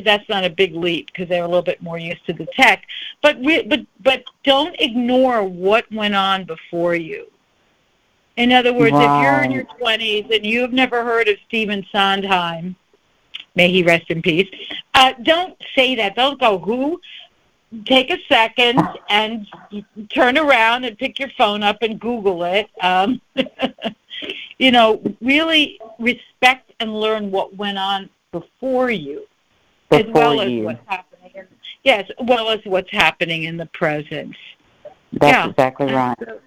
that's 0.04 0.28
not 0.30 0.44
a 0.44 0.50
big 0.50 0.76
leap 0.76 1.08
because 1.08 1.28
they're 1.30 1.44
a 1.44 1.48
little 1.48 1.62
bit 1.62 1.82
more 1.82 1.98
used 1.98 2.26
to 2.26 2.34
the 2.34 2.48
tech. 2.56 2.86
But 3.22 3.42
but 3.68 3.82
but 4.02 4.24
don't 4.44 4.76
ignore 4.80 5.44
what 5.44 5.92
went 5.92 6.16
on 6.16 6.46
before 6.46 6.96
you. 6.96 7.28
In 8.40 8.54
other 8.54 8.74
words, 8.74 8.96
if 8.96 9.22
you're 9.22 9.44
in 9.44 9.52
your 9.52 9.66
20s 9.66 10.34
and 10.34 10.46
you 10.46 10.62
have 10.62 10.72
never 10.72 11.04
heard 11.04 11.28
of 11.28 11.36
Stephen 11.46 11.86
Sondheim, 11.92 12.74
may 13.56 13.70
he 13.70 13.84
rest 13.84 14.10
in 14.10 14.22
peace, 14.22 14.48
uh, 14.94 15.12
don't 15.24 15.58
say 15.76 15.96
that. 15.96 16.16
Don't 16.16 16.40
go, 16.40 16.58
who? 16.58 17.02
Take 17.84 18.10
a 18.12 18.18
second 18.30 18.82
and 19.10 19.46
turn 20.10 20.38
around 20.38 20.86
and 20.86 20.98
pick 20.98 21.20
your 21.20 21.30
phone 21.38 21.64
up 21.64 21.82
and 21.82 22.00
Google 22.00 22.46
it. 22.46 22.70
Um, 22.82 23.20
you 24.58 24.72
know, 24.72 25.02
really 25.20 25.78
respect 26.00 26.72
and 26.80 26.98
learn 26.98 27.32
what 27.32 27.56
went 27.58 27.78
on 27.78 28.10
before 28.32 28.90
you, 28.90 29.28
as 29.92 30.06
well 30.08 30.42
as 30.42 30.52
you. 30.52 30.64
what's 30.64 30.82
happening. 30.88 31.32
In, 31.36 31.48
yes, 31.84 32.10
well 32.20 32.50
as 32.50 32.60
what's 32.66 32.92
happening 32.92 33.44
in 33.44 33.58
the 33.58 33.66
present. 33.68 34.36
That's 35.14 35.32
Yeah. 35.38 35.50
exactly 35.50 35.88
And 35.88 35.96
right. 35.96 36.18
so- 36.20 36.40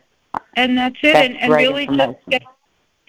and 0.55 0.77
that's 0.79 0.97
it. 1.03 1.13
That's 1.15 1.29
and, 1.29 1.37
and 1.39 1.53
really 1.55 1.87
just 1.87 2.19
get 2.29 2.43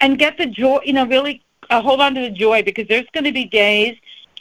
and 0.00 0.18
get 0.18 0.36
the 0.38 0.46
joy. 0.46 0.80
You 0.84 0.94
know, 0.94 1.06
really 1.06 1.42
uh, 1.70 1.80
hold 1.80 2.00
on 2.00 2.14
to 2.14 2.20
the 2.20 2.30
joy 2.30 2.62
because 2.62 2.86
there's 2.88 3.06
going 3.12 3.24
to 3.24 3.32
be 3.32 3.44
days. 3.44 3.96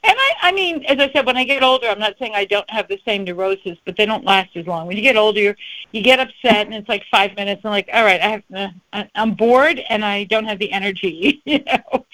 And 0.05 0.15
I, 0.19 0.33
I 0.41 0.51
mean, 0.51 0.83
as 0.85 0.99
I 0.99 1.09
said, 1.13 1.25
when 1.25 1.37
I 1.37 1.45
get 1.45 1.63
older, 1.63 1.87
I'm 1.87 1.97
not 1.99 2.15
saying 2.19 2.33
I 2.35 2.43
don't 2.43 2.69
have 2.69 2.89
the 2.89 2.99
same 3.05 3.23
neuroses, 3.23 3.77
but 3.85 3.95
they 3.95 4.05
don't 4.05 4.25
last 4.25 4.49
as 4.57 4.67
long. 4.67 4.85
When 4.87 4.97
you 4.97 5.01
get 5.03 5.15
older, 5.15 5.55
you 5.93 6.01
get 6.01 6.19
upset, 6.19 6.65
and 6.65 6.73
it's 6.75 6.89
like 6.89 7.03
five 7.09 7.33
minutes, 7.37 7.61
and 7.63 7.71
like, 7.71 7.87
all 7.93 8.03
right, 8.03 8.19
I 8.19 8.27
have, 8.27 8.43
uh, 8.53 8.67
I- 8.91 9.09
I'm 9.15 9.33
bored, 9.33 9.79
and 9.89 10.03
I 10.03 10.25
don't 10.25 10.43
have 10.43 10.59
the 10.59 10.69
energy, 10.73 11.41
you 11.45 11.63
know, 11.63 12.05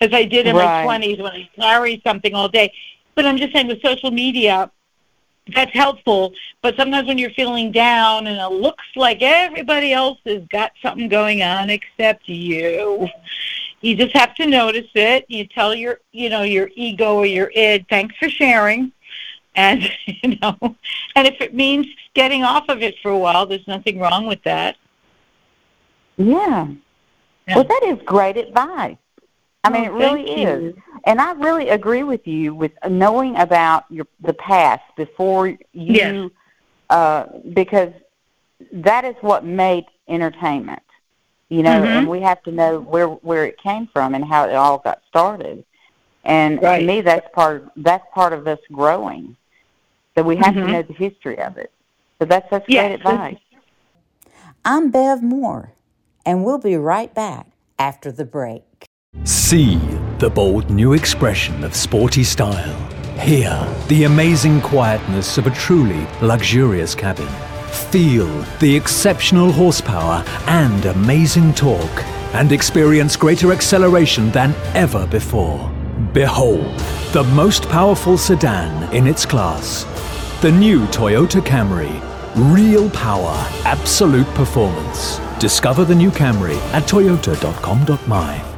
as 0.00 0.08
I 0.14 0.24
did 0.24 0.46
in 0.46 0.56
Right. 0.56 0.86
my 0.86 0.98
20s 0.98 1.18
when 1.22 1.32
I 1.32 1.50
carried 1.54 2.00
something 2.02 2.34
all 2.34 2.48
day. 2.48 2.72
But 3.14 3.26
I'm 3.26 3.36
just 3.36 3.52
saying, 3.52 3.68
with 3.68 3.80
social 3.82 4.10
media, 4.10 4.70
that's 5.54 5.72
helpful. 5.72 6.32
But 6.62 6.76
sometimes 6.76 7.06
when 7.06 7.18
you're 7.18 7.30
feeling 7.30 7.70
down 7.70 8.26
and 8.26 8.38
it 8.38 8.56
looks 8.56 8.84
like 8.96 9.18
everybody 9.20 9.92
else 9.92 10.18
has 10.24 10.42
got 10.48 10.72
something 10.82 11.08
going 11.08 11.42
on 11.42 11.70
except 11.70 12.28
you, 12.28 13.08
you 13.80 13.94
just 13.94 14.16
have 14.16 14.34
to 14.36 14.46
notice 14.46 14.88
it. 14.94 15.26
You 15.28 15.46
tell 15.46 15.74
your, 15.74 16.00
you 16.12 16.30
know, 16.30 16.42
your 16.42 16.70
ego 16.74 17.16
or 17.16 17.26
your 17.26 17.50
id, 17.54 17.86
thanks 17.90 18.16
for 18.16 18.28
sharing. 18.28 18.92
And, 19.54 19.82
you 20.06 20.36
know, 20.40 20.56
and 21.14 21.28
if 21.28 21.40
it 21.40 21.54
means 21.54 21.86
getting 22.14 22.42
off 22.42 22.68
of 22.68 22.82
it 22.82 22.96
for 23.02 23.10
a 23.10 23.18
while, 23.18 23.46
there's 23.46 23.68
nothing 23.68 23.98
wrong 23.98 24.26
with 24.26 24.42
that. 24.44 24.76
Yeah. 26.16 26.68
Well, 27.48 27.64
that 27.64 27.82
is 27.84 27.98
great 28.06 28.38
advice. 28.38 28.96
I 29.64 29.70
mean, 29.70 29.84
Oh, 29.84 29.86
it 29.86 29.92
really 29.92 30.26
thank 30.26 30.28
is. 30.28 30.62
you. 30.64 30.82
And 31.06 31.20
I 31.20 31.32
really 31.32 31.68
agree 31.70 32.02
with 32.04 32.26
you 32.26 32.54
with 32.54 32.72
knowing 32.88 33.36
about 33.36 33.84
your 33.90 34.06
the 34.20 34.34
past 34.34 34.82
before 34.96 35.48
you 35.48 35.56
Yes. 35.94 36.30
uh 36.90 37.24
because 37.54 37.92
that 38.72 39.04
is 39.04 39.14
what 39.20 39.44
made 39.44 39.86
entertainment. 40.08 40.82
You 41.50 41.62
know, 41.62 41.84
Mhm. 41.84 41.96
and 41.98 42.08
we 42.08 42.20
have 42.20 42.42
to 42.44 42.52
know 42.52 42.80
where 42.80 43.08
where 43.08 43.44
it 43.46 43.58
came 43.58 43.86
from 43.92 44.14
and 44.14 44.24
how 44.24 44.44
it 44.48 44.54
all 44.54 44.78
got 44.78 45.02
started. 45.08 45.64
And 46.24 46.60
Right. 46.62 46.80
to 46.80 46.86
me 46.86 47.00
that's 47.02 47.26
part 47.34 47.68
that's 47.76 48.04
part 48.14 48.32
of 48.32 48.46
us 48.46 48.60
growing. 48.72 49.36
So 50.16 50.22
we 50.22 50.36
have 50.36 50.54
Mhm. 50.54 50.64
to 50.66 50.72
know 50.72 50.82
the 50.82 50.94
history 50.94 51.38
of 51.38 51.56
it. 51.58 51.72
So 52.18 52.26
that's 52.26 52.48
that's 52.50 52.66
Yes. 52.68 52.84
great 52.84 52.94
advice. 52.94 53.36
I'm 54.64 54.90
Bev 54.90 55.22
Moore, 55.22 55.72
and 56.24 56.44
we'll 56.44 56.58
be 56.58 56.76
right 56.76 57.12
back 57.14 57.48
after 57.78 58.10
the 58.10 58.24
break. 58.24 58.62
See 59.44 59.76
the 60.20 60.30
bold 60.30 60.70
new 60.70 60.94
expression 60.94 61.64
of 61.64 61.76
sporty 61.76 62.24
style. 62.24 62.74
Hear 63.18 63.52
the 63.88 64.04
amazing 64.04 64.62
quietness 64.62 65.36
of 65.36 65.46
a 65.46 65.50
truly 65.50 66.06
luxurious 66.22 66.94
cabin. 66.94 67.28
Feel 67.90 68.26
the 68.58 68.74
exceptional 68.74 69.52
horsepower 69.52 70.24
and 70.46 70.86
amazing 70.86 71.52
torque. 71.52 72.04
And 72.32 72.52
experience 72.52 73.16
greater 73.16 73.52
acceleration 73.52 74.30
than 74.30 74.54
ever 74.74 75.06
before. 75.08 75.70
Behold, 76.14 76.78
the 77.12 77.24
most 77.34 77.68
powerful 77.68 78.16
sedan 78.16 78.90
in 78.94 79.06
its 79.06 79.26
class. 79.26 79.84
The 80.40 80.52
new 80.52 80.86
Toyota 80.86 81.42
Camry. 81.42 82.00
Real 82.50 82.88
power, 82.90 83.36
absolute 83.66 84.26
performance. 84.28 85.20
Discover 85.38 85.84
the 85.84 85.94
new 85.94 86.10
Camry 86.10 86.56
at 86.72 86.84
toyota.com.my. 86.84 88.53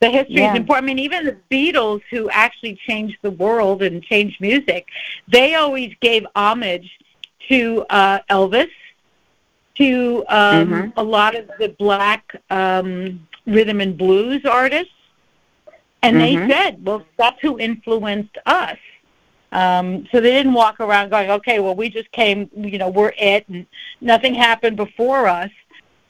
The 0.00 0.08
history 0.10 0.42
Yeah. 0.42 0.52
is 0.52 0.56
important. 0.56 0.84
I 0.84 0.86
mean, 0.94 0.98
even 0.98 1.24
the 1.26 1.36
Beatles, 1.50 2.00
who 2.10 2.30
actually 2.30 2.76
changed 2.86 3.18
the 3.22 3.30
world 3.30 3.82
and 3.82 4.02
changed 4.02 4.40
music, 4.40 4.86
they 5.28 5.54
always 5.54 5.94
gave 6.00 6.26
homage 6.34 6.90
to 7.50 7.84
uh, 7.90 8.20
Elvis, 8.30 8.70
to 9.76 10.24
um, 10.28 10.68
Mhm. 10.68 10.92
a 10.96 11.02
lot 11.02 11.34
of 11.34 11.50
the 11.58 11.68
black 11.78 12.34
um, 12.50 13.26
rhythm 13.46 13.80
and 13.80 13.96
blues 13.96 14.44
artists. 14.44 14.92
And 16.02 16.16
Mhm. 16.16 16.20
they 16.20 16.48
said, 16.48 16.84
well, 16.84 17.04
that's 17.18 17.38
who 17.40 17.58
influenced 17.58 18.38
us. 18.46 18.78
Um, 19.52 20.06
so 20.12 20.20
they 20.20 20.30
didn't 20.30 20.54
walk 20.54 20.80
around 20.80 21.10
going, 21.10 21.30
okay, 21.30 21.60
well, 21.60 21.74
we 21.74 21.90
just 21.90 22.10
came, 22.12 22.48
you 22.56 22.78
know, 22.78 22.88
we're 22.88 23.12
it, 23.18 23.46
and 23.48 23.66
nothing 24.00 24.34
happened 24.34 24.76
before 24.76 25.26
us. 25.28 25.50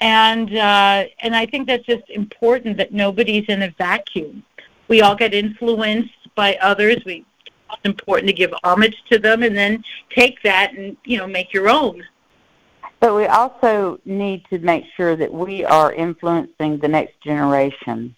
And 0.01 0.57
uh, 0.57 1.05
and 1.20 1.36
I 1.36 1.46
think 1.46 1.66
that's 1.66 1.84
just 1.84 2.09
important 2.09 2.76
that 2.78 2.92
nobody's 2.92 3.44
in 3.48 3.62
a 3.62 3.70
vacuum. 3.76 4.42
We 4.88 5.03
all 5.03 5.14
get 5.14 5.34
influenced 5.34 6.34
by 6.34 6.57
others. 6.62 6.96
We 7.05 7.24
it's 7.72 7.80
important 7.84 8.26
to 8.28 8.32
give 8.32 8.53
homage 8.64 8.96
to 9.11 9.18
them, 9.18 9.42
and 9.42 9.57
then 9.57 9.84
take 10.14 10.42
that 10.42 10.72
and 10.74 10.96
you 11.05 11.18
know 11.18 11.26
make 11.26 11.53
your 11.53 11.68
own. 11.68 12.03
But 12.98 13.14
we 13.14 13.26
also 13.26 13.98
need 14.05 14.44
to 14.51 14.59
make 14.59 14.84
sure 14.96 15.16
that 15.16 15.32
we 15.32 15.64
are 15.64 15.92
influencing 15.92 16.78
the 16.78 16.88
next 16.88 17.20
generation. 17.22 18.14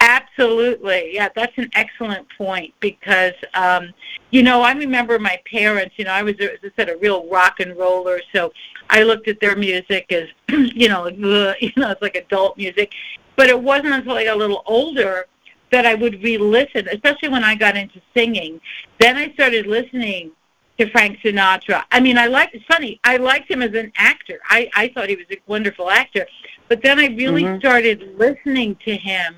Absolutely. 0.00 1.14
Yeah, 1.14 1.28
that's 1.34 1.56
an 1.58 1.70
excellent 1.74 2.26
point 2.36 2.74
because, 2.80 3.34
um, 3.54 3.94
you 4.30 4.42
know, 4.42 4.60
I 4.60 4.72
remember 4.72 5.18
my 5.18 5.40
parents, 5.50 5.94
you 5.96 6.04
know, 6.04 6.10
I 6.10 6.24
was, 6.24 6.34
as 6.40 6.58
I 6.62 6.70
said, 6.74 6.88
a 6.88 6.96
real 6.96 7.28
rock 7.30 7.60
and 7.60 7.76
roller. 7.78 8.20
So 8.34 8.52
I 8.92 9.02
looked 9.02 9.26
at 9.26 9.40
their 9.40 9.56
music 9.56 10.12
as, 10.12 10.28
you 10.48 10.88
know, 10.88 11.06
you 11.60 11.72
know, 11.76 11.90
it's 11.90 12.02
like 12.02 12.14
adult 12.14 12.56
music. 12.56 12.92
But 13.36 13.48
it 13.48 13.60
wasn't 13.60 13.94
until 13.94 14.12
I 14.12 14.24
got 14.24 14.36
a 14.36 14.38
little 14.38 14.62
older 14.66 15.26
that 15.72 15.86
I 15.86 15.94
would 15.94 16.22
re-listen, 16.22 16.86
especially 16.88 17.30
when 17.30 17.42
I 17.42 17.54
got 17.54 17.76
into 17.76 18.00
singing. 18.14 18.60
Then 19.00 19.16
I 19.16 19.32
started 19.32 19.66
listening 19.66 20.32
to 20.78 20.90
Frank 20.90 21.18
Sinatra. 21.24 21.84
I 21.90 22.00
mean, 22.00 22.18
I 22.18 22.26
liked, 22.26 22.54
it's 22.54 22.64
funny, 22.66 23.00
I 23.04 23.16
liked 23.16 23.50
him 23.50 23.62
as 23.62 23.72
an 23.74 23.90
actor. 23.96 24.38
I, 24.48 24.68
I 24.76 24.88
thought 24.88 25.08
he 25.08 25.16
was 25.16 25.24
a 25.30 25.38
wonderful 25.46 25.88
actor. 25.88 26.26
But 26.68 26.82
then 26.82 26.98
I 26.98 27.06
really 27.06 27.44
Mhm. 27.44 27.58
started 27.58 28.14
listening 28.18 28.76
to 28.84 28.96
him 28.96 29.36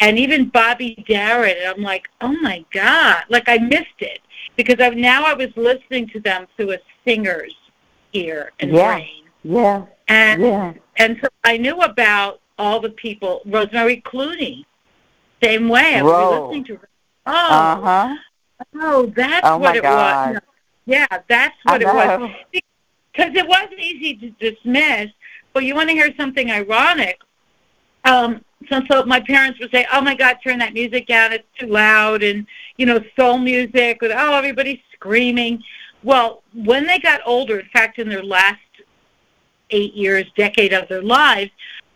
and 0.00 0.18
even 0.18 0.48
Bobby 0.48 1.02
Darin, 1.08 1.56
and 1.58 1.68
I'm 1.68 1.82
like, 1.82 2.08
oh 2.20 2.36
my 2.42 2.64
God, 2.72 3.24
like 3.28 3.48
I 3.48 3.58
missed 3.58 4.00
it 4.00 4.20
because 4.56 4.76
I've 4.80 4.96
now 4.96 5.24
I 5.24 5.34
was 5.34 5.48
listening 5.56 6.08
to 6.08 6.20
them 6.20 6.46
through 6.56 6.72
a 6.72 6.78
singer's 7.06 7.54
and 8.24 8.70
Yeah. 8.72 8.94
brain. 8.94 9.24
Yeah. 9.44 9.82
And 10.08 10.42
Yeah. 10.42 10.72
and 10.98 11.18
so 11.20 11.28
I 11.44 11.56
knew 11.58 11.78
about 11.80 12.40
all 12.58 12.80
the 12.80 12.90
people. 12.90 13.42
Rosemary 13.46 14.00
Clooney, 14.02 14.64
same 15.42 15.68
way. 15.68 15.96
I 15.96 16.02
was 16.02 16.12
listening 16.40 16.64
to 16.64 16.76
her. 16.76 16.88
Oh, 17.26 17.32
Uh-huh. 17.32 18.16
oh, 18.80 19.06
that's 19.14 19.46
Oh, 19.46 19.58
what 19.58 19.76
it 19.76 19.82
God. 19.82 20.34
was. 20.34 20.42
Yeah, 20.86 21.06
that's 21.28 21.56
what 21.64 21.82
it 21.82 21.86
was. 21.86 22.30
Because 22.52 23.34
it 23.34 23.46
wasn't 23.46 23.80
easy 23.80 24.14
to 24.14 24.30
dismiss. 24.50 25.10
But 25.52 25.64
you 25.64 25.74
want 25.74 25.88
to 25.88 25.94
hear 25.94 26.14
something 26.16 26.50
ironic? 26.50 27.18
Um, 28.04 28.44
so, 28.70 28.80
so 28.90 29.04
my 29.04 29.20
parents 29.20 29.58
would 29.60 29.70
say, 29.70 29.86
"Oh 29.92 30.00
my 30.00 30.14
God, 30.14 30.38
turn 30.44 30.58
that 30.58 30.72
music 30.74 31.06
down! 31.06 31.32
It's 31.32 31.46
too 31.58 31.66
loud." 31.66 32.22
And 32.22 32.46
you 32.76 32.86
know, 32.86 33.00
soul 33.18 33.38
music 33.38 34.00
with 34.00 34.12
oh 34.14 34.34
everybody's 34.34 34.80
screaming. 34.94 35.62
Well, 36.06 36.44
when 36.54 36.86
they 36.86 37.00
got 37.00 37.20
older, 37.26 37.58
in 37.58 37.66
fact, 37.72 37.98
in 37.98 38.08
their 38.08 38.22
last 38.22 38.60
eight 39.70 39.92
years, 39.94 40.24
decade 40.36 40.72
of 40.72 40.88
their 40.88 41.02
lives, 41.02 41.50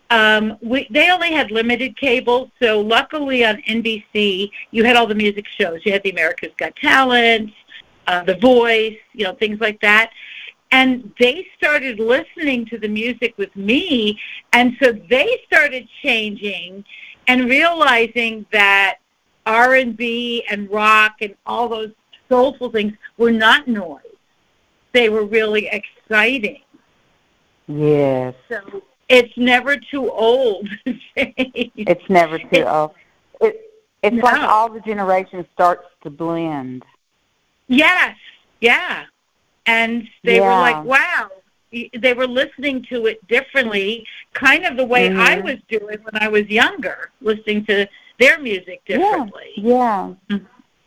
um, 0.09 0.57
we, 0.61 0.85
they 0.91 1.09
only 1.09 1.31
had 1.31 1.49
limited 1.49 1.97
cable. 1.97 2.51
So 2.61 2.81
luckily 2.81 3.45
on 3.45 3.61
NBC, 3.61 4.51
you 4.71 4.83
had 4.83 4.97
all 4.97 5.07
the 5.07 5.15
music 5.15 5.45
shows. 5.57 5.79
You 5.85 5.93
had 5.93 6.03
the 6.03 6.09
America's 6.09 6.51
Got 6.57 6.75
Talent, 6.75 7.53
uh, 8.05 8.25
The 8.25 8.35
Voice, 8.35 8.97
you 9.13 9.23
know, 9.23 9.33
things 9.35 9.61
like 9.61 9.79
that. 9.79 10.11
And 10.73 11.13
they 11.17 11.47
started 11.55 11.97
listening 12.01 12.65
to 12.65 12.77
the 12.77 12.89
music 12.89 13.33
with 13.37 13.55
me, 13.55 14.19
and 14.51 14.75
so 14.83 14.91
they 14.91 15.41
started 15.45 15.87
changing 16.03 16.83
and 17.29 17.45
realizing 17.49 18.45
that 18.51 18.97
R&B 19.45 20.43
and 20.49 20.69
rock 20.69 21.15
and 21.21 21.33
all 21.45 21.69
those 21.69 21.91
soulful 22.31 22.69
things 22.71 22.93
were 23.17 23.31
not 23.31 23.67
noise. 23.67 23.99
They 24.93 25.09
were 25.09 25.25
really 25.25 25.67
exciting. 25.67 26.61
Yes. 27.67 28.33
So 28.49 28.81
it's 29.09 29.35
never 29.37 29.75
too 29.77 30.09
old. 30.11 30.67
It's 31.15 32.09
never 32.09 32.37
too 32.39 32.63
old. 32.65 32.91
It, 33.41 33.55
it's 34.03 34.17
like 34.23 34.41
all 34.41 34.69
the 34.69 34.79
generations 34.81 35.45
starts 35.53 35.87
to 36.03 36.09
blend. 36.09 36.83
Yes, 37.67 38.15
yeah. 38.61 39.03
And 39.65 40.07
they 40.23 40.39
were 40.41 40.55
like, 40.55 40.83
wow. 40.83 41.29
They 41.97 42.13
were 42.13 42.27
listening 42.27 42.83
to 42.89 43.05
it 43.05 43.25
differently, 43.27 44.05
kind 44.33 44.65
of 44.65 44.75
the 44.75 44.83
way 44.85 45.07
I 45.09 45.37
Mhm. 45.37 45.43
was 45.43 45.57
doing 45.69 45.99
when 46.03 46.21
I 46.21 46.27
was 46.27 46.45
younger, 46.49 47.11
listening 47.21 47.65
to 47.67 47.87
their 48.19 48.39
music 48.39 48.81
differently. 48.85 49.51
Yeah. 49.55 50.13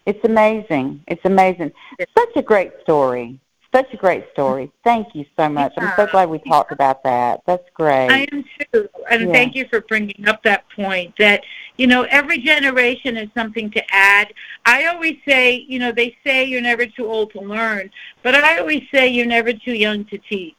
It's 0.06 0.22
amazing. 0.24 1.02
It's 1.08 1.24
amazing. 1.24 1.72
Such 2.16 2.36
a 2.36 2.42
great 2.42 2.72
story. 2.82 3.38
Such 3.74 3.92
a 3.92 3.96
great 3.96 4.24
story. 4.32 4.70
Thank 4.84 5.14
you 5.14 5.24
so 5.36 5.48
much. 5.48 5.72
I'm 5.76 5.92
so 5.96 6.06
glad 6.06 6.28
we 6.28 6.38
talked 6.38 6.70
about 6.70 7.02
that. 7.02 7.40
That's 7.46 7.68
great. 7.74 8.10
I 8.10 8.28
am 8.30 8.44
too. 8.72 8.88
And 9.10 9.26
Yeah. 9.26 9.32
thank 9.32 9.56
you 9.56 9.66
for 9.66 9.80
bringing 9.80 10.28
up 10.28 10.42
that 10.44 10.64
point 10.76 11.14
that, 11.18 11.42
you 11.76 11.88
know, 11.88 12.02
every 12.02 12.38
generation 12.38 13.16
has 13.16 13.28
something 13.34 13.70
to 13.72 13.82
add. 13.92 14.32
I 14.64 14.86
always 14.86 15.16
say, 15.26 15.64
you 15.66 15.80
know, 15.80 15.90
they 15.90 16.16
say 16.22 16.44
you're 16.44 16.60
never 16.60 16.86
too 16.86 17.10
old 17.10 17.32
to 17.32 17.40
learn, 17.40 17.90
but 18.22 18.36
I 18.36 18.58
always 18.58 18.82
say 18.92 19.08
you're 19.08 19.26
never 19.26 19.52
too 19.52 19.74
young 19.74 20.04
to 20.06 20.18
teach. 20.18 20.54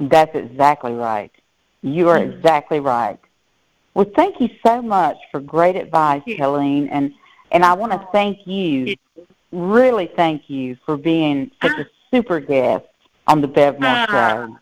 That's 0.00 0.34
exactly 0.34 0.92
right. 0.92 1.32
You 1.82 2.08
are 2.08 2.18
Mm. 2.18 2.36
exactly 2.36 2.80
right. 2.80 3.18
Well, 3.94 4.06
thank 4.14 4.40
you 4.40 4.48
so 4.64 4.80
much 4.80 5.18
for 5.30 5.40
great 5.40 5.76
advice, 5.76 6.22
Helene, 6.24 6.88
and 6.88 7.12
and 7.50 7.64
I 7.64 7.72
want 7.74 7.92
to 7.92 8.08
thank 8.12 8.46
you, 8.46 8.96
really 9.52 10.10
thank 10.14 10.48
you 10.48 10.76
for 10.84 10.96
being 10.96 11.50
such 11.62 11.78
a 11.78 11.86
super 12.10 12.40
guest 12.40 12.84
on 13.26 13.40
the 13.40 13.48
Bev 13.48 13.80
Moore 13.80 13.90
ah, 13.90 14.06
Show. 14.08 14.58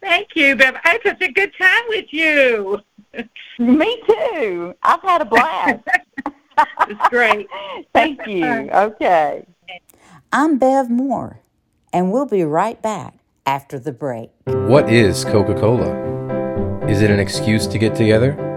Thank 0.00 0.28
you, 0.34 0.56
Bev. 0.56 0.74
I 0.84 0.88
had 0.88 1.00
such 1.04 1.22
a 1.22 1.32
good 1.32 1.52
time 1.60 1.82
with 1.88 2.12
you. 2.12 2.80
Me 3.58 4.02
too. 4.06 4.74
I've 4.82 5.02
had 5.02 5.22
a 5.22 5.24
blast. 5.24 5.80
it's 6.88 7.08
great. 7.08 7.48
Thank 7.92 8.26
you. 8.26 8.44
Okay. 8.44 9.46
I'm 10.32 10.58
Bev 10.58 10.90
Moore, 10.90 11.40
and 11.92 12.10
we'll 12.10 12.26
be 12.26 12.42
right 12.42 12.80
back 12.80 13.18
after 13.46 13.78
the 13.78 13.92
break. 13.92 14.30
What 14.44 14.90
is 14.90 15.24
Coca 15.24 15.54
Cola? 15.54 16.86
Is 16.88 17.02
it 17.02 17.10
an 17.10 17.20
excuse 17.20 17.66
to 17.68 17.78
get 17.78 17.94
together? 17.94 18.51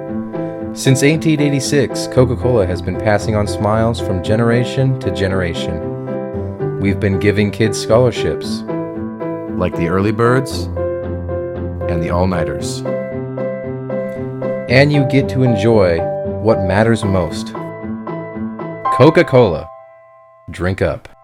Since 0.76 1.04
1886, 1.04 2.08
Coca 2.08 2.36
Cola 2.36 2.68
has 2.68 2.82
been 2.82 2.98
passing 2.98 3.34
on 3.34 3.48
smiles 3.48 4.02
from 4.02 4.22
generation 4.22 5.00
to 5.00 5.10
generation. 5.10 6.82
We've 6.82 7.00
been 7.00 7.18
giving 7.18 7.50
kids 7.50 7.82
scholarships, 7.82 8.60
like 9.58 9.74
the 9.78 9.88
early 9.88 10.12
birds 10.12 10.64
and 11.90 12.04
the 12.04 12.10
all 12.10 12.28
nighters. 12.28 12.82
And 14.70 14.92
you 14.92 15.06
get 15.06 15.30
to 15.30 15.44
enjoy 15.44 16.00
what 16.42 16.66
matters 16.66 17.06
most 17.06 17.54
Coca 18.98 19.24
Cola. 19.24 19.70
Drink 20.52 20.82
up. 20.82 21.15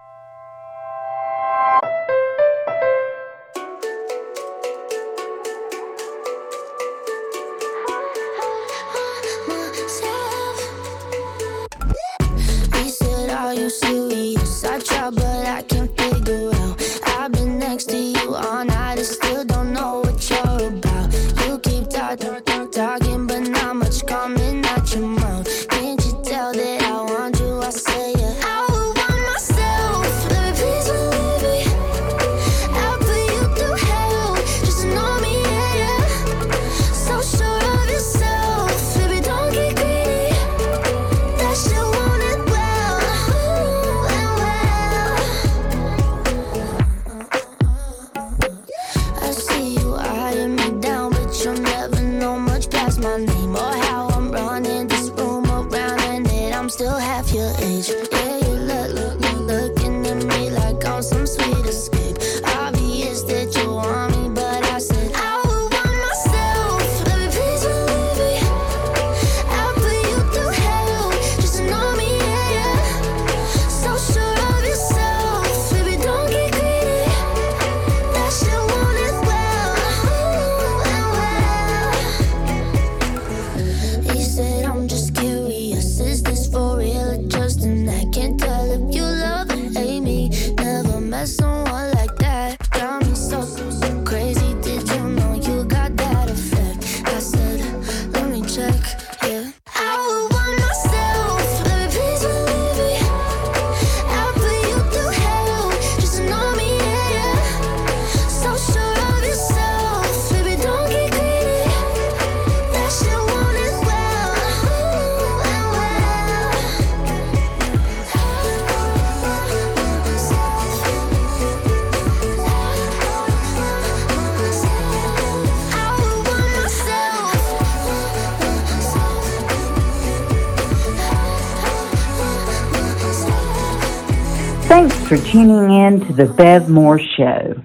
Tuning 135.92 136.06
in 136.06 136.06
to 136.06 136.12
the 136.12 136.32
Bev 136.34 136.68
Moore 136.68 136.98
Show. 136.98 137.62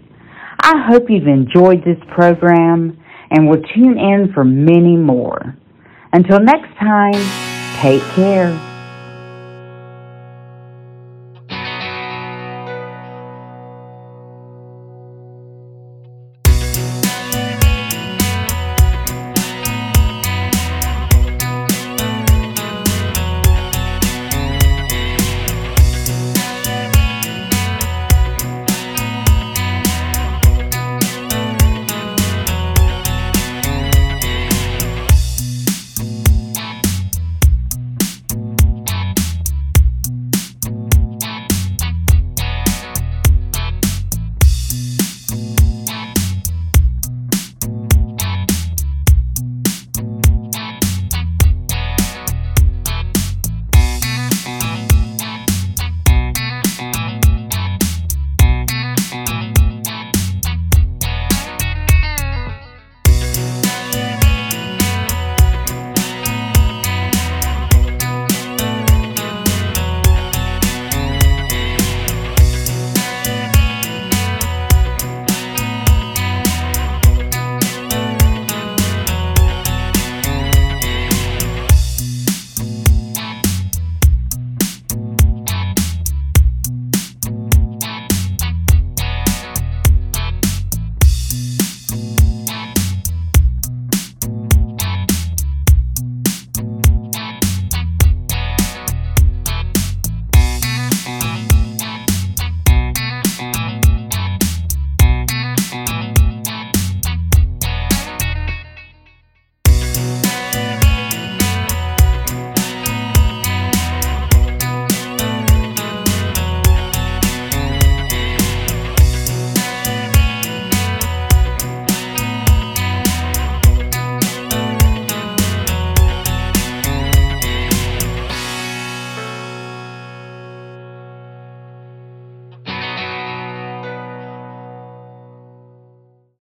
I 0.59 0.85
hope 0.87 1.09
you've 1.09 1.27
enjoyed 1.27 1.83
this 1.83 1.97
program 2.13 3.01
and 3.29 3.47
will 3.47 3.61
tune 3.75 3.97
in 3.97 4.31
for 4.33 4.43
many 4.43 4.95
more. 4.95 5.55
Until 6.13 6.39
next 6.39 6.75
time, 6.77 7.13
take 7.81 8.01
care. 8.15 8.66